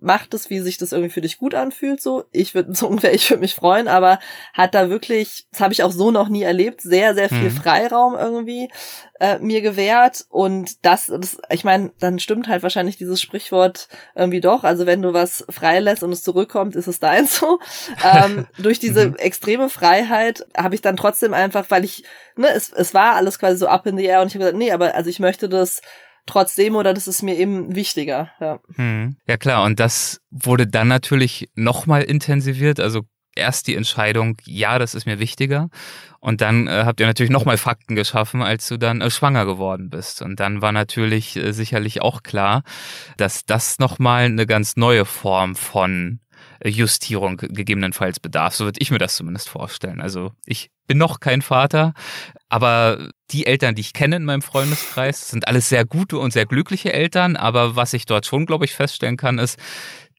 [0.00, 2.24] mach das, wie sich das irgendwie für dich gut anfühlt, so.
[2.32, 4.18] Ich würde so ungefähr, ich würde mich freuen, aber
[4.54, 7.56] hat da wirklich, das habe ich auch so noch nie erlebt, sehr, sehr viel Mhm.
[7.56, 8.68] Freiraum irgendwie
[9.20, 10.26] äh, mir gewährt.
[10.28, 14.64] Und das, das ich meine, dann stimmt halt wahrscheinlich dieses Sprichwort irgendwie doch.
[14.64, 17.58] Also wenn du was freilässt und es zurückkommt, ist es dein so.
[18.02, 19.16] Ähm, durch diese Mhm.
[19.16, 22.04] extreme Freiheit habe ich dann trotzdem einfach, weil ich,
[22.36, 24.58] ne, es, es war alles quasi so up in the air und ich habe gesagt,
[24.58, 25.80] nee, aber also ich möchte das
[26.26, 28.30] trotzdem oder das ist mir eben wichtiger.
[28.40, 28.60] Ja.
[28.74, 29.16] Hm.
[29.26, 32.80] Ja klar, und das wurde dann natürlich nochmal intensiviert.
[32.80, 33.02] Also
[33.36, 35.68] erst die Entscheidung, ja, das ist mir wichtiger.
[36.20, 39.90] Und dann äh, habt ihr natürlich nochmal Fakten geschaffen, als du dann äh, schwanger geworden
[39.90, 40.22] bist.
[40.22, 42.62] Und dann war natürlich äh, sicherlich auch klar,
[43.16, 46.20] dass das nochmal eine ganz neue Form von
[46.60, 48.56] äh, Justierung gegebenenfalls bedarf.
[48.56, 50.00] So würde ich mir das zumindest vorstellen.
[50.00, 51.94] Also ich bin noch kein Vater,
[52.48, 56.46] aber die Eltern, die ich kenne in meinem Freundeskreis, sind alles sehr gute und sehr
[56.46, 57.36] glückliche Eltern.
[57.36, 59.58] Aber was ich dort schon, glaube ich, feststellen kann, ist,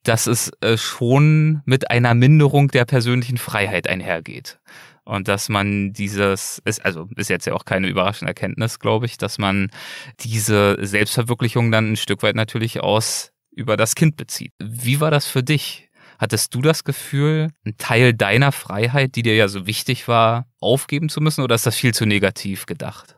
[0.04, 4.60] dass es äh, schon mit einer Minderung der persönlichen Freiheit einhergeht.
[5.04, 9.18] Und dass man dieses, ist, also ist jetzt ja auch keine überraschende Erkenntnis, glaube ich,
[9.18, 9.72] dass man
[10.20, 14.52] diese Selbstverwirklichung dann ein Stück weit natürlich aus über das Kind bezieht.
[14.60, 15.87] Wie war das für dich?
[16.18, 21.10] Hattest du das Gefühl, einen Teil deiner Freiheit, die dir ja so wichtig war, aufgeben
[21.10, 23.18] zu müssen oder ist das viel zu negativ gedacht?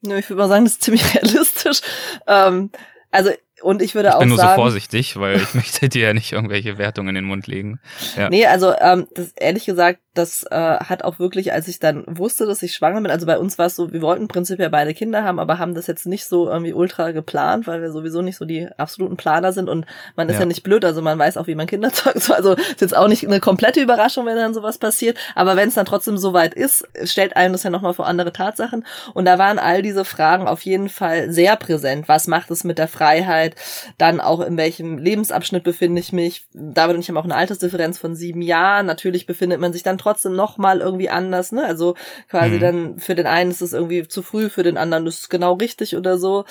[0.00, 1.80] Nö, ich würde mal sagen, das ist ziemlich realistisch.
[2.26, 2.70] Ähm,
[3.10, 3.30] also,
[3.64, 4.50] und ich würde Ich auch bin nur sagen.
[4.56, 7.80] so vorsichtig, weil ich möchte dir ja nicht irgendwelche Wertungen in den Mund legen.
[8.16, 8.28] Ja.
[8.28, 12.46] Nee, also ähm, das, ehrlich gesagt, das äh, hat auch wirklich, als ich dann wusste,
[12.46, 15.24] dass ich schwanger bin, also bei uns war es so, wir wollten prinzipiell beide Kinder
[15.24, 18.44] haben, aber haben das jetzt nicht so irgendwie ultra geplant, weil wir sowieso nicht so
[18.44, 20.46] die absoluten Planer sind und man ist ja, Ja.
[20.46, 22.22] nicht blöd, also man weiß auch, wie man Kinder zeugt.
[22.22, 25.68] So, Also ist jetzt auch nicht eine komplette Überraschung, wenn dann sowas passiert, aber wenn
[25.68, 28.84] es dann trotzdem so weit ist, stellt einem das ja nochmal vor andere Tatsachen.
[29.14, 32.06] Und da waren all diese Fragen auf jeden Fall sehr präsent.
[32.08, 33.53] Was macht es mit der Freiheit?
[33.98, 36.46] Dann auch in welchem Lebensabschnitt befinde ich mich?
[36.52, 38.86] David und ich haben auch eine Altersdifferenz von sieben Jahren.
[38.86, 41.52] Natürlich befindet man sich dann trotzdem noch mal irgendwie anders.
[41.52, 41.64] Ne?
[41.64, 41.94] Also
[42.28, 42.60] quasi Mhm.
[42.60, 45.54] dann für den einen ist es irgendwie zu früh, für den anderen ist es genau
[45.54, 46.44] richtig oder so.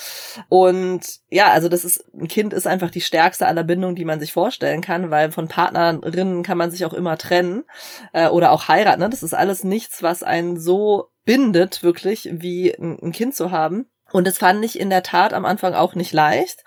[0.48, 1.00] Und
[1.30, 4.32] ja, also das ist ein Kind ist einfach die stärkste aller Bindungen, die man sich
[4.32, 7.64] vorstellen kann, weil von Partnerinnen kann man sich auch immer trennen
[8.12, 9.00] äh, oder auch heiraten.
[9.00, 9.10] Ne?
[9.10, 13.86] Das ist alles nichts, was einen so bindet wirklich, wie ein, ein Kind zu haben.
[14.14, 16.62] Und das fand ich in der Tat am Anfang auch nicht leicht.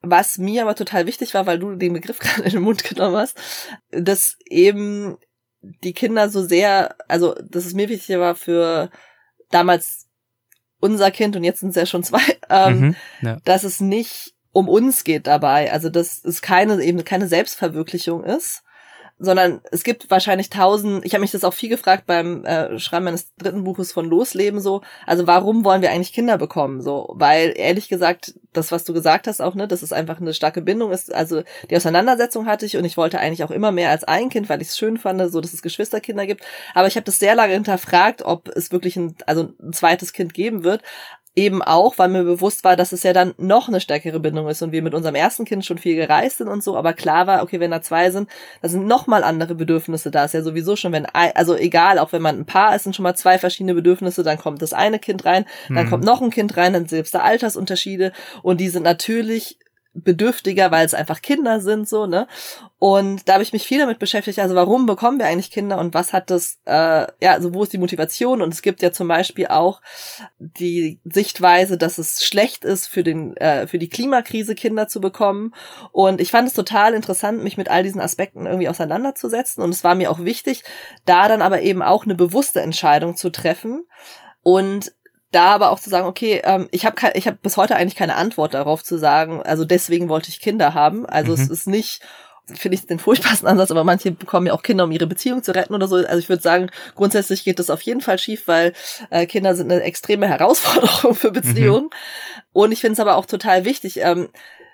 [0.00, 3.16] Was mir aber total wichtig war, weil du den Begriff gerade in den Mund genommen
[3.16, 3.36] hast,
[3.90, 5.18] dass eben
[5.60, 8.88] die Kinder so sehr, also dass es mir wichtig war für
[9.50, 10.06] damals
[10.80, 12.96] unser Kind und jetzt sind es ja schon zwei, ähm, Mhm.
[13.20, 13.36] Ja.
[13.44, 18.62] dass es nicht um uns geht dabei, also dass es keine eben keine Selbstverwirklichung ist,
[19.18, 23.06] sondern es gibt wahrscheinlich tausend, ich habe mich das auch viel gefragt beim äh, Schreiben
[23.06, 27.54] meines dritten Buches von Losleben so, also warum wollen wir eigentlich Kinder bekommen so, weil
[27.56, 30.92] ehrlich gesagt, das was du gesagt hast auch, ne, dass es einfach eine starke Bindung
[30.92, 34.28] ist, also die Auseinandersetzung hatte ich und ich wollte eigentlich auch immer mehr als ein
[34.28, 36.44] Kind, weil ich es schön fand, so dass es Geschwisterkinder gibt,
[36.74, 40.34] aber ich habe das sehr lange hinterfragt, ob es wirklich ein also ein zweites Kind
[40.34, 40.82] geben wird,
[41.36, 44.62] eben auch, weil mir bewusst war, dass es ja dann noch eine stärkere Bindung ist
[44.62, 47.42] und wir mit unserem ersten Kind schon viel gereist sind und so, aber klar war,
[47.42, 48.30] okay, wenn da zwei sind,
[48.62, 50.24] da sind noch mal andere Bedürfnisse da.
[50.24, 52.96] Ist ja sowieso schon, wenn ein, also egal, auch wenn man ein Paar ist, sind
[52.96, 55.90] schon mal zwei verschiedene Bedürfnisse, dann kommt das eine Kind rein, dann Mhm.
[55.90, 58.12] kommt noch ein Kind rein, dann selbst da Altersunterschiede
[58.42, 59.58] und die sind natürlich
[60.02, 62.26] bedürftiger, weil es einfach Kinder sind, so, ne?
[62.78, 65.94] Und da habe ich mich viel damit beschäftigt, also warum bekommen wir eigentlich Kinder und
[65.94, 68.42] was hat das, äh, ja, also wo ist die Motivation?
[68.42, 69.80] Und es gibt ja zum Beispiel auch
[70.38, 75.54] die Sichtweise, dass es schlecht ist, für den, äh, für die Klimakrise Kinder zu bekommen.
[75.92, 79.62] Und ich fand es total interessant, mich mit all diesen Aspekten irgendwie auseinanderzusetzen.
[79.62, 80.62] Und es war mir auch wichtig,
[81.06, 83.86] da dann aber eben auch eine bewusste Entscheidung zu treffen.
[84.42, 84.92] Und
[85.32, 88.16] da aber auch zu sagen, okay, ähm, ich habe ich hab bis heute eigentlich keine
[88.16, 91.06] Antwort darauf zu sagen, also deswegen wollte ich Kinder haben.
[91.06, 91.42] Also mhm.
[91.42, 92.00] es ist nicht,
[92.54, 95.54] finde ich den furchtbarsten Ansatz, aber manche bekommen ja auch Kinder, um ihre Beziehung zu
[95.54, 95.96] retten oder so.
[95.96, 98.72] Also ich würde sagen, grundsätzlich geht das auf jeden Fall schief, weil
[99.10, 101.84] äh, Kinder sind eine extreme Herausforderung für Beziehungen.
[101.84, 101.90] Mhm.
[102.52, 103.98] Und ich finde es aber auch total wichtig.
[104.00, 104.28] Ähm,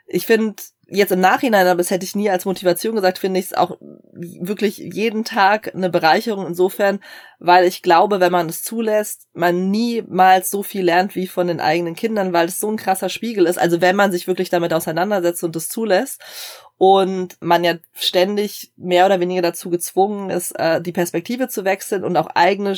[0.06, 0.56] ich finde,
[0.94, 3.78] jetzt im Nachhinein, aber das hätte ich nie als Motivation gesagt, finde ich es auch
[4.12, 7.00] wirklich jeden Tag eine Bereicherung insofern,
[7.38, 11.60] weil ich glaube, wenn man es zulässt, man niemals so viel lernt wie von den
[11.60, 13.58] eigenen Kindern, weil es so ein krasser Spiegel ist.
[13.58, 16.20] Also wenn man sich wirklich damit auseinandersetzt und es zulässt
[16.82, 22.02] und man ja ständig mehr oder weniger dazu gezwungen ist, äh, die Perspektive zu wechseln
[22.02, 22.74] und auch eigene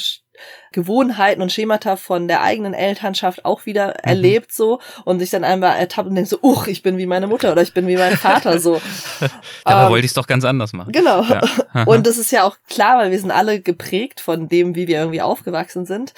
[0.73, 3.95] Gewohnheiten und Schemata von der eigenen Elternschaft auch wieder mhm.
[4.03, 7.29] erlebt so und sich dann einmal ertappt und denkt so, uch, ich bin wie meine
[7.29, 8.79] Mutter oder ich bin wie mein Vater so.
[9.65, 10.93] Dabei ähm, wollte ich es doch ganz anders machen.
[10.93, 11.23] Genau.
[11.23, 11.41] Ja.
[11.87, 14.99] und das ist ja auch klar, weil wir sind alle geprägt von dem, wie wir
[14.99, 16.13] irgendwie aufgewachsen sind.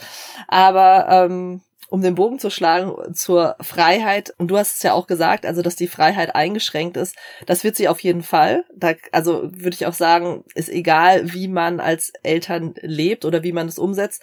[0.49, 5.07] Aber ähm, um den Bogen zu schlagen zur Freiheit, und du hast es ja auch
[5.07, 7.17] gesagt, also dass die Freiheit eingeschränkt ist,
[7.47, 8.65] das wird sie auf jeden Fall.
[8.75, 13.53] Da, also würde ich auch sagen, ist egal, wie man als Eltern lebt oder wie
[13.53, 14.23] man es umsetzt.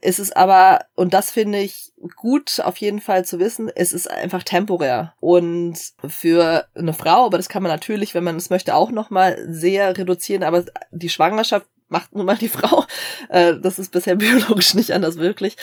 [0.00, 4.10] Es ist aber, und das finde ich gut auf jeden Fall zu wissen, es ist
[4.10, 5.14] einfach temporär.
[5.20, 9.38] Und für eine Frau, aber das kann man natürlich, wenn man es möchte, auch nochmal
[9.48, 12.84] sehr reduzieren, aber die Schwangerschaft macht nun mal die Frau.
[13.28, 15.56] Äh, das ist bisher biologisch nicht anders wirklich.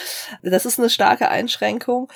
[0.44, 2.10] Das ist eine starke Einschränkung.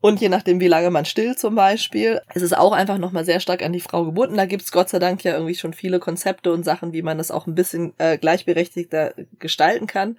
[0.00, 3.40] Und je nachdem, wie lange man stillt zum Beispiel, ist es auch einfach nochmal sehr
[3.40, 4.36] stark an die Frau gebunden.
[4.36, 7.30] Da gibt's Gott sei Dank ja irgendwie schon viele Konzepte und Sachen, wie man das
[7.30, 10.18] auch ein bisschen äh, gleichberechtigter gestalten kann.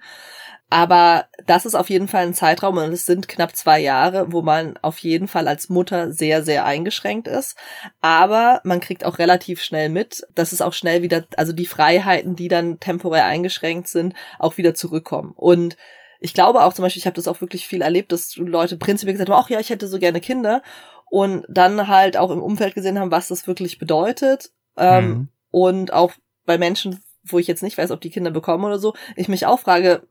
[0.70, 4.42] Aber das ist auf jeden Fall ein Zeitraum und es sind knapp zwei Jahre, wo
[4.42, 7.56] man auf jeden Fall als Mutter sehr, sehr eingeschränkt ist.
[8.02, 12.36] Aber man kriegt auch relativ schnell mit, dass es auch schnell wieder, also die Freiheiten,
[12.36, 15.32] die dann temporär eingeschränkt sind, auch wieder zurückkommen.
[15.36, 15.78] Und
[16.20, 19.14] ich glaube auch zum Beispiel, ich habe das auch wirklich viel erlebt, dass Leute prinzipiell
[19.14, 20.62] gesagt haben, ach ja, ich hätte so gerne Kinder.
[21.10, 24.50] Und dann halt auch im Umfeld gesehen haben, was das wirklich bedeutet.
[24.76, 25.28] Ähm, mhm.
[25.50, 26.12] Und auch
[26.44, 27.02] bei Menschen,
[27.32, 30.02] wo ich jetzt nicht weiß, ob die Kinder bekommen oder so, ich mich auch frage,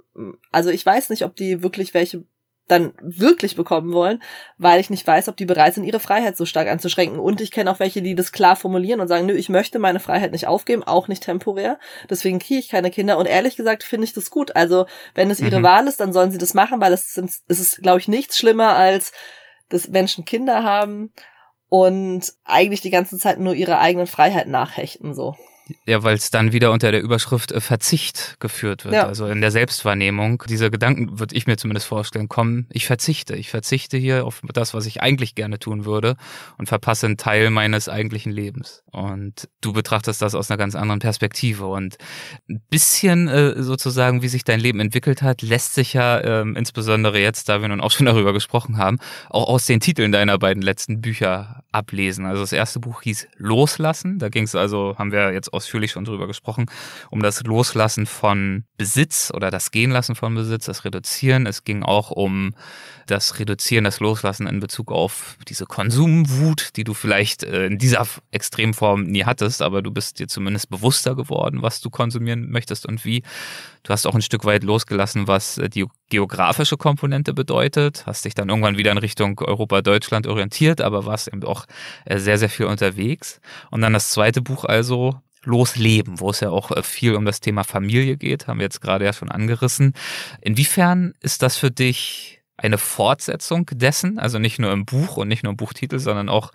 [0.52, 2.24] also ich weiß nicht, ob die wirklich welche
[2.68, 4.22] dann wirklich bekommen wollen,
[4.58, 7.20] weil ich nicht weiß, ob die bereit sind, ihre Freiheit so stark anzuschränken.
[7.20, 10.00] Und ich kenne auch welche, die das klar formulieren und sagen, nö, ich möchte meine
[10.00, 11.80] Freiheit nicht aufgeben, auch nicht temporär.
[12.10, 13.18] Deswegen kriege ich keine Kinder.
[13.18, 14.56] Und ehrlich gesagt finde ich das gut.
[14.56, 15.64] Also wenn es ihre mhm.
[15.64, 18.38] Wahl ist, dann sollen sie das machen, weil es, sind, es ist, glaube ich, nichts
[18.38, 19.14] schlimmer als,
[19.70, 21.14] dass Menschen Kinder haben
[21.70, 25.36] und eigentlich die ganze Zeit nur ihre eigenen Freiheit nachhechten, so.
[25.86, 28.94] Ja, weil es dann wieder unter der Überschrift äh, Verzicht geführt wird.
[28.94, 29.06] Ja.
[29.06, 30.44] Also in der Selbstwahrnehmung.
[30.48, 33.36] Diese Gedanken würde ich mir zumindest vorstellen, kommen, ich verzichte.
[33.36, 36.16] Ich verzichte hier auf das, was ich eigentlich gerne tun würde
[36.58, 38.84] und verpasse einen Teil meines eigentlichen Lebens.
[38.92, 41.68] Und du betrachtest das aus einer ganz anderen Perspektive.
[41.68, 41.98] Und
[42.50, 47.20] ein bisschen äh, sozusagen, wie sich dein Leben entwickelt hat, lässt sich ja ähm, insbesondere
[47.20, 48.98] jetzt, da wir nun auch schon darüber gesprochen haben,
[49.30, 52.26] auch aus den Titeln deiner beiden letzten Bücher ablesen.
[52.26, 54.20] Also das erste Buch hieß Loslassen.
[54.20, 56.68] Da ging es also, haben wir jetzt ausführlich schon drüber gesprochen,
[57.10, 61.46] um das Loslassen von Besitz oder das Gehenlassen von Besitz, das Reduzieren.
[61.46, 62.54] Es ging auch um
[63.08, 68.06] das Reduzieren, das Loslassen in Bezug auf diese Konsumwut, die du vielleicht äh, in dieser
[68.32, 73.04] Extremform nie hattest, aber du bist dir zumindest bewusster geworden, was du konsumieren möchtest und
[73.06, 73.24] wie.
[73.84, 78.36] Du hast auch ein Stück weit losgelassen, was äh, die geografische Komponente bedeutet, hast dich
[78.36, 81.66] dann irgendwann wieder in Richtung Europa, Deutschland orientiert, aber warst eben auch
[82.06, 83.40] äh, sehr, sehr viel unterwegs.
[83.72, 87.64] Und dann das zweite Buch also, Losleben, wo es ja auch viel um das Thema
[87.64, 89.94] Familie geht, haben wir jetzt gerade ja schon angerissen.
[90.42, 95.44] Inwiefern ist das für dich eine Fortsetzung dessen, also nicht nur im Buch und nicht
[95.44, 96.52] nur im Buchtitel, sondern auch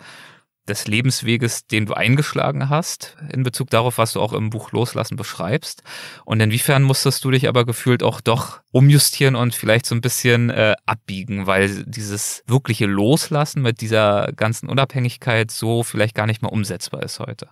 [0.67, 5.17] des Lebensweges, den du eingeschlagen hast, in Bezug darauf, was du auch im Buch Loslassen
[5.17, 5.83] beschreibst.
[6.23, 10.49] Und inwiefern musstest du dich aber gefühlt auch doch umjustieren und vielleicht so ein bisschen
[10.49, 16.51] äh, abbiegen, weil dieses wirkliche Loslassen mit dieser ganzen Unabhängigkeit so vielleicht gar nicht mehr
[16.51, 17.49] umsetzbar ist heute?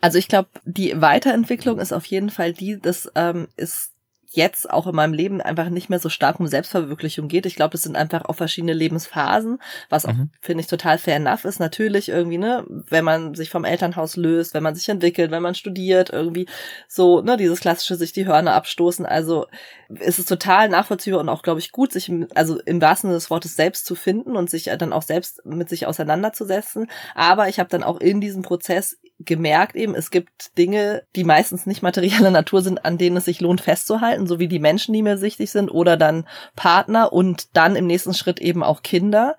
[0.00, 3.92] Also ich glaube, die Weiterentwicklung ist auf jeden Fall die, das ähm, ist
[4.30, 7.46] jetzt auch in meinem Leben einfach nicht mehr so stark um Selbstverwirklichung geht.
[7.46, 9.58] Ich glaube, das sind einfach auch verschiedene Lebensphasen,
[9.88, 10.30] was auch, mhm.
[10.40, 11.60] finde ich, total fair enough ist.
[11.60, 15.54] Natürlich irgendwie, ne, wenn man sich vom Elternhaus löst, wenn man sich entwickelt, wenn man
[15.54, 16.46] studiert, irgendwie
[16.88, 19.06] so, ne, dieses klassische sich die Hörner abstoßen.
[19.06, 19.46] Also
[19.88, 23.30] ist es total nachvollziehbar und auch, glaube ich, gut, sich, also im wahrsten Sinne des
[23.30, 26.90] Wortes selbst zu finden und sich dann auch selbst mit sich auseinanderzusetzen.
[27.14, 31.66] Aber ich habe dann auch in diesem Prozess gemerkt eben, es gibt Dinge, die meistens
[31.66, 35.02] nicht materieller Natur sind, an denen es sich lohnt festzuhalten, so wie die Menschen, die
[35.02, 39.36] mir wichtig sind oder dann Partner und dann im nächsten Schritt eben auch Kinder.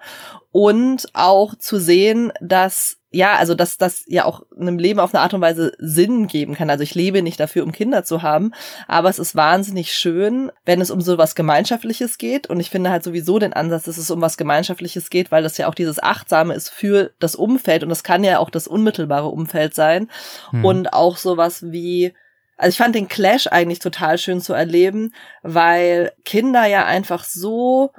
[0.52, 5.22] Und auch zu sehen, dass ja, also dass das ja auch einem Leben auf eine
[5.22, 6.70] Art und Weise Sinn geben kann.
[6.70, 8.52] Also ich lebe nicht dafür, um Kinder zu haben,
[8.88, 12.48] aber es ist wahnsinnig schön, wenn es um so was Gemeinschaftliches geht.
[12.48, 15.58] Und ich finde halt sowieso den Ansatz, dass es um was Gemeinschaftliches geht, weil das
[15.58, 19.30] ja auch dieses Achtsame ist für das Umfeld und das kann ja auch das unmittelbare
[19.30, 20.10] Umfeld sein.
[20.52, 20.64] Hm.
[20.64, 22.14] Und auch sowas wie
[22.58, 27.94] also ich fand den Clash eigentlich total schön zu erleben, weil Kinder ja einfach so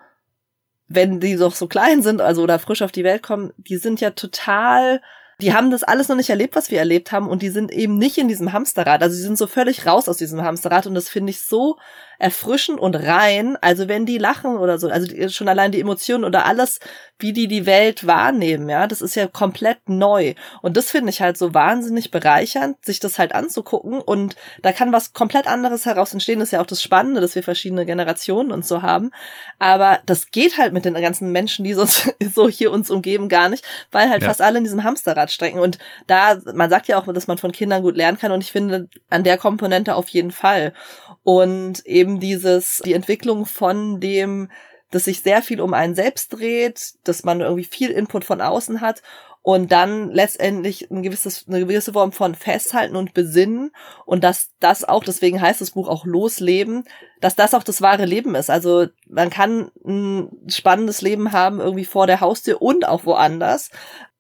[0.91, 4.01] wenn die doch so klein sind, also oder frisch auf die Welt kommen, die sind
[4.01, 5.01] ja total,
[5.41, 7.97] die haben das alles noch nicht erlebt, was wir erlebt haben und die sind eben
[7.97, 9.01] nicht in diesem Hamsterrad.
[9.01, 11.79] Also sie sind so völlig raus aus diesem Hamsterrad und das finde ich so
[12.21, 13.57] erfrischend und rein.
[13.63, 16.79] Also wenn die lachen oder so, also die, schon allein die Emotionen oder alles,
[17.19, 20.35] wie die die Welt wahrnehmen, ja, das ist ja komplett neu.
[20.61, 24.01] Und das finde ich halt so wahnsinnig bereichernd, sich das halt anzugucken.
[24.01, 26.39] Und da kann was komplett anderes heraus entstehen.
[26.39, 29.11] Das ist ja auch das Spannende, dass wir verschiedene Generationen und so haben.
[29.59, 33.49] Aber das geht halt mit den ganzen Menschen, die sonst so hier uns umgeben, gar
[33.49, 34.29] nicht, weil halt ja.
[34.29, 35.59] fast alle in diesem Hamsterrad stecken.
[35.59, 38.33] Und da, man sagt ja auch, dass man von Kindern gut lernen kann.
[38.33, 40.75] Und ich finde an der Komponente auf jeden Fall.
[41.23, 44.51] Und eben dieses, die Entwicklung von dem,
[44.91, 48.81] dass sich sehr viel um einen selbst dreht, dass man irgendwie viel Input von außen
[48.81, 49.03] hat
[49.43, 53.73] und dann letztendlich ein gewisses, eine gewisse Form von Festhalten und Besinnen
[54.05, 56.85] und dass das auch, deswegen heißt das Buch auch Losleben,
[57.21, 58.51] dass das auch das wahre Leben ist.
[58.51, 63.71] Also man kann ein spannendes Leben haben irgendwie vor der Haustür und auch woanders.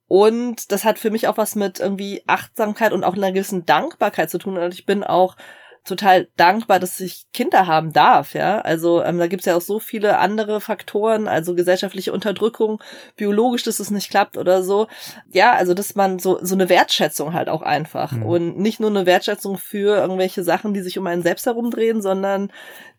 [0.08, 4.30] Und das hat für mich auch was mit irgendwie Achtsamkeit und auch einer gewissen Dankbarkeit
[4.30, 4.56] zu tun.
[4.56, 5.36] Und ich bin auch
[5.84, 8.60] total dankbar, dass ich Kinder haben darf, ja.
[8.60, 12.82] Also ähm, da gibt's ja auch so viele andere Faktoren, also gesellschaftliche Unterdrückung,
[13.16, 14.88] biologisch, dass es nicht klappt oder so.
[15.32, 18.22] Ja, also dass man so so eine Wertschätzung halt auch einfach mhm.
[18.24, 22.52] und nicht nur eine Wertschätzung für irgendwelche Sachen, die sich um einen selbst herumdrehen, sondern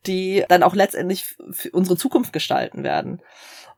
[0.08, 3.22] die dann auch letztendlich für unsere Zukunft gestalten werden.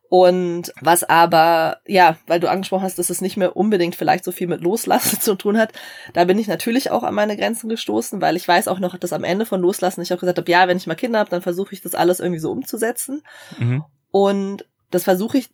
[0.09, 4.31] Und was aber, ja, weil du angesprochen hast, dass es nicht mehr unbedingt vielleicht so
[4.31, 5.73] viel mit Loslassen zu tun hat,
[6.13, 9.13] da bin ich natürlich auch an meine Grenzen gestoßen, weil ich weiß auch noch, dass
[9.13, 11.41] am Ende von Loslassen ich auch gesagt habe, ja, wenn ich mal Kinder habe, dann
[11.41, 13.23] versuche ich das alles irgendwie so umzusetzen.
[13.57, 13.83] Mhm.
[14.11, 15.49] Und das versuche ich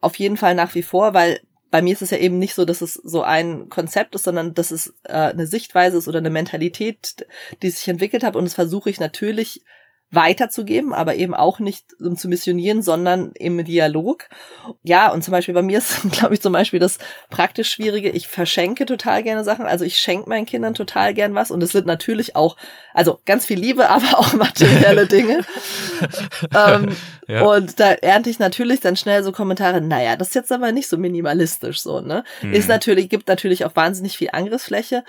[0.00, 1.40] auf jeden Fall nach wie vor, weil
[1.74, 4.54] bei mir ist es ja eben nicht so, dass es so ein Konzept ist, sondern
[4.54, 7.26] dass es äh, eine Sichtweise ist oder eine Mentalität,
[7.62, 8.36] die sich entwickelt hat.
[8.36, 9.64] Und das versuche ich natürlich
[10.14, 14.28] weiterzugeben, aber eben auch nicht um zu missionieren, sondern im Dialog.
[14.82, 16.98] Ja, und zum Beispiel bei mir ist, glaube ich, zum Beispiel das
[17.30, 18.10] praktisch Schwierige.
[18.10, 19.66] Ich verschenke total gerne Sachen.
[19.66, 22.56] Also ich schenke meinen Kindern total gern was und es sind natürlich auch,
[22.92, 25.40] also ganz viel Liebe, aber auch materielle Dinge.
[26.54, 26.96] ähm,
[27.26, 27.42] ja.
[27.42, 30.88] Und da ernte ich natürlich dann schnell so Kommentare, naja, das ist jetzt aber nicht
[30.88, 32.24] so minimalistisch so, ne?
[32.42, 32.52] Mhm.
[32.52, 35.04] Ist natürlich, gibt natürlich auch wahnsinnig viel Angriffsfläche.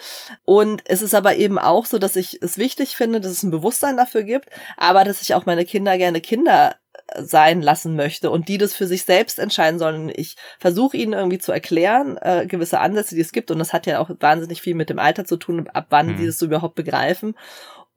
[0.45, 3.51] Und es ist aber eben auch so, dass ich es wichtig finde, dass es ein
[3.51, 6.75] Bewusstsein dafür gibt, aber dass ich auch meine Kinder gerne Kinder
[7.17, 10.11] sein lassen möchte und die das für sich selbst entscheiden sollen.
[10.13, 13.51] Ich versuche ihnen irgendwie zu erklären, äh, gewisse Ansätze, die es gibt.
[13.51, 16.17] Und das hat ja auch wahnsinnig viel mit dem Alter zu tun, ab wann mhm.
[16.17, 17.35] die das so überhaupt begreifen.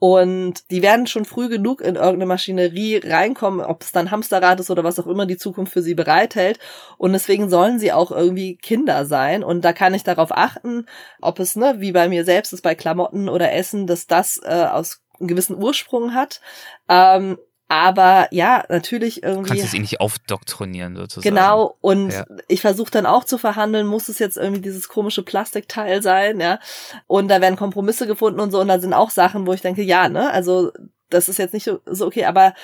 [0.00, 4.70] Und die werden schon früh genug in irgendeine Maschinerie reinkommen, ob es dann Hamsterrad ist
[4.70, 6.60] oder was auch immer die Zukunft für sie bereithält.
[6.98, 9.42] Und deswegen sollen sie auch irgendwie Kinder sein.
[9.42, 10.86] Und da kann ich darauf achten,
[11.20, 14.66] ob es, ne, wie bei mir selbst ist bei Klamotten oder Essen, dass das äh,
[14.70, 16.40] aus einem gewissen Ursprung hat.
[16.88, 17.38] Ähm,
[17.68, 19.50] aber ja, natürlich irgendwie.
[19.50, 21.34] Du kannst es eh nicht aufdoktrinieren sozusagen.
[21.34, 22.24] Genau, und ja.
[22.48, 26.60] ich versuche dann auch zu verhandeln, muss es jetzt irgendwie dieses komische Plastikteil sein, ja.
[27.06, 29.82] Und da werden Kompromisse gefunden und so, und da sind auch Sachen, wo ich denke,
[29.82, 30.72] ja, ne, also
[31.10, 32.54] das ist jetzt nicht so, so okay, aber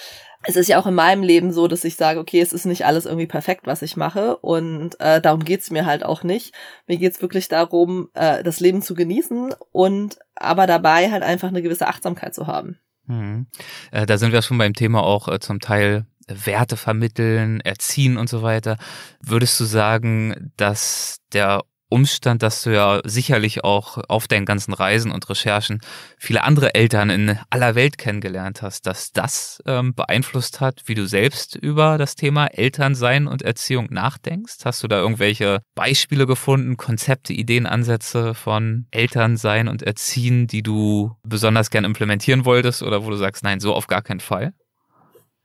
[0.46, 2.84] es ist ja auch in meinem Leben so, dass ich sage, okay, es ist nicht
[2.84, 4.36] alles irgendwie perfekt, was ich mache.
[4.36, 6.54] Und äh, darum geht's mir halt auch nicht.
[6.86, 11.62] Mir geht's wirklich darum, äh, das Leben zu genießen und aber dabei halt einfach eine
[11.62, 12.78] gewisse Achtsamkeit zu haben.
[13.06, 13.46] Mhm.
[13.90, 18.28] Äh, da sind wir schon beim Thema auch äh, zum Teil Werte vermitteln, erziehen und
[18.28, 18.78] so weiter.
[19.20, 21.62] Würdest du sagen, dass der
[21.94, 25.80] Umstand, dass du ja sicherlich auch auf deinen ganzen Reisen und Recherchen
[26.18, 31.06] viele andere Eltern in aller Welt kennengelernt hast, dass das ähm, beeinflusst hat, wie du
[31.06, 34.56] selbst über das Thema Elternsein und Erziehung nachdenkst?
[34.64, 41.12] Hast du da irgendwelche Beispiele gefunden, Konzepte, Ideen, Ansätze von Elternsein und Erziehen, die du
[41.22, 44.52] besonders gern implementieren wolltest oder wo du sagst, nein, so auf gar keinen Fall?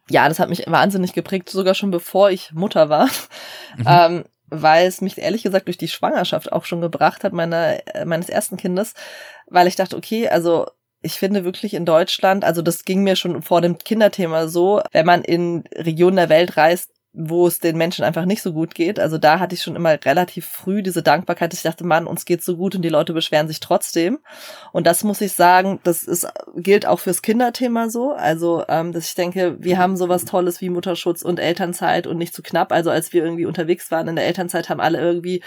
[0.09, 3.07] Ja, das hat mich wahnsinnig geprägt, sogar schon bevor ich Mutter war.
[3.77, 3.85] Mhm.
[3.85, 8.05] Ähm, weil es mich ehrlich gesagt durch die Schwangerschaft auch schon gebracht hat, meine, äh,
[8.05, 8.93] meines ersten Kindes,
[9.47, 10.67] weil ich dachte, okay, also
[11.01, 15.05] ich finde wirklich in Deutschland, also das ging mir schon vor dem Kinderthema so, wenn
[15.05, 18.99] man in Regionen der Welt reist, wo es den Menschen einfach nicht so gut geht.
[18.99, 22.23] Also da hatte ich schon immer relativ früh diese Dankbarkeit, dass ich dachte, Mann, uns
[22.23, 24.19] geht's so gut und die Leute beschweren sich trotzdem.
[24.73, 28.11] Und das muss ich sagen, das ist, gilt auch fürs Kinderthema so.
[28.11, 32.35] Also, ähm, dass ich denke, wir haben sowas Tolles wie Mutterschutz und Elternzeit und nicht
[32.35, 32.71] zu knapp.
[32.71, 35.41] Also als wir irgendwie unterwegs waren in der Elternzeit, haben alle irgendwie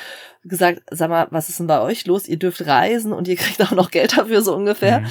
[0.45, 2.27] gesagt, sag mal, was ist denn bei euch los?
[2.27, 5.01] Ihr dürft reisen und ihr kriegt auch noch Geld dafür, so ungefähr.
[5.01, 5.07] Mhm.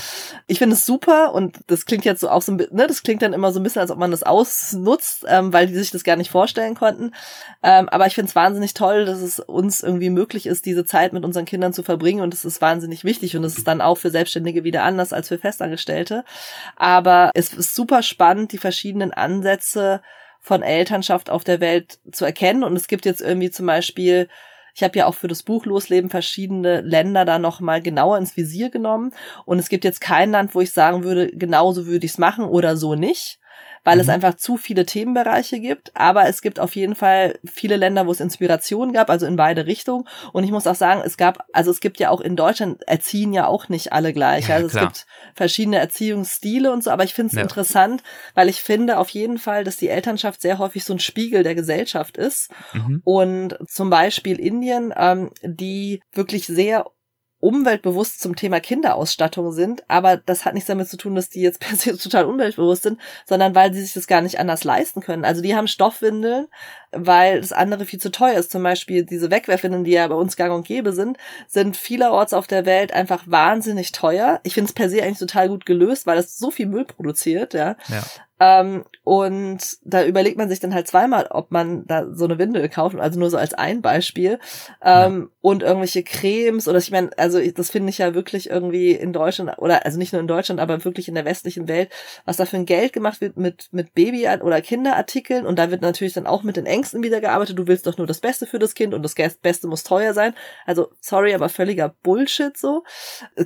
[0.48, 3.04] Ich finde es super und das klingt jetzt so auch so ein bisschen, ne, das
[3.04, 5.92] klingt dann immer so ein bisschen, als ob man das ausnutzt, ähm, weil die sich
[5.92, 7.14] das gar nicht vorstellen vorstellen konnten.
[7.62, 11.14] Ähm, aber ich finde es wahnsinnig toll, dass es uns irgendwie möglich ist, diese Zeit
[11.14, 12.22] mit unseren Kindern zu verbringen.
[12.22, 13.38] Und es ist wahnsinnig wichtig.
[13.38, 16.26] Und es ist dann auch für Selbstständige wieder anders als für Festangestellte.
[16.78, 20.02] Aber es ist super spannend, die verschiedenen Ansätze
[20.40, 22.64] von Elternschaft auf der Welt zu erkennen.
[22.64, 24.28] Und es gibt jetzt irgendwie zum Beispiel
[24.74, 28.70] ich habe ja auch für das Buch Losleben verschiedene Länder da nochmal genauer ins Visier
[28.70, 29.12] genommen.
[29.44, 32.46] Und es gibt jetzt kein Land, wo ich sagen würde, genauso würde ich es machen
[32.46, 33.41] oder so nicht
[33.84, 34.02] weil mhm.
[34.02, 35.92] es einfach zu viele Themenbereiche gibt.
[35.96, 39.66] Aber es gibt auf jeden Fall viele Länder, wo es Inspiration gab, also in beide
[39.66, 40.08] Richtungen.
[40.34, 43.34] Und ich muss auch sagen, es gab, also es gibt ja auch in Deutschland erziehen
[43.34, 44.50] ja auch nicht alle gleich.
[44.50, 44.84] Ja, also klar.
[44.84, 47.42] es gibt verschiedene Erziehungsstile und so, aber ich finde es ja.
[47.42, 48.04] interessant,
[48.36, 51.56] weil ich finde auf jeden Fall, dass die Elternschaft sehr häufig so ein Spiegel der
[51.56, 52.52] Gesellschaft ist.
[52.74, 53.02] Mhm.
[53.04, 56.86] Und zum Beispiel Indien, ähm, die wirklich sehr
[57.42, 61.60] umweltbewusst zum Thema Kinderausstattung sind, aber das hat nichts damit zu tun, dass die jetzt
[61.60, 65.26] per se total umweltbewusst sind, sondern weil sie sich das gar nicht anders leisten können.
[65.26, 66.48] Also die haben Stoffwindeln,
[66.92, 68.52] weil das andere viel zu teuer ist.
[68.52, 71.18] Zum Beispiel diese Wegwerfwindeln, die ja bei uns gang und gäbe sind,
[71.48, 74.40] sind vielerorts auf der Welt einfach wahnsinnig teuer.
[74.44, 77.54] Ich finde es per se eigentlich total gut gelöst, weil es so viel Müll produziert,
[77.54, 77.76] ja.
[77.90, 78.04] ja.
[78.42, 82.68] Ähm, und da überlegt man sich dann halt zweimal, ob man da so eine Windel
[82.70, 84.40] kauft, also nur so als ein Beispiel.
[84.84, 85.38] Ähm, ja.
[85.42, 89.60] Und irgendwelche Cremes oder ich meine, also das finde ich ja wirklich irgendwie in Deutschland
[89.60, 91.92] oder also nicht nur in Deutschland, aber wirklich in der westlichen Welt,
[92.26, 95.84] was da für ein Geld gemacht wird mit mit Baby- oder Kinderartikeln und da wird
[95.84, 97.58] natürlich dann auch mit den Ängsten wieder gearbeitet.
[97.58, 100.34] Du willst doch nur das Beste für das Kind und das Beste muss teuer sein.
[100.66, 102.84] Also sorry, aber völliger Bullshit so.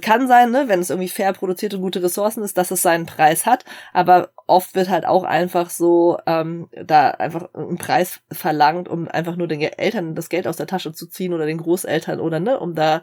[0.01, 3.05] Kann sein, ne, wenn es irgendwie fair produziert und gute Ressourcen ist, dass es seinen
[3.05, 8.87] Preis hat, aber oft wird halt auch einfach so ähm, da einfach ein Preis verlangt,
[8.87, 12.19] um einfach nur den Eltern das Geld aus der Tasche zu ziehen oder den Großeltern
[12.19, 13.01] oder ne, um da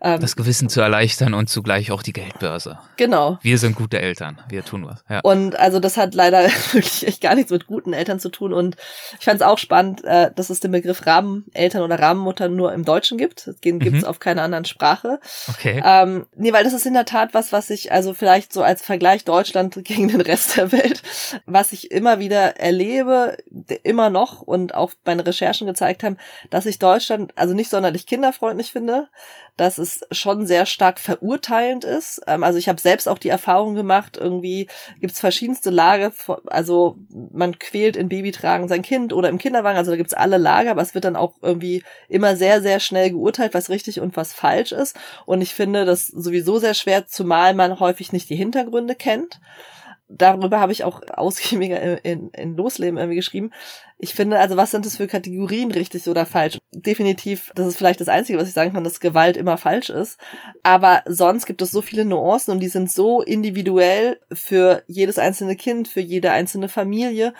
[0.00, 2.78] ähm, das Gewissen zu erleichtern und zugleich auch die Geldbörse.
[2.96, 3.38] Genau.
[3.42, 5.04] Wir sind gute Eltern, wir tun was.
[5.08, 5.20] Ja.
[5.20, 8.76] Und also das hat leider wirklich echt gar nichts mit guten Eltern zu tun und
[9.18, 12.84] ich fand es auch spannend, äh, dass es den Begriff Rahmeneltern oder Rahmenmutter nur im
[12.84, 13.48] Deutschen gibt.
[13.64, 13.78] Mhm.
[13.80, 15.20] gibt es auf keiner anderen Sprache.
[15.48, 15.82] Okay.
[15.84, 18.82] Ähm, nee, weil das ist in der Tat was, was ich also vielleicht so als
[18.82, 21.02] Vergleich Deutschland gegen den Rest der Welt,
[21.46, 23.36] was ich immer wieder erlebe,
[23.82, 26.16] immer noch und auch meine Recherchen gezeigt haben,
[26.50, 29.08] dass ich Deutschland also nicht sonderlich kinderfreundlich finde,
[29.56, 32.22] dass es schon sehr stark verurteilend ist.
[32.26, 34.68] Ähm, also ich habe selbst auch die Erfahrung gemacht, irgendwie
[35.00, 36.12] gibt es verschiedenste Lager,
[36.46, 40.70] also man quält in Babytragen sein Kind oder im Kinderwagen, also da gibt's alle Lager,
[40.70, 44.32] aber es wird dann auch irgendwie immer sehr, sehr schnell geurteilt, was richtig und was
[44.32, 44.96] falsch ist.
[45.26, 49.40] Und ich finde das sowieso sehr schwer, zumal man häufig nicht die Hintergründe kennt
[50.10, 53.50] darüber habe ich auch ausgiebiger in, in, Losleben irgendwie geschrieben.
[53.98, 56.58] Ich finde, also was sind das für Kategorien richtig oder falsch?
[56.72, 60.18] Definitiv, das ist vielleicht das Einzige, was ich sagen kann, dass Gewalt immer falsch ist.
[60.62, 65.56] Aber sonst gibt es so viele Nuancen und die sind so individuell für jedes einzelne
[65.56, 67.32] Kind, für jede einzelne Familie.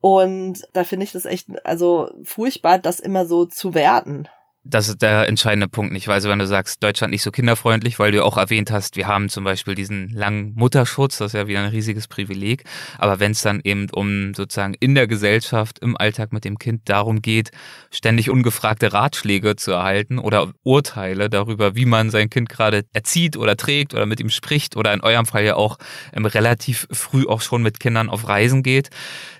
[0.00, 4.28] Und da finde ich das echt, also furchtbar, das immer so zu werten
[4.68, 6.08] das ist der entscheidende Punkt nicht.
[6.08, 9.28] Also wenn du sagst, Deutschland nicht so kinderfreundlich, weil du auch erwähnt hast, wir haben
[9.28, 12.64] zum Beispiel diesen langen Mutterschutz, das ist ja wieder ein riesiges Privileg.
[12.98, 16.82] Aber wenn es dann eben um sozusagen in der Gesellschaft, im Alltag mit dem Kind
[16.88, 17.50] darum geht,
[17.90, 23.56] ständig ungefragte Ratschläge zu erhalten oder Urteile darüber, wie man sein Kind gerade erzieht oder
[23.56, 25.78] trägt oder mit ihm spricht oder in eurem Fall ja auch
[26.14, 28.90] relativ früh auch schon mit Kindern auf Reisen geht,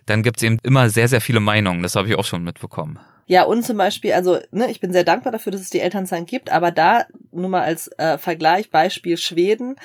[0.06, 1.82] dann gibt es eben immer sehr, sehr viele Meinungen.
[1.82, 2.98] Das habe ich auch schon mitbekommen.
[3.26, 6.26] Ja, und zum Beispiel, also, ne, ich bin sehr dankbar dafür, dass es die Elternzeit
[6.26, 9.76] gibt, aber da nur mal als äh, Vergleich, Beispiel Schweden,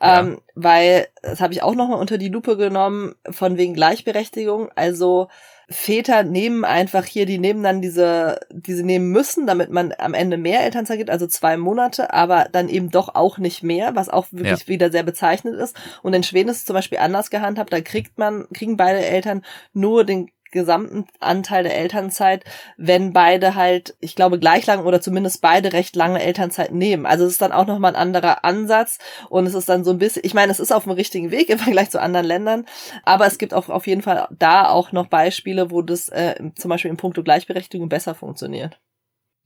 [0.00, 0.36] ähm, ja.
[0.54, 4.70] weil das habe ich auch nochmal unter die Lupe genommen, von wegen Gleichberechtigung.
[4.76, 5.28] Also
[5.72, 10.14] Väter nehmen einfach hier, die nehmen dann diese, die sie nehmen müssen, damit man am
[10.14, 14.08] Ende mehr Elternzeit gibt, also zwei Monate, aber dann eben doch auch nicht mehr, was
[14.08, 14.68] auch wirklich ja.
[14.68, 15.76] wieder sehr bezeichnend ist.
[16.02, 19.44] Und in Schweden ist es zum Beispiel anders gehandhabt, da kriegt man, kriegen beide Eltern
[19.72, 22.44] nur den gesamten Anteil der Elternzeit,
[22.76, 27.06] wenn beide halt, ich glaube, gleich lang oder zumindest beide recht lange Elternzeit nehmen.
[27.06, 28.98] Also es ist dann auch nochmal ein anderer Ansatz
[29.28, 31.48] und es ist dann so ein bisschen, ich meine, es ist auf dem richtigen Weg
[31.48, 32.66] im Vergleich zu anderen Ländern,
[33.04, 36.68] aber es gibt auch auf jeden Fall da auch noch Beispiele, wo das äh, zum
[36.68, 38.78] Beispiel in puncto Gleichberechtigung besser funktioniert.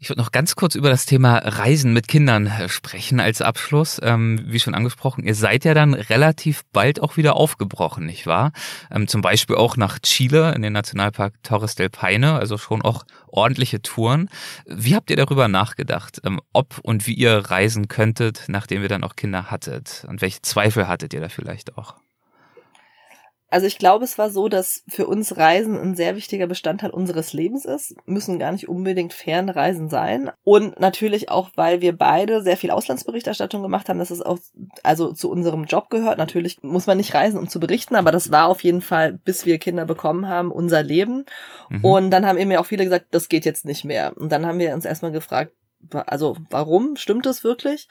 [0.05, 3.99] Ich würde noch ganz kurz über das Thema Reisen mit Kindern äh, sprechen als Abschluss.
[4.03, 8.53] Ähm, wie schon angesprochen, ihr seid ja dann relativ bald auch wieder aufgebrochen, nicht wahr?
[8.91, 13.05] Ähm, zum Beispiel auch nach Chile in den Nationalpark Torres del Paine, also schon auch
[13.29, 14.29] ordentliche Touren.
[14.67, 19.05] Wie habt ihr darüber nachgedacht, ähm, ob und wie ihr reisen könntet, nachdem ihr dann
[19.05, 20.05] auch Kinder hattet?
[20.07, 21.95] Und welche Zweifel hattet ihr da vielleicht auch?
[23.55, 27.33] Also ich glaube, es war so, dass für uns Reisen ein sehr wichtiger Bestandteil unseres
[27.33, 30.33] Lebens ist, müssen gar nicht unbedingt Fernreisen sein.
[30.43, 34.41] Und natürlich auch, weil wir beide sehr viel Auslandsberichterstattung gemacht haben, dass es auch
[34.83, 36.19] also zu unserem Job gehört.
[36.19, 39.47] Natürlich muss man nicht reisen, um zu berichten, aber das war auf jeden Fall, bis
[39.47, 41.25] wir Kinder bekommen haben, unser Leben.
[41.69, 41.85] Mhm.
[41.85, 44.17] Und dann haben eben auch viele gesagt, das geht jetzt nicht mehr.
[44.17, 45.53] Und dann haben wir uns erstmal gefragt,
[45.93, 47.87] also warum stimmt das wirklich?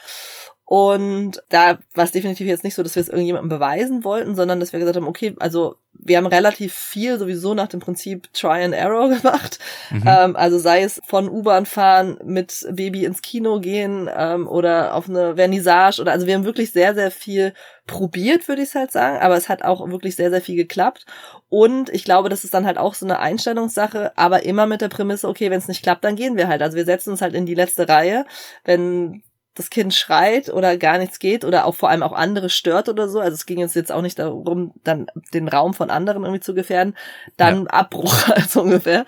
[0.65, 4.59] Und da war es definitiv jetzt nicht so, dass wir es irgendjemandem beweisen wollten, sondern
[4.59, 8.63] dass wir gesagt haben, okay, also wir haben relativ viel sowieso nach dem Prinzip Try
[8.63, 9.59] and Error gemacht.
[9.91, 10.03] Mhm.
[10.05, 15.09] Ähm, also sei es von U-Bahn fahren, mit Baby ins Kino gehen ähm, oder auf
[15.09, 17.53] eine Vernissage oder also wir haben wirklich sehr, sehr viel
[17.85, 21.05] probiert, würde ich halt sagen, aber es hat auch wirklich sehr, sehr viel geklappt.
[21.49, 24.89] Und ich glaube, das ist dann halt auch so eine Einstellungssache, aber immer mit der
[24.89, 26.61] Prämisse, okay, wenn es nicht klappt, dann gehen wir halt.
[26.61, 28.25] Also wir setzen uns halt in die letzte Reihe.
[28.63, 29.23] Wenn
[29.55, 33.07] das Kind schreit oder gar nichts geht oder auch vor allem auch andere stört oder
[33.07, 33.19] so.
[33.19, 36.55] Also es ging uns jetzt auch nicht darum, dann den Raum von anderen irgendwie zu
[36.55, 36.95] gefährden.
[37.37, 37.69] Dann ja.
[37.69, 39.05] Abbruch also ungefähr.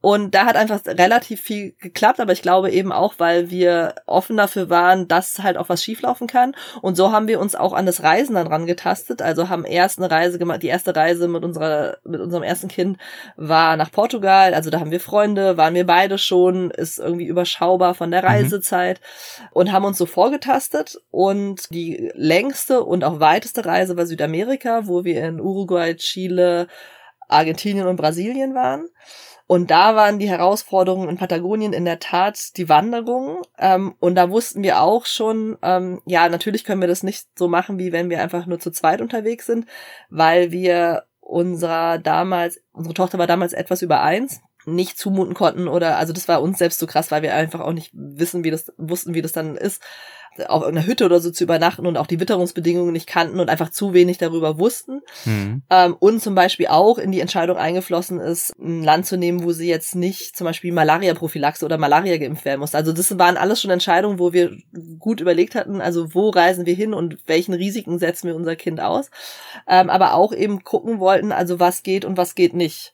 [0.00, 4.38] Und da hat einfach relativ viel geklappt, aber ich glaube eben auch, weil wir offen
[4.38, 6.54] dafür waren, dass halt auch was schieflaufen kann.
[6.80, 9.20] Und so haben wir uns auch an das Reisen dann rangetastet.
[9.20, 10.62] Also haben erst eine Reise gemacht.
[10.62, 12.98] Die erste Reise mit unserer, mit unserem ersten Kind
[13.36, 14.54] war nach Portugal.
[14.54, 18.28] Also da haben wir Freunde, waren wir beide schon, ist irgendwie überschaubar von der mhm.
[18.28, 19.00] Reisezeit.
[19.00, 19.48] Mhm.
[19.52, 25.04] Und haben uns so vorgetastet und die längste und auch weiteste Reise war Südamerika, wo
[25.04, 26.68] wir in Uruguay, Chile,
[27.28, 28.88] Argentinien und Brasilien waren.
[29.46, 33.42] Und da waren die Herausforderungen in Patagonien in der Tat die Wanderung.
[33.58, 37.48] Ähm, und da wussten wir auch schon, ähm, ja, natürlich können wir das nicht so
[37.48, 39.66] machen, wie wenn wir einfach nur zu zweit unterwegs sind,
[40.08, 45.98] weil wir unserer damals, unsere Tochter war damals etwas über eins nicht zumuten konnten oder
[45.98, 48.72] also das war uns selbst so krass, weil wir einfach auch nicht wissen, wie das
[48.76, 49.82] wussten, wie das dann ist,
[50.48, 53.70] auf irgendeiner Hütte oder so zu übernachten und auch die Witterungsbedingungen nicht kannten und einfach
[53.70, 55.00] zu wenig darüber wussten.
[55.24, 55.62] Mhm.
[55.70, 59.52] Ähm, und zum Beispiel auch in die Entscheidung eingeflossen ist, ein Land zu nehmen, wo
[59.52, 62.74] sie jetzt nicht zum Beispiel Malaria-Prophylaxe oder Malaria geimpft werden muss.
[62.74, 64.56] Also das waren alles schon Entscheidungen, wo wir
[64.98, 68.80] gut überlegt hatten, also wo reisen wir hin und welchen Risiken setzen wir unser Kind
[68.80, 69.10] aus.
[69.68, 72.92] Ähm, aber auch eben gucken wollten, also was geht und was geht nicht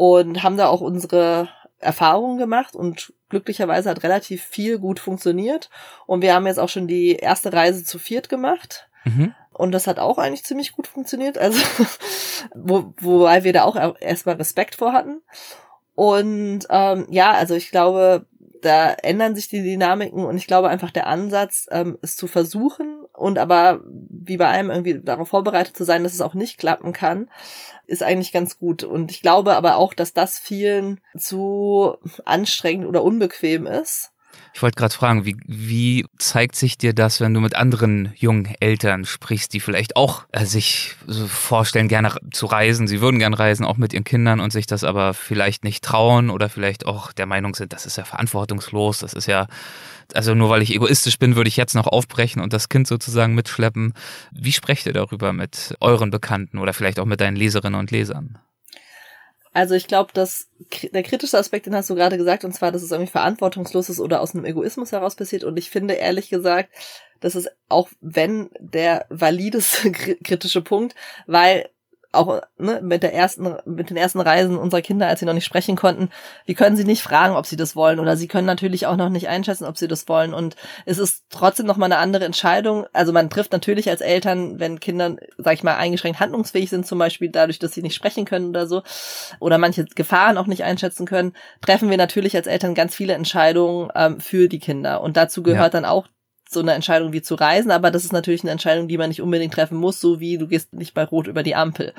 [0.00, 5.68] und haben da auch unsere Erfahrungen gemacht und glücklicherweise hat relativ viel gut funktioniert.
[6.06, 8.88] Und wir haben jetzt auch schon die erste Reise zu viert gemacht.
[9.04, 9.34] Mhm.
[9.52, 11.36] Und das hat auch eigentlich ziemlich gut funktioniert.
[11.36, 11.60] Also,
[12.54, 15.20] wo, wobei wir da auch erstmal Respekt vor hatten.
[15.94, 18.24] Und ähm, ja, also ich glaube,
[18.62, 23.04] da ändern sich die Dynamiken und ich glaube einfach der Ansatz, ähm, es zu versuchen
[23.12, 26.92] und aber wie bei allem irgendwie darauf vorbereitet zu sein, dass es auch nicht klappen
[26.92, 27.28] kann,
[27.90, 28.84] ist eigentlich ganz gut.
[28.84, 34.09] Und ich glaube aber auch, dass das vielen zu anstrengend oder unbequem ist.
[34.52, 38.48] Ich wollte gerade fragen, wie, wie zeigt sich dir das, wenn du mit anderen jungen
[38.58, 40.96] Eltern sprichst, die vielleicht auch äh, sich
[41.28, 44.82] vorstellen, gerne zu reisen, sie würden gerne reisen, auch mit ihren Kindern und sich das
[44.82, 49.12] aber vielleicht nicht trauen oder vielleicht auch der Meinung sind, das ist ja verantwortungslos, das
[49.12, 49.46] ist ja,
[50.14, 53.34] also nur weil ich egoistisch bin, würde ich jetzt noch aufbrechen und das Kind sozusagen
[53.34, 53.94] mitschleppen.
[54.32, 58.38] Wie sprecht ihr darüber mit euren Bekannten oder vielleicht auch mit deinen Leserinnen und Lesern?
[59.52, 60.48] Also ich glaube, dass
[60.92, 64.00] der kritische Aspekt, den hast du gerade gesagt, und zwar, dass es irgendwie verantwortungslos ist
[64.00, 65.42] oder aus einem Egoismus heraus passiert.
[65.44, 66.70] Und ich finde ehrlich gesagt,
[67.20, 69.90] dass es auch wenn der valideste
[70.24, 70.94] kritische Punkt,
[71.26, 71.68] weil
[72.12, 75.44] auch ne, mit der ersten, mit den ersten Reisen unserer Kinder, als sie noch nicht
[75.44, 76.10] sprechen konnten,
[76.44, 79.10] wir können sie nicht fragen, ob sie das wollen, oder sie können natürlich auch noch
[79.10, 80.34] nicht einschätzen, ob sie das wollen.
[80.34, 80.56] Und
[80.86, 82.86] es ist trotzdem noch mal eine andere Entscheidung.
[82.92, 86.98] Also man trifft natürlich als Eltern, wenn Kinder, sag ich mal, eingeschränkt handlungsfähig sind, zum
[86.98, 88.82] Beispiel dadurch, dass sie nicht sprechen können oder so,
[89.38, 93.90] oder manche Gefahren auch nicht einschätzen können, treffen wir natürlich als Eltern ganz viele Entscheidungen
[93.94, 95.00] ähm, für die Kinder.
[95.00, 95.80] Und dazu gehört ja.
[95.80, 96.08] dann auch
[96.52, 99.22] so eine Entscheidung wie zu reisen, aber das ist natürlich eine Entscheidung, die man nicht
[99.22, 101.94] unbedingt treffen muss, so wie du gehst nicht bei Rot über die Ampel.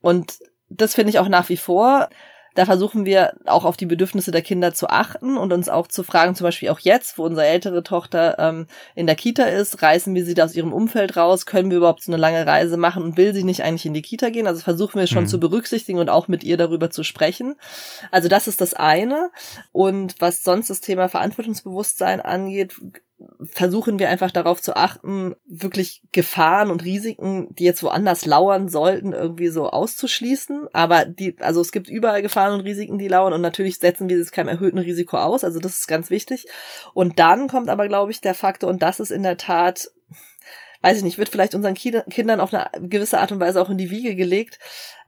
[0.00, 0.38] Und
[0.68, 2.08] das finde ich auch nach wie vor
[2.54, 6.04] Da versuchen wir auch auf die Bedürfnisse der Kinder zu achten und uns auch zu
[6.04, 10.14] fragen, zum Beispiel auch jetzt, wo unsere ältere Tochter ähm, in der Kita ist, reißen
[10.14, 13.02] wir sie da aus ihrem Umfeld raus, können wir überhaupt so eine lange Reise machen
[13.02, 14.46] und will sie nicht eigentlich in die Kita gehen?
[14.46, 15.28] Also versuchen wir schon mhm.
[15.28, 17.56] zu berücksichtigen und auch mit ihr darüber zu sprechen.
[18.12, 19.30] Also das ist das eine.
[19.72, 22.76] Und was sonst das Thema Verantwortungsbewusstsein angeht,
[23.44, 29.12] versuchen wir einfach darauf zu achten, wirklich Gefahren und Risiken, die jetzt woanders lauern sollten,
[29.12, 30.68] irgendwie so auszuschließen.
[30.72, 34.18] Aber die, also es gibt überall Gefahren und Risiken, die lauern und natürlich setzen wir
[34.18, 35.44] es keinem erhöhten Risiko aus.
[35.44, 36.46] Also das ist ganz wichtig.
[36.92, 39.90] Und dann kommt aber, glaube ich, der Faktor, und das ist in der Tat
[40.84, 43.78] weiß ich nicht, wird vielleicht unseren Kindern auf eine gewisse Art und Weise auch in
[43.78, 44.58] die Wiege gelegt,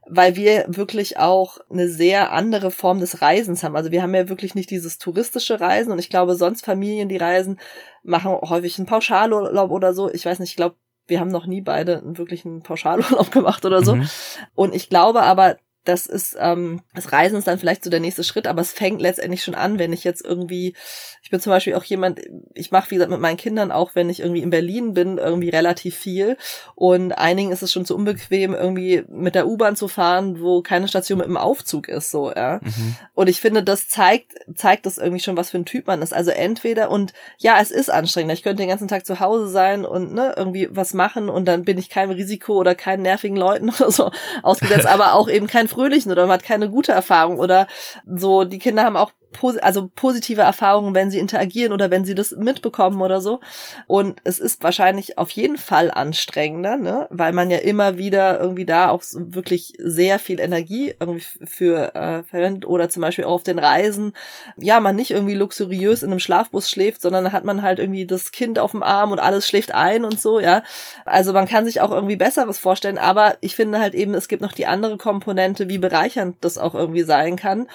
[0.08, 3.76] weil wir wirklich auch eine sehr andere Form des Reisens haben.
[3.76, 7.18] Also wir haben ja wirklich nicht dieses touristische Reisen und ich glaube, sonst Familien, die
[7.18, 7.58] reisen,
[8.02, 10.10] machen häufig einen Pauschalurlaub oder so.
[10.10, 10.76] Ich weiß nicht, ich glaube,
[11.08, 13.96] wir haben noch nie beide einen wirklichen Pauschalurlaub gemacht oder so.
[13.96, 14.08] Mhm.
[14.54, 15.58] Und ich glaube aber,
[15.88, 19.00] das ist, ähm, das Reisen ist dann vielleicht so der nächste Schritt, aber es fängt
[19.00, 20.74] letztendlich schon an, wenn ich jetzt irgendwie,
[21.22, 22.20] ich bin zum Beispiel auch jemand,
[22.54, 25.48] ich mache, wie gesagt, mit meinen Kindern auch, wenn ich irgendwie in Berlin bin, irgendwie
[25.48, 26.36] relativ viel.
[26.74, 30.88] Und einigen ist es schon zu unbequem, irgendwie mit der U-Bahn zu fahren, wo keine
[30.88, 32.60] Station mit dem Aufzug ist, so, ja.
[32.62, 32.96] Mhm.
[33.14, 36.12] Und ich finde, das zeigt, zeigt das irgendwie schon, was für ein Typ man ist.
[36.12, 38.32] Also entweder, und ja, es ist anstrengend.
[38.32, 41.64] Ich könnte den ganzen Tag zu Hause sein und ne, irgendwie was machen und dann
[41.64, 44.10] bin ich keinem Risiko oder keinen nervigen Leuten oder so
[44.42, 47.66] ausgesetzt, aber auch eben kein fröhlichen oder man hat keine gute Erfahrung oder
[48.06, 48.44] so.
[48.44, 49.12] Die Kinder haben auch
[49.42, 53.40] also positive Erfahrungen, wenn sie interagieren oder wenn sie das mitbekommen oder so.
[53.86, 57.06] Und es ist wahrscheinlich auf jeden Fall anstrengender, ne?
[57.10, 62.22] weil man ja immer wieder irgendwie da auch wirklich sehr viel Energie irgendwie für äh,
[62.24, 64.12] verwendet oder zum Beispiel auch auf den Reisen.
[64.56, 68.32] Ja, man nicht irgendwie luxuriös in einem Schlafbus schläft, sondern hat man halt irgendwie das
[68.32, 70.62] Kind auf dem Arm und alles schläft ein und so, ja.
[71.04, 74.42] Also man kann sich auch irgendwie Besseres vorstellen, aber ich finde halt eben, es gibt
[74.42, 77.68] noch die andere Komponente, wie bereichernd das auch irgendwie sein kann.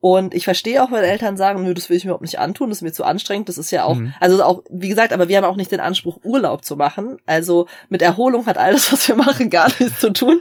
[0.00, 2.68] Und ich verstehe auch, wenn Eltern sagen, nö, das will ich mir überhaupt nicht antun,
[2.68, 3.48] das ist mir zu anstrengend.
[3.48, 4.14] Das ist ja auch, mhm.
[4.20, 7.18] also auch, wie gesagt, aber wir haben auch nicht den Anspruch, Urlaub zu machen.
[7.26, 10.40] Also mit Erholung hat alles, was wir machen, gar nichts zu tun.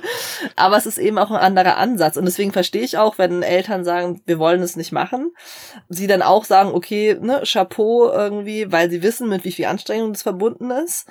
[0.56, 2.18] Aber es ist eben auch ein anderer Ansatz.
[2.18, 5.32] Und deswegen verstehe ich auch, wenn Eltern sagen, wir wollen es nicht machen.
[5.90, 10.14] Sie dann auch sagen, okay, ne, Chapeau irgendwie, weil sie wissen, mit wie viel Anstrengung
[10.14, 11.08] das verbunden ist.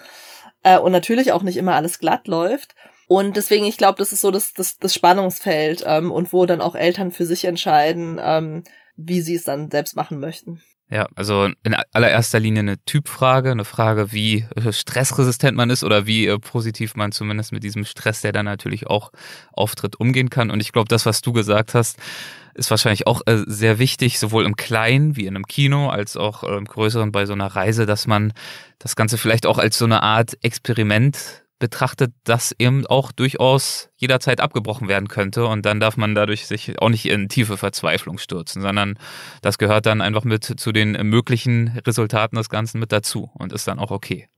[0.62, 2.76] Äh, und natürlich auch nicht immer alles glatt läuft.
[3.06, 6.60] Und deswegen, ich glaube, das ist so das, das, das Spannungsfeld ähm, und wo dann
[6.60, 8.64] auch Eltern für sich entscheiden, ähm,
[8.96, 10.60] wie sie es dann selbst machen möchten.
[10.88, 16.06] Ja, also in allererster Linie eine Typfrage, eine Frage, wie äh, stressresistent man ist oder
[16.06, 19.10] wie äh, positiv man zumindest mit diesem Stress, der dann natürlich auch
[19.52, 20.50] auftritt, umgehen kann.
[20.50, 21.98] Und ich glaube, das, was du gesagt hast,
[22.54, 26.44] ist wahrscheinlich auch äh, sehr wichtig, sowohl im Kleinen wie in einem Kino, als auch
[26.44, 28.32] im Größeren bei so einer Reise, dass man
[28.78, 34.40] das Ganze vielleicht auch als so eine Art Experiment betrachtet, das eben auch durchaus jederzeit
[34.40, 38.62] abgebrochen werden könnte und dann darf man dadurch sich auch nicht in tiefe Verzweiflung stürzen,
[38.62, 38.98] sondern
[39.42, 43.66] das gehört dann einfach mit zu den möglichen Resultaten des Ganzen mit dazu und ist
[43.66, 44.28] dann auch okay.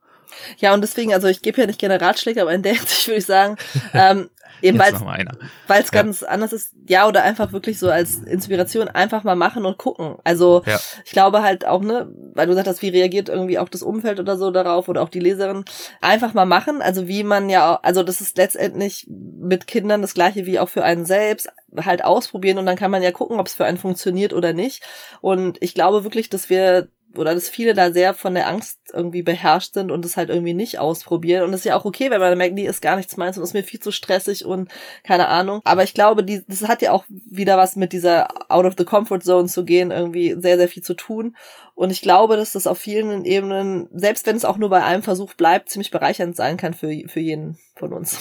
[0.59, 3.19] Ja, und deswegen, also ich gebe ja nicht gerne Ratschläge, aber in der Hinsicht würde
[3.19, 3.57] ich sagen,
[3.95, 4.31] ähm,
[4.63, 6.03] Eben weil es ja.
[6.03, 10.17] ganz anders ist, ja, oder einfach wirklich so als Inspiration einfach mal machen und gucken.
[10.25, 10.79] Also ja.
[11.05, 14.37] ich glaube halt auch, ne, weil du sagst, wie reagiert irgendwie auch das Umfeld oder
[14.37, 15.65] so darauf oder auch die Leserin,
[16.01, 16.83] einfach mal machen.
[16.83, 20.69] Also wie man ja, auch, also das ist letztendlich mit Kindern das gleiche wie auch
[20.69, 23.79] für einen selbst halt ausprobieren und dann kann man ja gucken, ob es für einen
[23.79, 24.83] funktioniert oder nicht.
[25.21, 26.89] Und ich glaube wirklich, dass wir
[27.19, 30.55] oder dass viele da sehr von der Angst irgendwie beherrscht sind und es halt irgendwie
[30.55, 31.45] nicht ausprobieren.
[31.45, 33.45] Und es ist ja auch okay, wenn man merkt, nee, ist gar nichts meins und
[33.45, 34.71] ist mir viel zu stressig und
[35.05, 35.61] keine Ahnung.
[35.65, 38.85] Aber ich glaube, die, das hat ja auch wieder was mit dieser Out of the
[38.85, 41.37] Comfort Zone zu gehen, irgendwie sehr, sehr viel zu tun.
[41.75, 45.03] Und ich glaube, dass das auf vielen Ebenen, selbst wenn es auch nur bei einem
[45.03, 48.19] Versuch bleibt, ziemlich bereichernd sein kann für, für jeden von uns.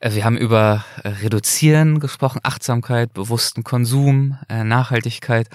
[0.00, 5.48] Äh, wir haben über Reduzieren gesprochen, Achtsamkeit, bewussten Konsum, äh, Nachhaltigkeit.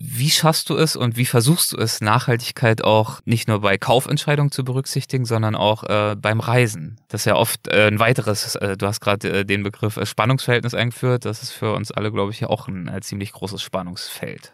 [0.00, 4.52] Wie schaffst du es und wie versuchst du es, Nachhaltigkeit auch nicht nur bei Kaufentscheidungen
[4.52, 7.00] zu berücksichtigen, sondern auch äh, beim Reisen?
[7.08, 10.06] Das ist ja oft äh, ein weiteres, äh, du hast gerade äh, den Begriff äh,
[10.06, 11.24] Spannungsverhältnis eingeführt.
[11.24, 14.52] Das ist für uns alle, glaube ich, ja auch ein äh, ziemlich großes Spannungsfeld.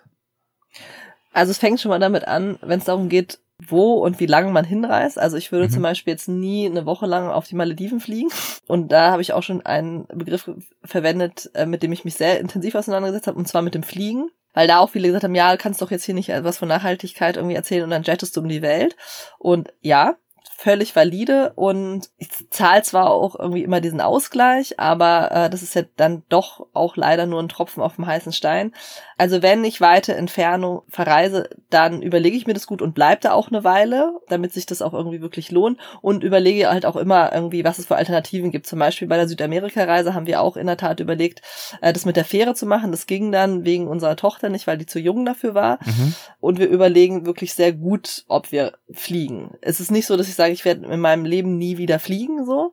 [1.34, 4.50] Also es fängt schon mal damit an, wenn es darum geht, wo und wie lange
[4.50, 5.18] man hinreist.
[5.18, 5.72] Also ich würde mhm.
[5.72, 8.30] zum Beispiel jetzt nie eine Woche lang auf die Malediven fliegen.
[8.66, 10.50] Und da habe ich auch schon einen Begriff
[10.82, 14.66] verwendet, mit dem ich mich sehr intensiv auseinandergesetzt habe, und zwar mit dem Fliegen weil
[14.66, 17.36] da auch viele gesagt haben, ja, du kannst doch jetzt hier nicht was von Nachhaltigkeit
[17.36, 18.96] irgendwie erzählen und dann jettest du um die Welt.
[19.38, 20.16] Und ja,
[20.56, 25.74] völlig valide und ich zahle zwar auch irgendwie immer diesen Ausgleich, aber äh, das ist
[25.74, 28.72] ja dann doch auch leider nur ein Tropfen auf dem heißen Stein.
[29.16, 33.32] Also wenn ich weite Entfernung verreise, dann überlege ich mir das gut und bleib da
[33.32, 37.32] auch eine Weile, damit sich das auch irgendwie wirklich lohnt und überlege halt auch immer
[37.32, 38.66] irgendwie, was es für Alternativen gibt.
[38.66, 41.42] Zum Beispiel bei der Südamerika-Reise haben wir auch in der Tat überlegt,
[41.80, 42.90] äh, das mit der Fähre zu machen.
[42.90, 45.78] Das ging dann wegen unserer Tochter nicht, weil die zu jung dafür war.
[45.84, 46.14] Mhm.
[46.40, 49.56] Und wir überlegen wirklich sehr gut, ob wir fliegen.
[49.60, 52.44] Es ist nicht so, dass ich sage, ich werde in meinem Leben nie wieder fliegen,
[52.44, 52.72] so.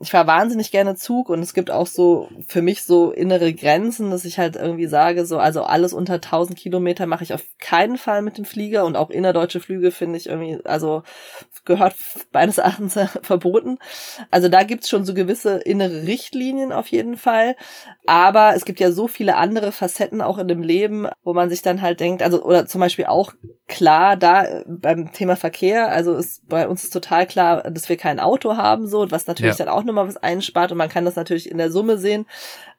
[0.00, 4.10] Ich fahre wahnsinnig gerne Zug und es gibt auch so für mich so innere Grenzen,
[4.10, 7.98] dass ich halt irgendwie sage, so, also alles unter 1000 Kilometer mache ich auf keinen
[7.98, 11.04] Fall mit dem Flieger und auch innerdeutsche Flüge finde ich irgendwie, also
[11.64, 11.94] gehört
[12.32, 13.78] meines Erachtens verboten.
[14.32, 17.54] Also da gibt's schon so gewisse innere Richtlinien auf jeden Fall.
[18.06, 21.62] Aber es gibt ja so viele andere Facetten auch in dem Leben, wo man sich
[21.62, 23.34] dann halt denkt, also, oder zum Beispiel auch
[23.68, 27.96] klar da äh, beim Thema Verkehr, also ist bei uns ist total klar, dass wir
[27.96, 29.64] kein Auto haben, so, was natürlich ja.
[29.64, 32.26] dann auch nochmal was einspart und man kann das natürlich in der Summe sehen.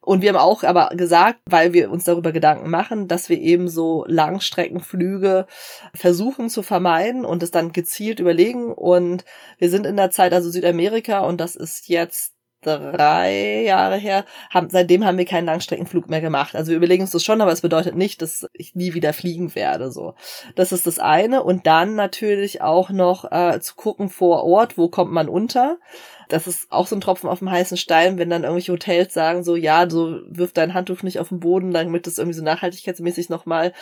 [0.01, 3.67] Und wir haben auch aber gesagt, weil wir uns darüber Gedanken machen, dass wir eben
[3.67, 5.45] so Langstreckenflüge
[5.93, 8.71] versuchen zu vermeiden und es dann gezielt überlegen.
[8.73, 9.25] Und
[9.57, 14.69] wir sind in der Zeit, also Südamerika, und das ist jetzt drei Jahre her, haben,
[14.69, 16.55] seitdem haben wir keinen Langstreckenflug mehr gemacht.
[16.55, 19.55] Also wir überlegen uns das schon, aber es bedeutet nicht, dass ich nie wieder fliegen
[19.55, 19.91] werde.
[19.91, 20.15] So,
[20.55, 21.43] das ist das eine.
[21.43, 25.77] Und dann natürlich auch noch äh, zu gucken vor Ort, wo kommt man unter
[26.29, 29.43] das ist auch so ein Tropfen auf dem heißen Stein, wenn dann irgendwelche Hotels sagen
[29.43, 33.29] so, ja, so wirf dein Handtuch nicht auf den Boden, damit das irgendwie so nachhaltigkeitsmäßig
[33.29, 33.73] nochmal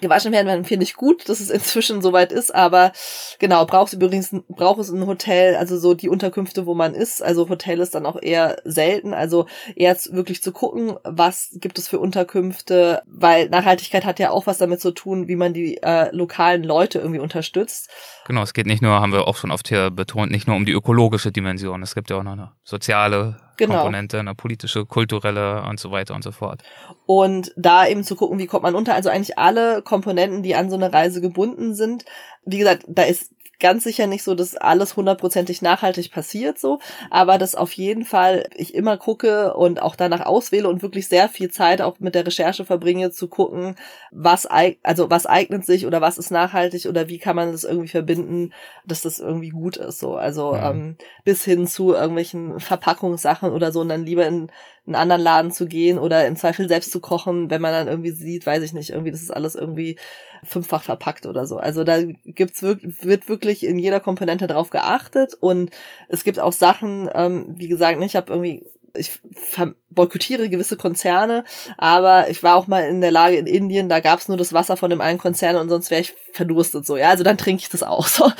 [0.00, 2.92] gewaschen werden, dann finde ich gut, dass es inzwischen soweit ist, aber
[3.38, 7.22] genau, brauchst du übrigens, braucht es ein Hotel, also so die Unterkünfte, wo man ist,
[7.22, 11.88] also Hotel ist dann auch eher selten, also eher wirklich zu gucken, was gibt es
[11.88, 16.14] für Unterkünfte, weil Nachhaltigkeit hat ja auch was damit zu tun, wie man die äh,
[16.14, 17.88] lokalen Leute irgendwie unterstützt.
[18.26, 20.66] Genau, es geht nicht nur, haben wir auch schon oft hier betont, nicht nur um
[20.66, 23.76] die ökologische Dimension, es gibt ja auch noch eine soziale genau.
[23.76, 26.62] Komponente, eine politische, kulturelle und so weiter und so fort.
[27.06, 30.70] Und da eben zu gucken, wie kommt man unter, also eigentlich alle Komponenten, die an
[30.70, 32.04] so eine Reise gebunden sind.
[32.44, 36.78] Wie gesagt, da ist ganz sicher nicht so, dass alles hundertprozentig nachhaltig passiert so,
[37.10, 41.28] aber dass auf jeden Fall ich immer gucke und auch danach auswähle und wirklich sehr
[41.28, 43.76] viel Zeit auch mit der Recherche verbringe, zu gucken,
[44.10, 47.88] was also was eignet sich oder was ist nachhaltig oder wie kann man das irgendwie
[47.88, 48.52] verbinden,
[48.84, 50.16] dass das irgendwie gut ist so.
[50.16, 50.62] Also mhm.
[50.62, 54.50] ähm, bis hin zu irgendwelchen Verpackungssachen oder so und dann lieber in
[54.86, 58.12] einen anderen Laden zu gehen oder im Zweifel selbst zu kochen, wenn man dann irgendwie
[58.12, 59.96] sieht, weiß ich nicht, irgendwie das ist alles irgendwie
[60.46, 61.58] fünffach verpackt oder so.
[61.58, 65.70] Also da gibt's wirklich, wird wirklich in jeder Komponente drauf geachtet und
[66.08, 68.64] es gibt auch Sachen, ähm, wie gesagt, ich habe irgendwie
[68.96, 69.20] ich
[69.90, 71.44] boykottiere gewisse Konzerne,
[71.78, 74.76] aber ich war auch mal in der Lage in Indien, da gab's nur das Wasser
[74.76, 77.68] von dem einen Konzern und sonst wäre ich verdurstet so, ja, also dann trinke ich
[77.70, 78.26] das auch so.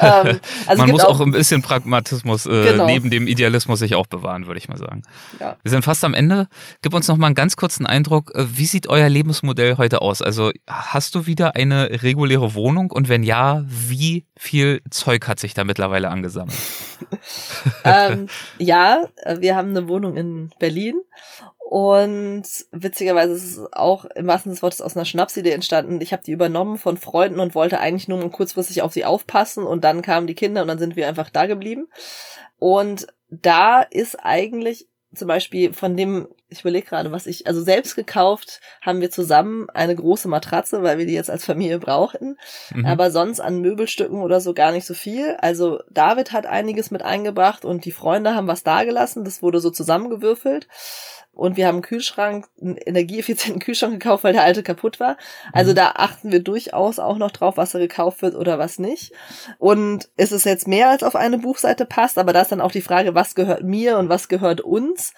[0.00, 2.86] ähm, also Man muss auch, auch, ein bisschen Pragmatismus äh, genau.
[2.86, 5.02] neben dem Idealismus sich auch bewahren, würde ich mal sagen.
[5.40, 5.56] Ja.
[5.62, 6.48] Wir sind fast am Ende.
[6.82, 10.22] Gib uns noch mal einen ganz kurzen Eindruck, äh, wie sieht euer Lebensmodell heute aus?
[10.22, 15.54] Also hast du wieder eine reguläre Wohnung und wenn ja, wie viel Zeug hat sich
[15.54, 16.58] da mittlerweile angesammelt?
[17.84, 18.26] ähm,
[18.58, 19.04] ja,
[19.38, 21.00] wir haben eine Wohnung in Berlin
[21.68, 26.00] und witzigerweise ist es auch im wahrsten des Wortes aus einer Schnapsidee entstanden.
[26.00, 29.82] Ich habe die übernommen von Freunden und wollte eigentlich nur kurzfristig auf sie aufpassen und
[29.82, 31.88] dann kamen die Kinder und dann sind wir einfach da geblieben.
[32.58, 37.96] Und da ist eigentlich zum Beispiel von dem, ich überlege gerade, was ich, also selbst
[37.96, 42.36] gekauft haben wir zusammen eine große Matratze, weil wir die jetzt als Familie brauchten.
[42.72, 42.86] Mhm.
[42.86, 45.36] Aber sonst an Möbelstücken oder so gar nicht so viel.
[45.40, 49.24] Also David hat einiges mit eingebracht und die Freunde haben was dagelassen.
[49.24, 50.68] Das wurde so zusammengewürfelt
[51.36, 55.18] und wir haben einen Kühlschrank, einen energieeffizienten Kühlschrank gekauft, weil der alte kaputt war.
[55.52, 55.76] Also mhm.
[55.76, 59.12] da achten wir durchaus auch noch drauf, was da gekauft wird oder was nicht.
[59.58, 62.72] Und es ist jetzt mehr als auf eine Buchseite passt, aber da ist dann auch
[62.72, 65.12] die Frage, was gehört mir und was gehört uns.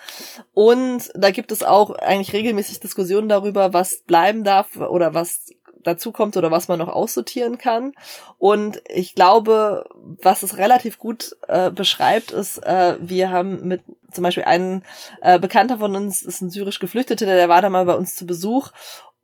[0.55, 5.47] Und da gibt es auch eigentlich regelmäßig Diskussionen darüber, was bleiben darf oder was
[5.83, 7.93] dazu kommt oder was man noch aussortieren kann.
[8.39, 9.89] Und ich glaube,
[10.23, 13.83] was es relativ gut äh, beschreibt, ist, äh, wir haben mit
[14.13, 14.85] zum Beispiel einen
[15.21, 18.27] äh, Bekannter von uns, ist ein syrisch Geflüchteter, der war da mal bei uns zu
[18.27, 18.71] Besuch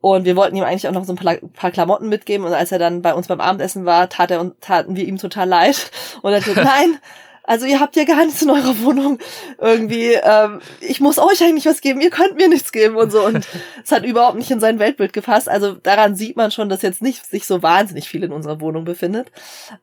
[0.05, 2.45] und wir wollten ihm eigentlich auch noch so ein paar Klamotten mitgeben.
[2.45, 5.49] Und als er dann bei uns beim Abendessen war, tat er, taten wir ihm total
[5.49, 5.89] leid.
[6.21, 6.99] Und er sagte, nein,
[7.47, 9.19] also ihr habt ja gar nichts in eurer Wohnung
[9.59, 13.25] irgendwie, ähm, ich muss euch eigentlich was geben, ihr könnt mir nichts geben und so.
[13.25, 13.47] Und
[13.83, 15.47] es hat überhaupt nicht in sein Weltbild gepasst.
[15.49, 18.85] Also daran sieht man schon, dass jetzt nicht sich so wahnsinnig viel in unserer Wohnung
[18.85, 19.31] befindet.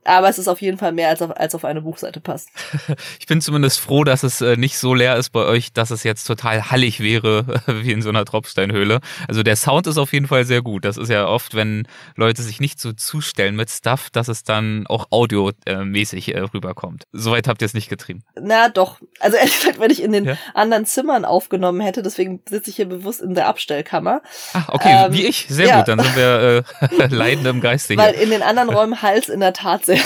[0.04, 2.48] Aber es ist auf jeden Fall mehr, als auf, als auf eine Buchseite passt.
[3.18, 6.02] Ich bin zumindest froh, dass es äh, nicht so leer ist bei euch, dass es
[6.02, 9.00] jetzt total hallig wäre, wie in so einer Tropfsteinhöhle.
[9.28, 10.84] Also der Sound ist auf jeden Fall sehr gut.
[10.84, 11.86] Das ist ja oft, wenn
[12.16, 17.04] Leute sich nicht so zustellen mit Stuff, dass es dann auch audiomäßig äh, rüberkommt.
[17.12, 18.24] Soweit habt ihr es nicht getrieben.
[18.34, 19.00] Na doch.
[19.20, 20.38] Also ehrlich gesagt, wenn ich in den ja?
[20.54, 24.22] anderen Zimmern aufgenommen hätte, deswegen sitze ich hier bewusst in der Abstellkammer.
[24.54, 25.46] Ach, okay, ähm, wie ich.
[25.48, 25.78] Sehr ja.
[25.78, 28.02] gut, dann sind wir äh, leidend im Geiste hier.
[28.02, 30.00] Weil in den anderen Räumen Hals in der Tat sehr.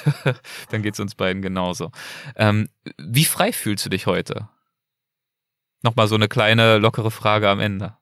[0.70, 1.92] dann geht's uns beiden genauso.
[2.36, 2.68] Ähm,
[2.98, 4.48] wie frei fühlst du dich heute?
[5.82, 7.96] Nochmal so eine kleine, lockere Frage am Ende.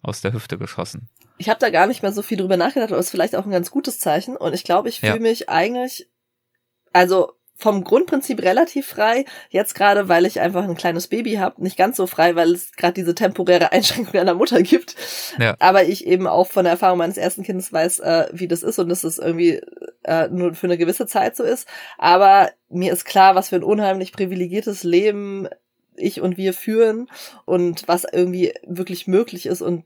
[0.00, 1.08] Aus der Hüfte geschossen.
[1.38, 3.44] Ich habe da gar nicht mehr so viel drüber nachgedacht, aber es ist vielleicht auch
[3.44, 4.36] ein ganz gutes Zeichen.
[4.36, 5.20] Und ich glaube, ich fühle ja.
[5.20, 6.08] mich eigentlich,
[6.92, 7.32] also
[7.62, 9.24] vom Grundprinzip relativ frei.
[9.48, 12.72] Jetzt gerade, weil ich einfach ein kleines Baby habe, nicht ganz so frei, weil es
[12.72, 14.96] gerade diese temporäre Einschränkung einer Mutter gibt.
[15.38, 15.56] Ja.
[15.60, 18.78] Aber ich eben auch von der Erfahrung meines ersten Kindes weiß, äh, wie das ist
[18.78, 19.60] und dass es irgendwie
[20.02, 21.68] äh, nur für eine gewisse Zeit so ist.
[21.98, 25.48] Aber mir ist klar, was für ein unheimlich privilegiertes Leben
[25.94, 27.08] ich und wir führen
[27.44, 29.62] und was irgendwie wirklich möglich ist.
[29.62, 29.84] Und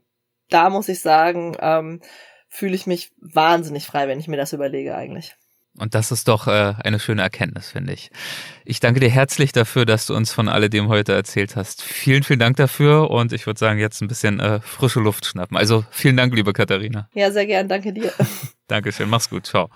[0.49, 2.01] da muss ich sagen, ähm,
[2.49, 5.35] fühle ich mich wahnsinnig frei, wenn ich mir das überlege eigentlich.
[5.77, 8.09] Und das ist doch äh, eine schöne Erkenntnis, finde ich.
[8.65, 11.81] Ich danke dir herzlich dafür, dass du uns von alledem heute erzählt hast.
[11.83, 15.55] Vielen, vielen Dank dafür und ich würde sagen, jetzt ein bisschen äh, frische Luft schnappen.
[15.57, 17.09] Also vielen Dank, liebe Katharina.
[17.13, 17.67] Ja, sehr gern.
[17.67, 18.11] Danke dir.
[18.67, 19.09] Dankeschön.
[19.09, 19.45] Mach's gut.
[19.45, 19.69] Ciao.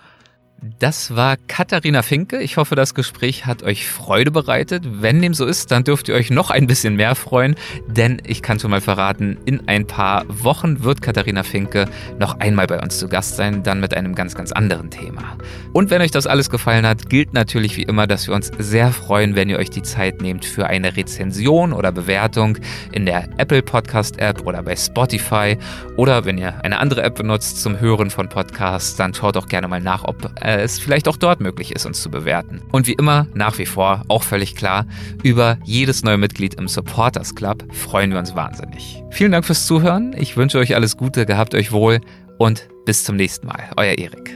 [0.63, 2.39] Das war Katharina Finke.
[2.39, 4.83] Ich hoffe, das Gespräch hat euch Freude bereitet.
[5.01, 7.55] Wenn dem so ist, dann dürft ihr euch noch ein bisschen mehr freuen,
[7.87, 11.87] denn ich kann schon mal verraten, in ein paar Wochen wird Katharina Finke
[12.19, 15.35] noch einmal bei uns zu Gast sein, dann mit einem ganz, ganz anderen Thema.
[15.73, 18.91] Und wenn euch das alles gefallen hat, gilt natürlich wie immer, dass wir uns sehr
[18.91, 22.59] freuen, wenn ihr euch die Zeit nehmt für eine Rezension oder Bewertung
[22.91, 25.57] in der Apple Podcast App oder bei Spotify
[25.97, 29.67] oder wenn ihr eine andere App benutzt zum Hören von Podcasts, dann schaut doch gerne
[29.67, 30.21] mal nach, ob
[30.59, 32.61] es vielleicht auch dort möglich ist, uns zu bewerten.
[32.71, 34.85] Und wie immer, nach wie vor, auch völlig klar,
[35.23, 39.03] über jedes neue Mitglied im Supporters Club freuen wir uns wahnsinnig.
[39.11, 40.15] Vielen Dank fürs Zuhören.
[40.17, 42.01] Ich wünsche euch alles Gute, gehabt euch wohl
[42.37, 43.69] und bis zum nächsten Mal.
[43.77, 44.35] Euer Erik.